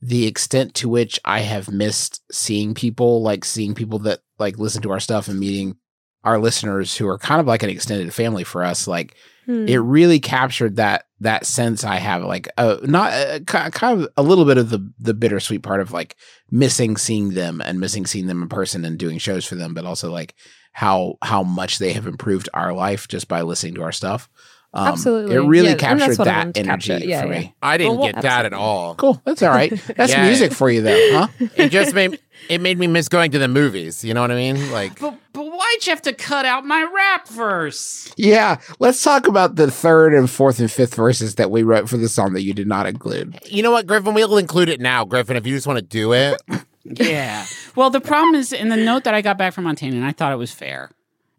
the 0.01 0.27
extent 0.27 0.75
to 0.77 0.89
which 0.89 1.21
I 1.25 1.41
have 1.41 1.71
missed 1.71 2.23
seeing 2.33 2.73
people, 2.75 3.23
like 3.23 3.45
seeing 3.45 3.75
people 3.75 3.99
that 4.01 4.21
like 4.39 4.59
listen 4.59 4.81
to 4.83 4.91
our 4.93 5.01
stuff 5.01 5.29
and 5.29 5.39
meeting 5.39 5.77
our 6.25 6.39
listeners 6.39 6.97
who 6.97 7.07
are 7.09 7.19
kind 7.19 7.41
of 7.41 7.47
like 7.47 7.63
an 7.63 7.71
extended 7.71 8.13
family 8.15 8.45
for 8.45 8.63
us, 8.65 8.87
like 8.87 9.17
Hmm. 9.45 9.67
it 9.67 9.79
really 9.79 10.21
captured 10.21 10.77
that 10.77 11.07
that 11.19 11.47
sense 11.47 11.83
I 11.83 11.97
have, 11.97 12.23
like 12.23 12.49
uh, 12.59 12.77
not 12.85 13.13
uh, 13.13 13.41
kind 13.41 14.01
of 14.01 14.09
a 14.17 14.23
little 14.23 14.45
bit 14.45 14.57
of 14.57 14.71
the 14.71 14.89
the 15.01 15.15
bittersweet 15.15 15.65
part 15.65 15.81
of 15.81 15.91
like 15.91 16.15
missing 16.53 16.97
seeing 16.97 17.31
them 17.31 17.61
and 17.61 17.81
missing 17.81 18.07
seeing 18.07 18.29
them 18.29 18.41
in 18.43 18.49
person 18.49 18.85
and 18.85 18.97
doing 18.97 19.19
shows 19.19 19.45
for 19.45 19.57
them, 19.57 19.75
but 19.75 19.85
also 19.85 20.13
like 20.13 20.37
how 20.71 21.17
how 21.23 21.43
much 21.43 21.79
they 21.79 21.93
have 21.93 22.07
improved 22.07 22.49
our 22.55 22.73
life 22.73 23.09
just 23.09 23.27
by 23.27 23.43
listening 23.43 23.75
to 23.75 23.83
our 23.83 23.91
stuff. 23.91 24.29
Um, 24.75 24.87
Absolutely. 24.89 25.35
it 25.37 25.41
really 25.41 25.69
Yeah, 25.71 25.75
captured 25.75 26.17
that 26.17 26.27
wanted 26.27 26.55
to 26.55 26.61
energy 26.61 26.89
capture. 26.89 27.07
Yeah, 27.07 27.23
for 27.23 27.33
yeah. 27.33 27.39
me. 27.41 27.55
I 27.63 27.77
didn't 27.77 27.99
Well, 27.99 28.11
get 28.13 28.23
that 28.23 28.47
at 28.47 28.55
all. 28.55 28.95
Cool, 28.95 29.21
that's 29.25 29.43
all 29.43 29.51
right. 29.51 29.71
That's 29.97 30.13
Yeah. 30.13 30.25
music 30.27 30.53
for 30.55 30.71
you, 30.71 30.81
though, 30.81 31.09
huh? 31.13 31.29
It 31.57 31.69
just 31.71 31.95
made 31.95 32.19
it 32.49 32.61
made 32.61 32.79
me 32.79 32.87
miss 32.87 33.09
going 33.09 33.31
to 33.33 33.39
the 33.39 33.49
movies. 33.49 34.03
You 34.03 34.15
know 34.15 34.23
what 34.23 34.31
I 34.31 34.35
mean? 34.35 34.73
Like 34.73 34.99
But, 34.99 35.15
but 35.35 35.45
why'd 35.45 35.87
you 35.87 35.91
have 35.91 36.03
to 36.03 36.13
cut 36.15 36.45
out 36.47 36.65
my 36.65 36.83
rap 36.83 37.29
verse? 37.29 38.13
Yeah, 38.17 38.57
let's 38.79 39.03
talk 39.03 39.29
about 39.29 39.57
the 39.57 39.71
third 39.71 40.15
and 40.15 40.29
fourth 40.31 40.59
and 40.59 40.71
fifth 40.71 40.95
verses 40.95 41.35
that 41.37 41.51
we 41.51 41.63
wrote 41.63 41.89
for 41.91 41.99
the 41.99 42.09
song 42.09 42.33
that 42.33 42.43
you 42.43 42.55
did 42.55 42.67
not 42.67 42.87
include. 42.87 43.39
you 43.47 43.63
know 43.63 43.71
what, 43.71 43.87
Griffin? 43.87 44.15
We'll 44.15 44.39
include 44.39 44.71
it 44.71 44.81
now, 44.81 45.05
Griffin. 45.05 45.37
If 45.37 45.47
you 45.47 45.55
just 45.55 45.67
want 45.67 45.79
to 45.79 45.83
do 45.85 46.13
it, 46.15 46.41
Yeah. 46.85 47.45
Well, 47.77 47.91
the 47.91 48.01
problem 48.01 48.35
is 48.35 48.53
in 48.53 48.69
the 48.71 48.77
note 48.77 49.05
that 49.05 49.15
I 49.15 49.21
got 49.21 49.39
back 49.39 49.53
from 49.53 49.65
Montaigne, 49.65 49.95
and 49.97 50.05
I 50.05 50.11
thought 50.13 50.33
it 50.33 50.37
was 50.37 50.51
fair, 50.51 50.91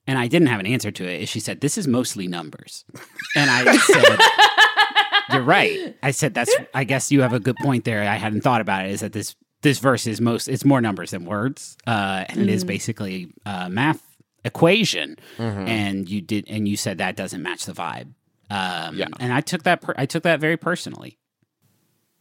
and 0.08 0.18
I 0.18 0.28
didn't 0.28 0.48
have 0.50 0.60
an 0.60 0.66
answer 0.66 0.92
to 0.92 1.04
it. 1.06 1.22
Is 1.22 1.30
she 1.30 1.40
said 1.40 1.62
this 1.62 1.78
is 1.78 1.88
mostly 1.88 2.28
numbers, 2.28 2.86
and 3.36 3.50
I 3.50 3.78
said. 3.78 4.20
You're 5.32 5.42
right. 5.42 5.96
I 6.04 6.12
said 6.12 6.34
that's. 6.34 6.54
I 6.74 6.84
guess 6.84 7.12
you 7.12 7.22
have 7.22 7.34
a 7.34 7.40
good 7.40 7.56
point 7.58 7.86
there. 7.86 8.02
I 8.02 8.16
hadn't 8.16 8.42
thought 8.42 8.62
about 8.62 8.86
it. 8.86 8.92
Is 8.92 9.00
that 9.00 9.14
this 9.14 9.36
this 9.62 9.80
verse 9.80 10.06
is 10.06 10.20
most? 10.22 10.48
It's 10.48 10.66
more 10.66 10.82
numbers 10.82 11.12
than 11.12 11.26
words, 11.26 11.78
uh, 11.88 12.26
and 12.28 12.42
it 12.42 12.50
is 12.50 12.64
basically 12.64 13.32
a 13.46 13.70
math 13.70 14.02
equation. 14.44 15.16
And 15.40 16.08
you 16.10 16.22
did, 16.22 16.46
and 16.50 16.68
you 16.68 16.76
said 16.78 16.98
that 17.00 17.16
doesn't 17.16 17.42
match 17.42 17.66
the 17.66 17.72
vibe. 17.74 18.14
Um, 18.52 18.98
Yeah. 18.98 19.08
And 19.20 19.32
I 19.34 19.40
took 19.42 19.64
that. 19.64 19.82
Per- 19.82 19.96
I 19.98 20.06
took 20.06 20.24
that 20.24 20.40
very 20.42 20.58
personally. 20.58 21.18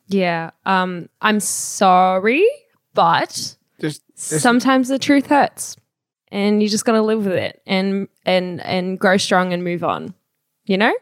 Yeah. 0.06 0.50
Um, 0.64 1.08
I'm 1.20 1.40
sorry, 1.40 2.46
but 2.94 3.56
There's, 3.78 4.00
there's 4.30 4.42
sometimes 4.42 4.88
the 4.88 4.98
truth 4.98 5.26
hurts, 5.26 5.76
and 6.32 6.62
you 6.62 6.68
just 6.68 6.84
got 6.84 6.92
to 6.92 7.02
live 7.02 7.26
with 7.26 7.34
it 7.34 7.62
and 7.66 8.08
and 8.24 8.60
and 8.62 8.98
grow 8.98 9.16
strong 9.16 9.52
and 9.52 9.62
move 9.62 9.84
on. 9.84 10.14
You 10.64 10.78
know? 10.78 10.92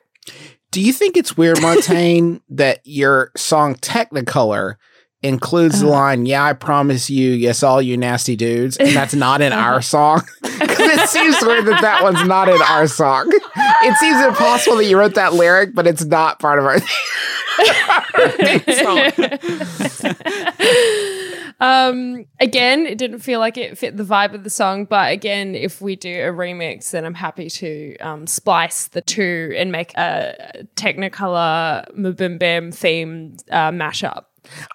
Do 0.71 0.81
you 0.81 0.93
think 0.93 1.17
it's 1.17 1.37
weird, 1.37 1.59
Montaigne, 1.63 2.39
that 2.51 2.81
your 2.85 3.31
song 3.37 3.75
Technicolor 3.77 4.75
includes 5.23 5.81
the 5.81 5.87
uh-huh. 5.87 5.95
line, 5.95 6.27
Yeah, 6.27 6.45
I 6.45 6.55
promise 6.55 7.11
you, 7.11 7.33
yes, 7.33 7.63
all 7.63 7.83
you 7.83 7.97
nasty 7.97 8.37
dudes. 8.37 8.77
And 8.79 8.91
that's 8.91 9.15
not 9.15 9.41
in 9.41 9.53
uh-huh. 9.53 9.63
our 9.63 9.83
song. 9.83 10.23
Because 10.61 10.91
it 10.91 11.09
seems 11.09 11.37
weird 11.41 11.65
that 11.67 11.81
that 11.81 12.03
one's 12.03 12.23
not 12.27 12.51
in 12.51 12.61
our 12.61 12.87
song. 12.87 13.31
It 13.33 13.97
seems 13.97 14.23
impossible 14.27 14.77
that 14.77 14.85
you 14.85 14.99
wrote 14.99 15.15
that 15.15 15.33
lyric, 15.33 15.75
but 15.75 15.87
it's 15.87 16.05
not 16.05 16.39
part 16.39 16.59
of 16.59 16.67
our 16.67 16.75
Um, 21.61 22.25
again, 22.41 22.87
it 22.87 22.97
didn't 22.99 23.19
feel 23.19 23.39
like 23.39 23.59
it 23.59 23.77
fit 23.77 23.97
the 23.97 24.03
vibe 24.05 24.35
of 24.35 24.45
the 24.45 24.51
song, 24.51 24.87
but 24.87 25.13
again, 25.13 25.55
if 25.55 25.81
we 25.83 25.95
do 25.97 26.09
a 26.11 26.33
remix, 26.33 26.91
then 26.91 27.05
I'm 27.05 27.15
happy 27.15 27.51
to 27.51 27.97
um, 27.99 28.27
splice 28.27 28.89
the 28.89 29.03
two 29.03 29.53
and 29.57 29.71
make 29.71 29.93
a 29.97 30.65
Technicolor 30.77 31.85
MBMBaM 31.97 32.69
themed 32.73 33.41
uh, 33.51 33.71
mashup. 33.71 34.25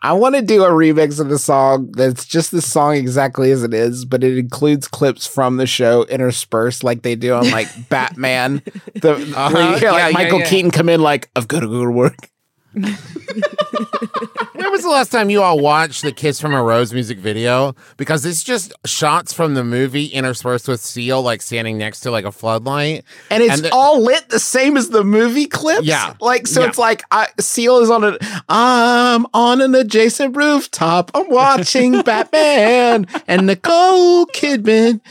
I 0.04 0.14
want 0.14 0.36
to 0.36 0.44
do 0.44 0.64
a 0.64 0.70
remix 0.70 1.20
of 1.20 1.30
the 1.30 1.40
song 1.40 1.92
that's 1.94 2.26
just 2.26 2.52
the 2.52 2.62
song 2.62 2.96
exactly 2.96 3.50
as 3.50 3.64
it 3.64 3.74
is, 3.74 4.06
but 4.06 4.24
it 4.24 4.38
includes 4.38 4.88
clips 4.88 5.26
from 5.26 5.58
the 5.58 5.66
show 5.66 6.04
interspersed, 6.06 6.84
like 6.84 7.02
they 7.02 7.16
do 7.16 7.34
on 7.34 7.50
like 7.50 7.68
Batman. 7.90 8.62
The 9.02 9.16
where 9.16 9.20
you 9.26 9.36
Uh-huh. 9.36 9.78
hear 9.80 9.92
like 9.92 10.00
Yeah, 10.02 10.08
yeah, 10.08 10.14
Michael 10.14 10.40
yeah. 10.40 10.50
Keaton 10.50 10.70
come 10.72 10.88
in 10.88 11.02
like, 11.02 11.30
"I've 11.36 11.48
got 11.48 11.62
to 11.62 11.68
go 11.68 11.84
to 11.84 11.90
work." 11.92 12.30
When 12.76 14.72
was 14.72 14.82
the 14.84 14.90
last 14.90 15.12
time 15.12 15.30
you 15.30 15.42
all 15.42 15.60
watched 15.60 16.02
the 16.02 16.12
Kiss 16.12 16.40
from 16.40 16.54
a 16.54 16.62
Rose 16.64 16.94
music 16.94 17.18
video? 17.18 17.76
Because 17.98 18.26
it's 18.26 18.44
just 18.44 18.74
shots 18.86 19.34
from 19.34 19.54
the 19.54 19.64
movie 19.64 20.06
interspersed 20.08 20.68
with 20.68 20.80
Seal 20.82 21.22
like 21.22 21.42
standing 21.42 21.78
next 21.78 22.02
to 22.02 22.12
like 22.12 22.26
a 22.26 22.32
floodlight. 22.32 23.04
and 23.30 23.44
it's 23.44 23.54
And 23.56 23.64
the- 23.66 23.74
all 23.74 24.02
lit 24.02 24.30
the 24.30 24.40
same 24.40 24.78
as 24.78 24.90
the 24.90 25.04
movie 25.04 25.46
clips. 25.46 25.84
Yeah. 25.86 26.14
like 26.22 26.48
so 26.48 26.62
Yeah. 26.62 26.68
it's 26.70 26.78
like 26.78 27.04
I, 27.12 27.28
Seal 27.40 27.78
is 27.80 27.90
on 27.90 28.04
a. 28.04 28.18
I'm 28.50 29.26
on 29.34 29.62
an 29.62 29.76
adjacent 29.76 30.36
rooftop. 30.36 31.12
I'm 31.14 31.30
watching 31.30 32.02
Batman 32.04 33.08
and 33.28 33.46
Nicole 33.48 34.26
Kidman. 34.28 35.02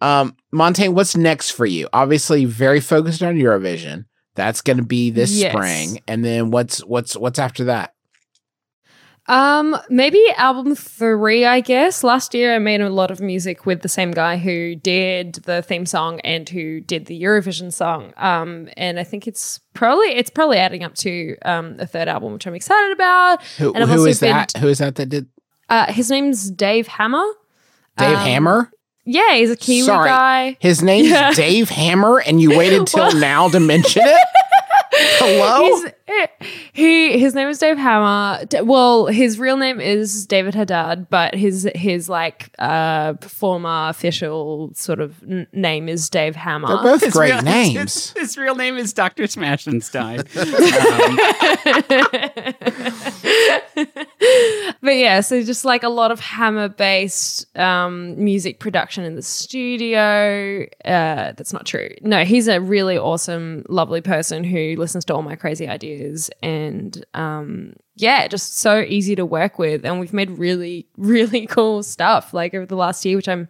Um, 0.00 0.36
Montaigne, 0.52 0.92
what's 0.92 1.16
next 1.16 1.50
for 1.52 1.64
you? 1.66 1.88
Obviously, 1.92 2.44
very 2.44 2.80
focused 2.80 3.22
on 3.22 3.36
Eurovision. 3.36 4.04
That's 4.34 4.60
going 4.62 4.78
to 4.78 4.82
be 4.84 5.10
this 5.10 5.30
Yes. 5.32 5.52
spring, 5.52 6.00
and 6.08 6.24
then 6.24 6.50
what's 6.50 6.78
what's 6.84 7.16
what's 7.16 7.38
after 7.38 7.64
that? 7.64 7.92
Um, 9.26 9.74
maybe 9.88 10.22
album 10.36 10.74
three, 10.74 11.46
I 11.46 11.60
guess. 11.60 12.04
Last 12.04 12.34
year, 12.34 12.54
I 12.54 12.58
made 12.58 12.82
a 12.82 12.90
lot 12.90 13.10
of 13.10 13.20
music 13.20 13.64
with 13.64 13.80
the 13.80 13.88
same 13.88 14.10
guy 14.10 14.36
who 14.36 14.74
did 14.74 15.36
the 15.46 15.62
theme 15.62 15.86
song 15.86 16.20
and 16.20 16.46
who 16.46 16.80
did 16.82 17.06
the 17.06 17.22
Eurovision 17.22 17.72
song. 17.72 18.12
Um, 18.18 18.68
and 18.76 19.00
I 19.00 19.04
think 19.04 19.26
it's 19.26 19.60
probably 19.72 20.08
it's 20.08 20.28
probably 20.28 20.58
adding 20.58 20.84
up 20.84 20.94
to 20.96 21.36
um 21.44 21.76
a 21.78 21.86
third 21.86 22.08
album, 22.08 22.34
which 22.34 22.46
I'm 22.46 22.54
excited 22.54 22.92
about. 22.92 23.42
Who, 23.58 23.72
who 23.72 24.04
is 24.04 24.20
that? 24.20 24.52
Who 24.58 24.68
is 24.68 24.78
that 24.78 24.96
that 24.96 25.08
did 25.08 25.26
Uh, 25.70 25.90
his 25.90 26.10
name's 26.10 26.50
Dave 26.50 26.86
Hammer. 26.86 27.24
Dave 27.96 28.16
Um, 28.18 28.26
Hammer? 28.26 28.70
Yeah, 29.06 29.34
he's 29.34 29.50
a 29.50 29.56
Kiwi 29.56 29.82
Sorry. 29.86 30.08
guy. 30.08 30.56
His 30.60 30.82
name's 30.82 31.08
Yeah. 31.10 31.32
Dave 31.34 31.68
Hammer, 31.70 32.18
and 32.20 32.40
you 32.40 32.56
waited 32.56 32.86
till 32.88 33.08
Well- 33.08 33.16
now 33.16 33.48
to 33.48 33.60
mention 33.60 34.02
it. 34.04 34.20
Hello. 34.96 35.64
He's, 35.64 35.90
he 36.72 37.18
his 37.18 37.34
name 37.34 37.48
is 37.48 37.58
Dave 37.58 37.76
Hammer. 37.76 38.44
D- 38.46 38.60
Well, 38.60 39.06
his 39.06 39.40
real 39.40 39.56
name 39.56 39.80
is 39.80 40.24
David 40.26 40.54
Haddad, 40.54 41.10
but 41.10 41.34
his 41.34 41.68
his 41.74 42.08
like 42.08 42.50
uh 42.60 43.14
former 43.14 43.88
official 43.88 44.70
sort 44.74 45.00
of 45.00 45.20
n- 45.24 45.48
name 45.52 45.88
is 45.88 46.08
Dave 46.08 46.36
Hammer. 46.36 46.68
They're 46.68 46.82
both 46.92 47.02
His 47.02 47.12
great 47.12 47.32
real- 47.32 47.42
names. 47.42 48.12
His, 48.12 48.12
his 48.12 48.38
real 48.38 48.54
name 48.54 48.76
is 48.76 48.92
Dr. 48.92 49.24
Smashenstein. 49.24 50.22
But 54.84 54.96
yeah, 54.96 55.20
so 55.20 55.42
just 55.42 55.64
like 55.64 55.82
a 55.82 55.88
lot 55.88 56.12
of 56.12 56.20
hammer 56.20 56.68
based 56.68 57.56
um, 57.58 58.22
music 58.22 58.60
production 58.60 59.02
in 59.02 59.16
the 59.16 59.22
studio. 59.22 60.66
Uh, 60.84 61.32
that's 61.32 61.52
not 61.52 61.64
true. 61.64 61.88
No, 62.02 62.24
he's 62.24 62.46
a 62.46 62.60
really 62.60 62.98
awesome, 62.98 63.64
lovely 63.68 64.02
person 64.02 64.44
who 64.44 64.76
listens 64.76 65.04
to 65.06 65.14
all 65.14 65.22
my 65.22 65.36
crazy 65.36 65.66
ideas 65.66 66.30
and 66.42 67.04
um, 67.14 67.74
yeah, 67.96 68.28
just 68.28 68.58
so 68.58 68.80
easy 68.80 69.14
to 69.16 69.24
work 69.24 69.58
with. 69.58 69.84
And 69.86 69.98
we've 69.98 70.12
made 70.12 70.30
really, 70.32 70.86
really 70.98 71.46
cool 71.46 71.82
stuff 71.82 72.34
like 72.34 72.52
over 72.54 72.66
the 72.66 72.76
last 72.76 73.04
year, 73.04 73.16
which 73.16 73.28
I'm 73.28 73.48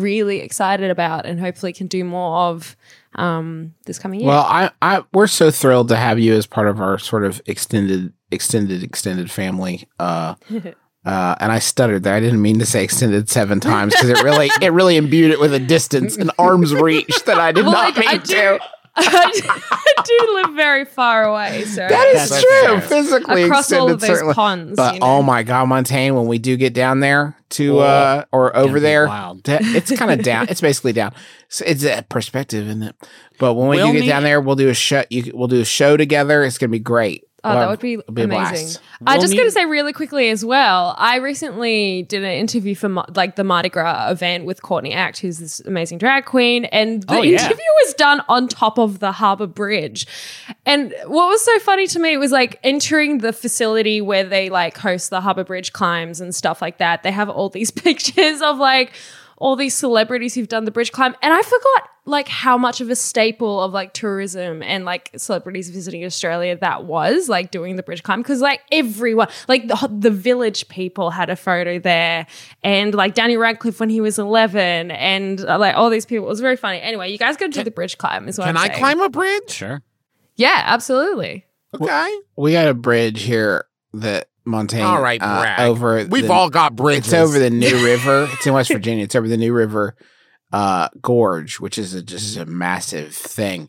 really 0.00 0.40
excited 0.40 0.90
about 0.90 1.26
and 1.26 1.38
hopefully 1.40 1.72
can 1.72 1.86
do 1.86 2.04
more 2.04 2.36
of 2.48 2.76
um, 3.14 3.74
this 3.84 3.98
coming 3.98 4.20
year. 4.20 4.28
Well, 4.28 4.44
I, 4.48 4.70
I, 4.80 5.04
we're 5.12 5.26
so 5.26 5.50
thrilled 5.50 5.88
to 5.88 5.96
have 5.96 6.18
you 6.18 6.34
as 6.34 6.46
part 6.46 6.68
of 6.68 6.80
our 6.80 6.98
sort 6.98 7.24
of 7.24 7.40
extended, 7.46 8.12
extended, 8.30 8.82
extended 8.82 9.30
family. 9.30 9.86
Uh, 9.98 10.34
uh, 11.04 11.34
and 11.40 11.52
I 11.52 11.58
stuttered 11.58 12.02
there. 12.02 12.14
I 12.14 12.20
didn't 12.20 12.40
mean 12.42 12.58
to 12.58 12.66
say 12.66 12.84
extended 12.84 13.28
seven 13.28 13.60
times 13.60 13.94
because 13.94 14.10
it 14.10 14.22
really, 14.22 14.50
it 14.60 14.72
really 14.72 14.96
imbued 14.96 15.30
it 15.30 15.40
with 15.40 15.52
a 15.52 15.58
distance, 15.60 16.16
an 16.16 16.30
arm's 16.38 16.74
reach 16.74 17.24
that 17.26 17.38
I 17.38 17.52
did 17.52 17.64
Well, 17.64 17.72
not 17.72 17.96
I- 17.96 18.00
mean 18.00 18.08
I 18.08 18.18
to. 18.18 18.60
Do- 18.96 19.04
I 19.48 20.02
do 20.04 20.42
live 20.42 20.54
very 20.56 20.84
far 20.84 21.24
away, 21.24 21.64
so 21.64 21.86
That 21.88 22.08
is 22.14 22.28
That's 22.28 22.42
true. 22.42 22.60
fair. 22.62 22.80
Physically 22.80 23.42
across 23.44 23.60
extended, 23.70 23.80
all 23.82 23.90
of 23.92 24.00
those 24.00 24.08
certainly. 24.08 24.34
ponds. 24.34 24.76
But 24.76 24.94
you 24.94 25.00
know? 25.00 25.06
oh 25.06 25.22
my 25.22 25.42
god, 25.42 25.66
Montaigne, 25.68 26.14
when 26.14 26.26
we 26.26 26.38
do 26.38 26.56
get 26.56 26.74
down 26.74 27.00
there 27.00 27.36
to 27.50 27.78
Oh, 27.78 27.80
uh 27.80 28.24
or 28.32 28.54
over 28.56 28.80
there, 28.80 29.06
wild. 29.06 29.40
it's 29.46 29.90
kind 29.98 30.10
of 30.10 30.22
down. 30.24 30.46
It's 30.50 30.60
basically 30.60 30.92
down. 30.92 31.14
So 31.48 31.64
it's 31.66 31.84
a 31.84 32.04
perspective, 32.08 32.66
isn't 32.68 32.82
it? 32.82 32.96
But 33.38 33.54
when 33.54 33.68
we 33.68 33.76
We'll 33.78 33.86
do 33.88 33.92
get 33.94 34.00
meet- 34.02 34.08
down 34.08 34.22
there, 34.24 34.40
we'll 34.40 34.56
do 34.56 34.68
a 34.68 34.74
show. 34.74 35.04
You, 35.10 35.32
we'll 35.34 35.48
do 35.48 35.60
a 35.60 35.64
show 35.64 35.96
together. 35.96 36.44
It's 36.44 36.58
gonna 36.58 36.70
be 36.70 36.78
great. 36.78 37.24
Oh, 37.44 37.54
that 37.54 37.68
would 37.68 37.80
be 37.80 37.94
it'll 37.94 38.22
amazing. 38.22 38.80
I 39.04 39.18
just 39.18 39.32
going 39.34 39.46
to 39.48 39.50
say 39.50 39.64
really 39.66 39.92
quickly 39.92 40.30
as 40.30 40.44
well. 40.44 40.94
I 40.96 41.16
recently 41.16 42.04
did 42.04 42.22
an 42.22 42.30
interview 42.30 42.76
for 42.76 42.88
like 43.16 43.34
the 43.34 43.42
Mardi 43.42 43.68
Gras 43.68 44.10
event 44.10 44.44
with 44.44 44.62
Courtney 44.62 44.92
Act, 44.92 45.18
who's 45.18 45.38
this 45.38 45.58
amazing 45.60 45.98
drag 45.98 46.24
queen, 46.24 46.66
and 46.66 47.02
the 47.02 47.14
Oh, 47.14 47.22
yeah. 47.22 47.42
interview 47.44 47.64
was 47.84 47.94
done 47.94 48.22
on 48.28 48.46
top 48.46 48.78
of 48.78 49.00
the 49.00 49.10
Harbour 49.10 49.48
Bridge. 49.48 50.06
And 50.64 50.94
what 51.06 51.26
was 51.28 51.44
so 51.44 51.58
funny 51.58 51.88
to 51.88 51.98
me 51.98 52.16
was 52.16 52.30
like 52.30 52.60
entering 52.62 53.18
the 53.18 53.32
facility 53.32 54.00
where 54.00 54.22
they 54.22 54.48
like 54.48 54.78
host 54.78 55.10
the 55.10 55.20
Harbour 55.20 55.42
Bridge 55.42 55.72
climbs 55.72 56.20
and 56.20 56.32
stuff 56.32 56.62
like 56.62 56.78
that. 56.78 57.02
They 57.02 57.10
have 57.10 57.28
all 57.28 57.48
these 57.48 57.70
pictures 57.82 58.40
of 58.40 58.58
like 58.58 58.92
all 59.38 59.56
these 59.56 59.74
celebrities 59.74 60.34
who've 60.36 60.46
done 60.46 60.64
the 60.64 60.70
bridge 60.70 60.92
climb 60.92 61.16
and 61.20 61.32
i 61.34 61.42
forgot 61.42 61.88
like 62.04 62.26
how 62.26 62.58
much 62.58 62.80
of 62.80 62.90
a 62.90 62.96
staple 62.96 63.62
of 63.62 63.72
like 63.72 63.92
tourism 63.92 64.60
and 64.62 64.84
like 64.84 65.10
celebrities 65.16 65.70
visiting 65.70 66.04
australia 66.04 66.56
that 66.56 66.84
was 66.84 67.28
like 67.28 67.50
doing 67.52 67.76
the 67.76 67.82
bridge 67.82 68.02
climb 68.02 68.20
because 68.20 68.40
like 68.40 68.60
everyone 68.72 69.28
like 69.46 69.68
the, 69.68 69.88
the 70.00 70.10
village 70.10 70.66
people 70.68 71.10
had 71.10 71.30
a 71.30 71.36
photo 71.36 71.78
there 71.78 72.26
and 72.64 72.92
like 72.94 73.14
danny 73.14 73.36
radcliffe 73.36 73.78
when 73.78 73.88
he 73.88 74.00
was 74.00 74.18
11 74.18 74.90
and 74.90 75.40
uh, 75.46 75.56
like 75.58 75.76
all 75.76 75.90
these 75.90 76.04
people 76.04 76.26
it 76.26 76.28
was 76.28 76.40
very 76.40 76.56
funny 76.56 76.80
anyway 76.80 77.08
you 77.10 77.18
guys 77.18 77.36
got 77.36 77.46
to 77.46 77.52
do 77.52 77.62
the 77.62 77.70
bridge 77.70 77.96
climb 77.98 78.26
is 78.26 78.36
what 78.36 78.46
Can 78.46 78.56
I'm 78.56 78.62
I 78.64 78.66
saying. 78.66 78.78
climb 78.80 79.00
a 79.00 79.08
bridge? 79.08 79.50
Sure. 79.50 79.80
yeah 80.36 80.62
absolutely 80.66 81.46
Okay. 81.74 82.12
We 82.36 82.52
got 82.52 82.68
a 82.68 82.74
bridge 82.74 83.22
here 83.22 83.64
that 83.94 84.28
Montaigne. 84.44 84.84
All 84.84 85.00
right, 85.00 85.22
uh, 85.22 85.54
over. 85.60 86.04
We've 86.04 86.26
the- 86.26 86.32
all 86.32 86.50
got 86.50 86.76
bridges. 86.76 87.06
It's 87.06 87.14
over 87.14 87.38
the 87.38 87.48
New 87.48 87.82
River. 87.82 88.28
It's 88.30 88.46
in 88.46 88.52
West 88.52 88.68
Virginia. 88.72 89.04
It's 89.04 89.14
over 89.14 89.26
the 89.26 89.38
New 89.38 89.54
River 89.54 89.94
uh, 90.52 90.88
Gorge, 91.00 91.60
which 91.60 91.78
is 91.78 91.94
a, 91.94 92.02
just 92.02 92.36
a 92.36 92.46
massive 92.46 93.14
thing. 93.14 93.68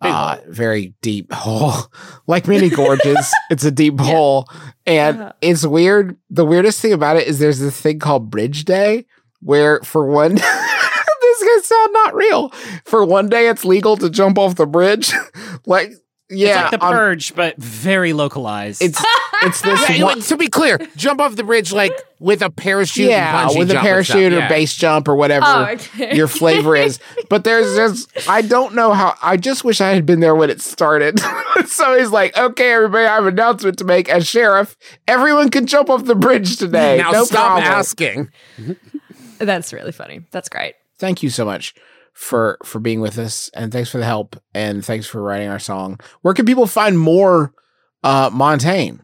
Uh, 0.00 0.38
very 0.48 0.94
deep 1.00 1.32
hole, 1.32 1.74
like 2.26 2.48
many 2.48 2.68
gorges. 2.68 3.32
it's 3.50 3.62
a 3.64 3.70
deep 3.70 4.00
hole, 4.00 4.48
and 4.84 5.20
Uh-huh. 5.20 5.32
it's 5.40 5.64
weird. 5.64 6.16
The 6.28 6.44
weirdest 6.44 6.80
thing 6.80 6.92
about 6.92 7.18
it 7.18 7.28
is 7.28 7.38
there's 7.38 7.60
this 7.60 7.80
thing 7.80 8.00
called 8.00 8.28
Bridge 8.28 8.64
Day, 8.64 9.06
where 9.42 9.78
for 9.82 10.04
one, 10.10 10.34
this 10.34 10.44
gonna 11.44 11.62
sound 11.62 11.92
not 11.92 12.14
real. 12.16 12.48
For 12.84 13.04
one 13.04 13.28
day, 13.28 13.48
it's 13.48 13.64
legal 13.64 13.96
to 13.98 14.10
jump 14.10 14.38
off 14.38 14.56
the 14.56 14.66
bridge. 14.66 15.12
like, 15.66 15.92
yeah, 16.32 16.64
it's 16.64 16.72
like 16.72 16.80
the 16.80 16.86
on- 16.86 16.92
purge, 16.92 17.34
but 17.34 17.56
very 17.58 18.12
localized. 18.12 18.82
it's 18.82 19.02
it's 19.42 19.60
this 19.60 19.88
Yeah, 19.98 20.04
one. 20.04 20.20
to 20.20 20.36
be 20.36 20.48
clear, 20.48 20.78
jump 20.96 21.20
off 21.20 21.36
the 21.36 21.44
bridge 21.44 21.72
like 21.72 21.92
with 22.18 22.42
a 22.42 22.50
parachute. 22.50 23.08
yeah, 23.10 23.48
and 23.48 23.58
with 23.58 23.70
a 23.70 23.74
jump 23.74 23.84
and 23.86 24.04
stuff, 24.06 24.14
parachute 24.16 24.32
or 24.32 24.38
yeah. 24.38 24.48
base 24.48 24.74
jump 24.76 25.08
or 25.08 25.14
whatever 25.16 25.44
Oh, 25.46 25.64
okay. 25.72 26.16
your 26.16 26.28
flavor 26.28 26.74
is. 26.76 26.98
But 27.28 27.44
there's 27.44 27.74
just 27.76 28.28
I 28.28 28.42
don't 28.42 28.74
know 28.74 28.92
how. 28.92 29.14
I 29.22 29.36
just 29.36 29.64
wish 29.64 29.80
I 29.80 29.90
had 29.90 30.04
been 30.06 30.20
there 30.20 30.34
when 30.34 30.50
it 30.50 30.60
started. 30.60 31.18
so 31.66 31.98
he's 31.98 32.10
like, 32.10 32.36
"Okay, 32.36 32.72
everybody, 32.72 33.06
I 33.06 33.14
have 33.14 33.26
an 33.26 33.32
announcement 33.34 33.78
to 33.78 33.84
make. 33.84 34.08
As 34.08 34.26
sheriff, 34.26 34.76
everyone 35.08 35.48
can 35.50 35.66
jump 35.66 35.88
off 35.90 36.04
the 36.04 36.14
bridge 36.14 36.56
today. 36.58 36.98
Now 36.98 37.10
no 37.12 37.24
stop 37.24 37.60
problem." 37.60 37.72
asking. 37.72 38.30
that's 39.38 39.72
really 39.72 39.92
funny 39.92 40.20
that's 40.30 40.48
great 40.48 40.74
Thank 40.98 41.22
you 41.22 41.28
so 41.30 41.44
much 41.44 41.74
for 42.12 42.58
for 42.64 42.78
being 42.78 43.00
with 43.00 43.18
us, 43.18 43.48
and 43.54 43.72
thanks 43.72 43.90
for 43.90 43.98
the 43.98 44.04
help, 44.04 44.36
and 44.54 44.84
thanks 44.84 45.06
for 45.06 45.22
writing 45.22 45.48
our 45.48 45.58
song. 45.58 46.00
Where 46.22 46.34
can 46.34 46.46
people 46.46 46.66
find 46.66 46.98
more 46.98 47.52
uh 48.02 48.30
Montaigne? 48.32 48.98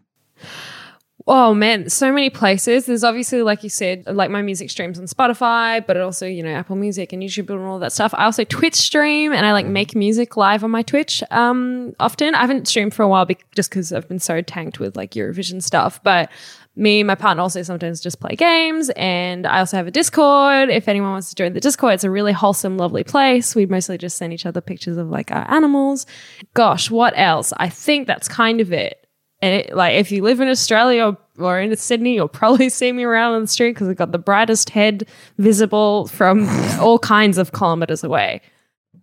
Oh 1.31 1.53
man, 1.53 1.91
so 1.91 2.11
many 2.11 2.31
places. 2.31 2.87
There's 2.87 3.05
obviously, 3.05 3.43
like 3.43 3.63
you 3.63 3.69
said, 3.69 4.07
like 4.07 4.31
my 4.31 4.41
music 4.41 4.71
streams 4.71 4.99
on 4.99 5.05
Spotify, 5.05 5.87
but 5.87 5.99
also, 5.99 6.27
you 6.27 6.43
know, 6.43 6.49
Apple 6.49 6.75
Music 6.75 7.13
and 7.13 7.23
YouTube 7.23 7.51
and 7.51 7.61
all 7.61 7.79
that 7.81 7.93
stuff. 7.93 8.15
I 8.15 8.25
also 8.25 8.45
Twitch 8.45 8.77
stream 8.77 9.35
and 9.35 9.45
I 9.45 9.53
like 9.53 9.67
make 9.67 9.95
music 9.95 10.39
live 10.39 10.65
on 10.65 10.71
my 10.71 10.81
Twitch 10.81 11.23
um, 11.31 11.93
often. 12.01 12.35
I 12.35 12.41
haven't 12.41 12.67
streamed 12.67 12.95
for 12.95 13.03
a 13.03 13.09
while 13.09 13.27
be- 13.27 13.37
just 13.55 13.69
because 13.69 13.93
I've 13.93 14.09
been 14.09 14.19
so 14.19 14.41
tanked 14.41 14.81
with 14.81 14.97
like 14.97 15.11
Eurovision 15.11 15.63
stuff. 15.63 16.03
But 16.03 16.31
me 16.79 17.01
and 17.01 17.07
my 17.07 17.15
partner 17.15 17.43
also 17.43 17.63
sometimes 17.63 18.01
just 18.01 18.21
play 18.21 18.37
games. 18.37 18.91
And 18.91 19.47
I 19.47 19.59
also 19.59 19.77
have 19.77 19.87
a 19.87 19.91
Discord. 19.91 20.71
If 20.71 20.89
anyone 20.89 21.11
wants 21.11 21.29
to 21.31 21.35
join 21.35 21.53
the 21.53 21.61
Discord, 21.61 21.95
it's 21.95 22.05
a 22.05 22.11
really 22.11 22.33
wholesome, 22.33 22.79
lovely 22.79 23.05
place. 23.05 23.55
We 23.55 23.67
mostly 23.67 23.99
just 23.99 24.17
send 24.17 24.33
each 24.33 24.47
other 24.47 24.61
pictures 24.61 24.97
of 24.97 25.11
like 25.11 25.31
our 25.33 25.51
animals. 25.51 26.07
Gosh, 26.55 26.91
what 26.91 27.13
else? 27.17 27.53
I 27.57 27.69
think 27.69 28.07
that's 28.07 28.29
kind 28.29 28.61
of 28.61 28.73
it. 28.73 29.07
And 29.41 29.55
it, 29.55 29.77
like, 29.77 29.95
if 29.95 30.11
you 30.11 30.23
live 30.23 30.41
in 30.41 30.49
Australia 30.49 31.07
or, 31.07 31.19
or 31.39 31.61
in 31.61 31.75
Sydney, 31.77 32.15
you'll 32.15 32.29
probably 32.29 32.69
see 32.71 32.91
me 32.93 33.05
around 33.05 33.35
on 33.35 33.43
the 33.43 33.49
street 33.49 33.73
because 33.73 33.89
I've 33.89 33.97
got 33.97 34.13
the 34.13 34.19
brightest 34.19 34.71
head 34.71 35.07
visible 35.37 36.07
from 36.09 36.49
all 36.81 36.99
kinds 36.99 37.39
of 37.39 37.53
kilometers 37.53 38.03
away. 38.03 38.41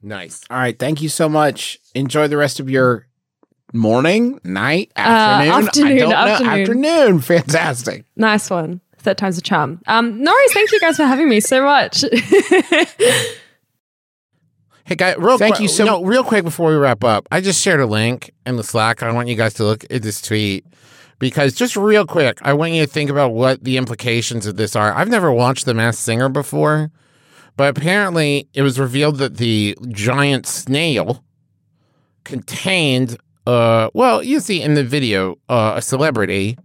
Nice. 0.02 0.42
All 0.50 0.58
right. 0.58 0.78
Thank 0.78 1.02
you 1.02 1.10
so 1.10 1.28
much. 1.28 1.80
Enjoy 1.94 2.28
the 2.28 2.38
rest 2.38 2.60
of 2.60 2.70
your 2.70 3.08
morning, 3.76 4.40
night, 4.44 4.92
Uh, 4.96 5.00
afternoon. 5.00 5.54
I 5.54 5.68
afternoon, 5.68 5.98
don't 5.98 6.10
know. 6.10 6.16
afternoon. 6.16 6.60
Afternoon. 6.62 7.20
Fantastic. 7.22 8.06
Nice 8.16 8.50
one. 8.50 8.82
Third 8.98 9.18
time's 9.20 9.38
a 9.38 9.42
charm. 9.42 9.82
Um, 9.88 10.24
no 10.24 10.32
worries. 10.32 10.54
Thank 10.54 10.72
you 10.72 10.80
guys 10.80 10.98
for 10.98 11.04
having 11.06 11.30
me 11.30 11.40
so 11.40 11.64
much. 11.64 12.04
Hey, 14.88 14.94
guys, 14.94 15.16
real 15.18 15.40
Thank 15.40 15.56
quick, 15.56 15.64
you 15.64 15.68
so 15.68 15.84
no, 15.84 16.04
real 16.04 16.24
quick 16.24 16.44
before 16.44 16.70
we 16.70 16.76
wrap 16.76 17.04
up, 17.04 17.28
I 17.32 17.42
just 17.42 17.60
shared 17.60 17.80
a 17.80 17.88
link 17.88 18.30
in 18.46 18.56
the 18.56 18.64
Slack. 18.64 19.02
I 19.02 19.12
want 19.12 19.28
you 19.28 19.36
guys 19.36 19.56
to 19.56 19.64
look 19.64 19.84
at 19.90 20.04
this 20.04 20.22
tweet 20.22 20.64
because 21.18 21.56
just 21.56 21.76
real 21.76 22.06
quick, 22.06 22.38
I 22.44 22.54
want 22.54 22.74
you 22.74 22.86
to 22.86 22.88
think 22.88 23.10
about 23.10 23.30
what 23.34 23.64
the 23.64 23.78
implications 23.78 24.46
of 24.46 24.58
this 24.58 24.76
are. 24.76 24.94
I've 24.94 25.10
never 25.10 25.32
watched 25.32 25.66
The 25.66 25.74
Masked 25.74 26.04
Singer 26.04 26.30
before, 26.30 26.92
but 27.58 27.76
apparently 27.76 28.48
it 28.54 28.62
was 28.62 28.80
revealed 28.80 29.18
that 29.18 29.38
the 29.38 29.76
giant 29.88 30.46
snail 30.46 31.24
contained, 32.24 33.18
uh, 33.46 33.90
well, 33.94 34.24
you 34.24 34.40
see 34.40 34.62
in 34.62 34.74
the 34.74 34.84
video, 34.84 35.38
uh, 35.50 35.74
a 35.76 35.82
celebrity, 35.82 36.58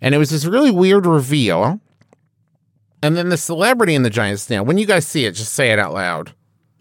and 0.00 0.14
it 0.14 0.18
was 0.18 0.30
this 0.30 0.44
really 0.44 0.70
weird 0.70 1.06
reveal. 1.06 1.80
And 3.02 3.16
then 3.16 3.30
the 3.30 3.36
celebrity 3.36 3.94
and 3.94 4.04
the 4.04 4.10
giant 4.10 4.38
snail. 4.38 4.64
When 4.64 4.78
you 4.78 4.86
guys 4.86 5.06
see 5.06 5.24
it, 5.24 5.32
just 5.32 5.54
say 5.54 5.72
it 5.72 5.78
out 5.78 5.92
loud. 5.92 6.34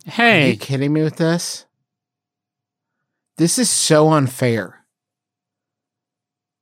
Hey, 0.05 0.45
are 0.45 0.51
you 0.51 0.57
kidding 0.57 0.93
me 0.93 1.01
with 1.01 1.17
this? 1.17 1.65
This 3.37 3.57
is 3.57 3.69
so 3.69 4.09
unfair. 4.09 4.85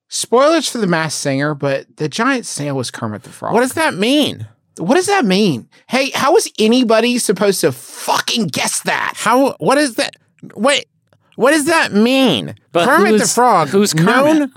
Spoilers 0.08 0.70
for 0.70 0.78
the 0.80 0.88
Masked 0.88 1.20
Singer, 1.20 1.54
but 1.54 1.98
the 1.98 2.10
giant 2.10 2.46
snail 2.46 2.76
was 2.76 2.90
Kermit 2.90 3.24
the 3.24 3.30
Frog. 3.30 3.54
What 3.54 3.62
does 3.62 3.74
that 3.74 3.94
mean? 3.94 4.48
What 4.78 4.96
does 4.96 5.08
that 5.08 5.26
mean? 5.26 5.70
Hey, 5.88 6.10
how 6.12 6.36
is 6.36 6.52
anybody 6.58 7.18
supposed 7.20 7.62
to 7.62 7.72
fucking 7.72 8.48
guess 8.48 8.82
that? 8.84 9.14
How? 9.16 9.56
What 9.60 9.78
is 9.78 9.96
that? 9.96 10.16
Wait, 10.56 10.86
what 11.40 11.52
does 11.52 11.68
that 11.68 11.94
mean? 11.94 12.54
But 12.74 12.86
Kermit 12.86 13.18
the 13.18 13.26
Frog. 13.26 13.70
who's 13.70 13.96
known? 13.96 14.40
Kermit? 14.40 14.50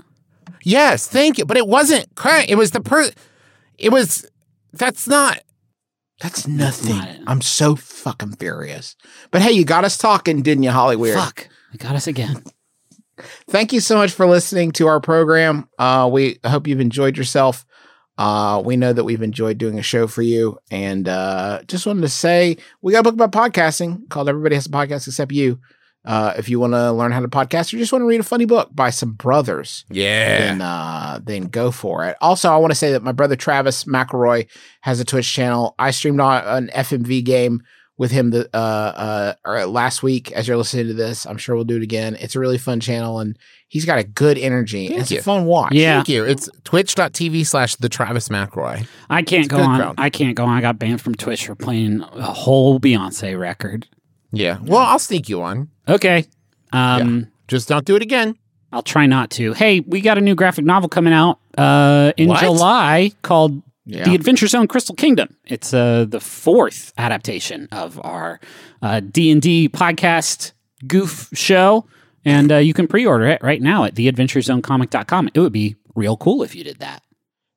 Yes, 0.65 1.07
thank 1.07 1.37
you. 1.37 1.45
But 1.45 1.55
it 1.55 1.65
wasn't 1.65 2.13
Kermit. 2.15 2.49
It 2.49 2.55
was 2.55 2.71
the 2.71 2.81
per. 2.81 3.09
It 3.77 3.89
was. 3.89 4.29
That's 4.73 5.07
not. 5.07 5.39
That's 6.19 6.45
nothing. 6.45 6.97
Not. 6.97 7.19
I'm 7.25 7.39
so 7.39 7.77
fucking 7.77 8.33
furious. 8.33 8.97
But 9.31 9.41
hey, 9.41 9.53
you 9.53 9.63
got 9.63 9.85
us 9.85 9.97
talking, 9.97 10.41
didn't 10.41 10.63
you, 10.63 10.71
Holly 10.71 10.97
Weird? 10.97 11.17
fuck. 11.17 11.47
You 11.71 11.79
got 11.79 11.95
us 11.95 12.05
again. 12.05 12.43
Thank 13.49 13.71
you 13.71 13.79
so 13.79 13.95
much 13.95 14.11
for 14.11 14.25
listening 14.25 14.73
to 14.73 14.87
our 14.87 14.99
program. 14.99 15.69
Uh, 15.79 16.09
we 16.11 16.39
hope 16.45 16.67
you've 16.67 16.81
enjoyed 16.81 17.17
yourself. 17.17 17.65
Uh, 18.17 18.61
we 18.63 18.75
know 18.75 18.91
that 18.91 19.05
we've 19.05 19.21
enjoyed 19.21 19.57
doing 19.57 19.79
a 19.79 19.83
show 19.83 20.05
for 20.05 20.21
you, 20.21 20.57
and 20.69 21.07
uh, 21.07 21.61
just 21.65 21.85
wanted 21.85 22.01
to 22.01 22.09
say 22.09 22.57
we 22.81 22.91
got 22.91 22.99
a 22.99 23.03
book 23.03 23.13
about 23.13 23.31
podcasting 23.31 24.09
called 24.09 24.27
"Everybody 24.27 24.55
Has 24.55 24.65
a 24.65 24.69
Podcast 24.69 25.07
Except 25.07 25.31
You." 25.31 25.61
Uh, 26.05 26.33
if 26.37 26.49
you 26.49 26.59
want 26.59 26.73
to 26.73 26.91
learn 26.91 27.11
how 27.13 27.21
to 27.21 27.27
podcast 27.29 27.73
or 27.73 27.77
just 27.77 27.91
want 27.93 28.01
to 28.01 28.07
read 28.07 28.19
a 28.19 28.23
funny 28.23 28.43
book 28.45 28.69
by 28.73 28.89
some 28.89 29.13
brothers, 29.13 29.85
Yeah. 29.89 30.37
then 30.39 30.61
uh, 30.61 31.19
then 31.23 31.43
go 31.45 31.71
for 31.71 32.05
it. 32.05 32.17
Also, 32.19 32.51
I 32.51 32.57
want 32.57 32.71
to 32.71 32.75
say 32.75 32.91
that 32.91 33.03
my 33.03 33.13
brother 33.13 33.35
Travis 33.37 33.85
McElroy 33.85 34.47
has 34.81 34.99
a 34.99 35.05
Twitch 35.05 35.31
channel. 35.31 35.75
I 35.79 35.91
streamed 35.91 36.19
on 36.19 36.43
an 36.45 36.69
FMV 36.73 37.23
game 37.23 37.63
with 37.97 38.11
him 38.11 38.31
the 38.31 38.49
uh, 38.53 39.33
uh 39.45 39.67
last 39.67 40.03
week. 40.03 40.31
As 40.33 40.47
you're 40.47 40.57
listening 40.57 40.87
to 40.87 40.93
this, 40.93 41.25
I'm 41.25 41.37
sure 41.37 41.55
we'll 41.55 41.63
do 41.63 41.77
it 41.77 41.83
again. 41.83 42.17
It's 42.19 42.35
a 42.35 42.39
really 42.39 42.57
fun 42.57 42.79
channel, 42.81 43.19
and 43.19 43.37
he's 43.69 43.85
got 43.85 43.99
a 43.99 44.03
good 44.03 44.37
energy. 44.37 44.89
Thank 44.89 45.01
it's 45.01 45.11
you. 45.11 45.19
a 45.19 45.23
fun 45.23 45.45
watch. 45.45 45.71
Yeah. 45.73 45.97
Thank 45.99 46.09
you. 46.09 46.25
It's 46.25 46.49
twitch.tv 46.65 47.45
slash 47.45 47.75
the 47.77 47.87
Travis 47.87 48.27
McElroy. 48.27 48.87
I 49.09 49.21
can't 49.21 49.45
It's 49.45 49.53
go 49.53 49.61
on. 49.61 49.77
ground. 49.77 49.99
I 49.99 50.09
can't 50.09 50.35
go 50.35 50.43
on. 50.43 50.57
I 50.57 50.59
got 50.61 50.79
banned 50.79 51.01
from 51.01 51.15
Twitch 51.15 51.45
for 51.45 51.55
playing 51.55 52.01
a 52.01 52.23
whole 52.23 52.79
Beyonce 52.79 53.39
record. 53.39 53.87
Yeah. 54.33 54.57
Well, 54.61 54.79
I'll 54.81 54.99
sneak 54.99 55.29
you 55.29 55.39
one. 55.39 55.69
Okay. 55.87 56.25
Um, 56.73 57.27
Just 57.47 57.69
don't 57.69 57.85
do 57.85 57.95
it 57.95 58.01
again. 58.01 58.35
I'll 58.71 58.81
try 58.81 59.05
not 59.05 59.29
to. 59.31 59.53
Hey, 59.53 59.79
we 59.81 60.01
got 60.01 60.17
a 60.17 60.21
new 60.21 60.33
graphic 60.35 60.65
novel 60.65 60.89
coming 60.89 61.13
out 61.13 61.39
uh, 61.57 62.11
in 62.17 62.29
What? 62.29 62.39
July 62.41 63.11
called 63.21 63.61
Yeah. 63.85 64.03
The 64.05 64.15
Adventure 64.15 64.47
Zone 64.47 64.67
Crystal 64.67 64.95
Kingdom. 64.95 65.37
It's 65.45 65.73
uh, 65.73 66.05
the 66.09 66.19
fourth 66.19 66.91
adaptation 66.97 67.67
of 67.71 68.01
our 68.03 68.39
uh, 68.81 68.99
D&D 69.01 69.69
podcast 69.69 70.53
goof 70.87 71.29
show. 71.33 71.85
And 72.25 72.51
uh, 72.51 72.57
you 72.57 72.73
can 72.73 72.87
pre-order 72.87 73.27
it 73.27 73.43
right 73.43 73.61
now 73.61 73.83
at 73.83 73.93
theadventurezonecomic.com. 73.95 75.29
It 75.33 75.39
would 75.39 75.53
be 75.53 75.75
real 75.95 76.17
cool 76.17 76.41
if 76.41 76.55
you 76.55 76.63
did 76.63 76.79
that. 76.79 77.03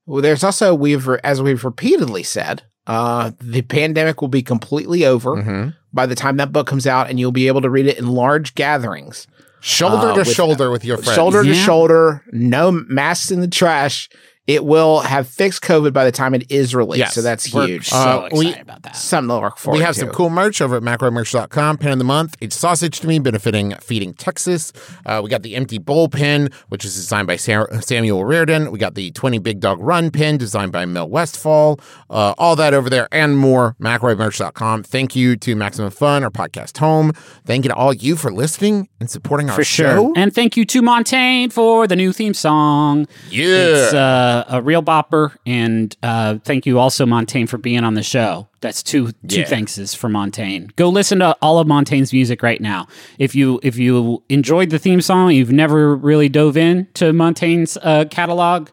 Well, 0.06 0.22
there's 0.22 0.44
also 0.44 0.74
we've 0.74 1.08
as 1.24 1.40
we've 1.42 1.64
repeatedly 1.64 2.22
said, 2.22 2.62
uh, 2.86 3.32
the 3.40 3.62
pandemic 3.62 4.20
will 4.20 4.28
be 4.28 4.42
completely 4.42 5.04
over 5.06 5.36
Mm-hmm. 5.36 5.70
By 5.96 6.06
the 6.06 6.14
time 6.14 6.36
that 6.36 6.52
book 6.52 6.68
comes 6.68 6.86
out, 6.86 7.10
and 7.10 7.18
you'll 7.18 7.32
be 7.32 7.48
able 7.48 7.62
to 7.62 7.70
read 7.70 7.86
it 7.86 7.98
in 7.98 8.06
large 8.06 8.54
gatherings. 8.54 9.26
Shoulder 9.60 10.10
Uh, 10.10 10.12
to 10.12 10.18
with- 10.20 10.32
shoulder 10.32 10.70
with 10.70 10.84
your 10.84 10.98
friends. 10.98 11.16
shoulder 11.16 11.42
to 11.42 11.54
shoulder, 11.54 12.22
no 12.30 12.70
masks 12.70 13.32
in 13.32 13.40
the 13.40 13.48
trash. 13.48 14.08
It 14.46 14.64
will 14.64 15.00
have 15.00 15.26
fixed 15.28 15.62
COVID 15.62 15.92
by 15.92 16.04
the 16.04 16.12
time 16.12 16.32
it 16.34 16.50
is 16.52 16.74
released. 16.74 16.98
Yes. 17.00 17.14
So 17.14 17.22
that's 17.22 17.52
We're- 17.52 17.66
huge. 17.66 17.88
So 17.88 17.96
Uh, 17.96 18.28
we- 18.32 18.46
excited 18.46 18.62
about 18.62 18.82
that. 18.84 18.94
Something 18.96 19.28
to 19.36 19.40
look 19.44 19.58
forward 19.58 19.76
to. 19.78 19.80
We 19.80 19.84
have 19.84 19.94
to. 19.94 20.00
some 20.00 20.10
cool 20.10 20.30
merch 20.30 20.60
over 20.60 20.76
at 20.76 20.82
mcelroymerch.com. 20.82 21.78
Pin 21.78 21.90
of 21.92 21.98
the 21.98 22.04
month. 22.04 22.36
It's 22.40 22.56
sausage 22.56 23.00
to 23.00 23.08
me, 23.08 23.18
benefiting 23.18 23.74
Feeding 23.80 24.14
Texas. 24.14 24.72
Uh, 25.04 25.20
we 25.24 25.30
got 25.30 25.42
the 25.42 25.56
empty 25.56 25.78
bowl 25.78 26.08
pin, 26.08 26.48
which 26.68 26.84
is 26.84 26.94
designed 26.94 27.26
by 27.26 27.36
Sam- 27.36 27.66
Samuel 27.80 28.24
Reardon. 28.24 28.70
We 28.70 28.78
got 28.78 28.94
the 28.94 29.10
20 29.10 29.38
Big 29.38 29.58
Dog 29.58 29.78
Run 29.80 30.10
pin, 30.12 30.38
designed 30.38 30.70
by 30.70 30.84
Mel 30.86 31.08
Westfall. 31.08 31.80
Uh, 32.08 32.34
all 32.38 32.54
that 32.56 32.72
over 32.72 32.88
there 32.88 33.08
and 33.10 33.36
more. 33.36 33.74
Mcelroymerch.com. 33.80 34.84
Thank 34.84 35.16
you 35.16 35.36
to 35.38 35.56
Maximum 35.56 35.90
Fun, 35.90 36.22
our 36.22 36.30
podcast 36.30 36.78
home. 36.78 37.12
Thank 37.44 37.64
you 37.64 37.70
to 37.70 37.74
all 37.74 37.92
you 37.92 38.14
for 38.16 38.32
listening 38.32 38.88
and 39.00 39.10
supporting 39.10 39.50
our 39.50 39.56
For 39.56 39.64
sure. 39.64 39.86
show. 39.88 40.12
And 40.16 40.32
thank 40.34 40.56
you 40.56 40.64
to 40.66 40.82
Montaigne 40.82 41.50
for 41.50 41.86
the 41.86 41.96
new 41.96 42.12
theme 42.12 42.34
song. 42.34 43.06
Yeah. 43.30 44.35
A 44.48 44.60
real 44.62 44.82
bopper. 44.82 45.34
And 45.46 45.96
uh, 46.02 46.38
thank 46.44 46.66
you 46.66 46.78
also, 46.78 47.06
Montaigne, 47.06 47.46
for 47.46 47.58
being 47.58 47.84
on 47.84 47.94
the 47.94 48.02
show. 48.02 48.48
That's 48.60 48.82
two 48.82 49.12
two 49.26 49.40
Yeah. 49.40 49.44
thankses 49.44 49.94
for 49.94 50.08
Montaigne. 50.08 50.66
Go 50.76 50.88
listen 50.88 51.18
to 51.20 51.36
all 51.40 51.58
of 51.58 51.66
Montaigne's 51.66 52.12
music 52.12 52.42
right 52.42 52.60
now. 52.60 52.86
If 53.18 53.34
you 53.34 53.60
if 53.62 53.76
you 53.78 54.22
enjoyed 54.28 54.70
the 54.70 54.78
theme 54.78 55.00
song, 55.00 55.30
you've 55.32 55.52
never 55.52 55.94
really 55.96 56.28
dove 56.28 56.56
in 56.56 56.88
to 56.94 57.12
Montaigne's 57.12 57.76
uh, 57.82 58.04
catalog. 58.10 58.68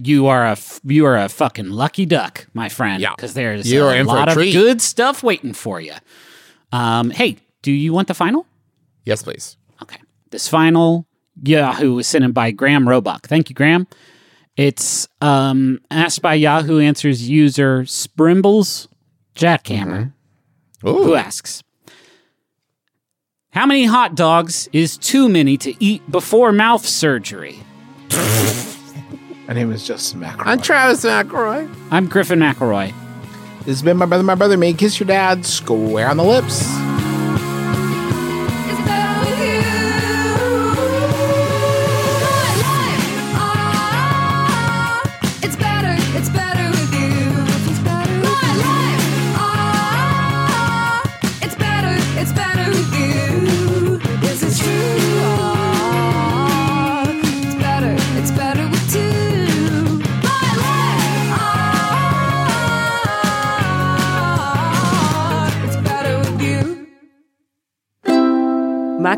You 0.00 0.26
are 0.28 0.46
a 0.46 0.52
f- 0.52 0.80
you 0.84 1.04
are 1.06 1.16
a 1.16 1.28
fucking 1.28 1.70
lucky 1.70 2.06
duck, 2.06 2.46
my 2.54 2.68
friend. 2.68 3.00
Yeah. 3.02 3.14
because 3.16 3.34
there's 3.34 3.70
You 3.70 3.84
are 3.84 3.94
a 3.94 4.04
for 4.04 4.10
a 4.10 4.14
lot 4.14 4.28
of 4.28 4.34
good 4.36 4.80
stuff 4.80 5.22
waiting 5.22 5.52
for 5.52 5.80
you. 5.80 5.94
Um, 6.72 7.10
hey, 7.10 7.38
do 7.62 7.72
you 7.72 7.92
want 7.92 8.08
the 8.08 8.14
final? 8.14 8.46
yes, 9.04 9.22
please. 9.22 9.56
Okay. 9.82 9.96
This 10.30 10.46
final 10.46 11.06
Yahoo 11.42 11.94
was 11.94 12.06
sent 12.06 12.24
in 12.24 12.32
by 12.32 12.50
Graham 12.52 12.88
Roebuck. 12.88 13.26
Thank 13.26 13.48
you, 13.48 13.54
Graham. 13.54 13.86
It's 14.60 15.08
um, 15.22 15.80
asked 15.90 16.20
by 16.20 16.34
Yahoo 16.34 16.80
Answers 16.80 17.26
user 17.26 17.84
Sprimbles 17.84 18.88
Jackhammer, 19.34 20.12
Ooh. 20.86 21.02
who 21.02 21.14
asks 21.14 21.62
How 23.52 23.64
many 23.64 23.86
hot 23.86 24.14
dogs 24.14 24.68
is 24.74 24.98
too 24.98 25.30
many 25.30 25.56
to 25.56 25.72
eat 25.82 26.02
before 26.10 26.52
mouth 26.52 26.84
surgery? 26.84 27.58
My 28.10 29.54
name 29.54 29.72
is 29.72 29.86
Justin 29.86 30.20
McElroy. 30.20 30.42
I'm 30.44 30.60
Travis 30.60 31.06
McElroy. 31.06 31.74
I'm 31.90 32.06
Griffin 32.06 32.40
McElroy. 32.40 32.92
this 33.60 33.68
has 33.68 33.82
been 33.82 33.96
my 33.96 34.04
brother, 34.04 34.24
my 34.24 34.34
brother, 34.34 34.58
me. 34.58 34.74
Kiss 34.74 35.00
your 35.00 35.06
dad 35.06 35.46
square 35.46 36.10
on 36.10 36.18
the 36.18 36.22
lips. 36.22 36.89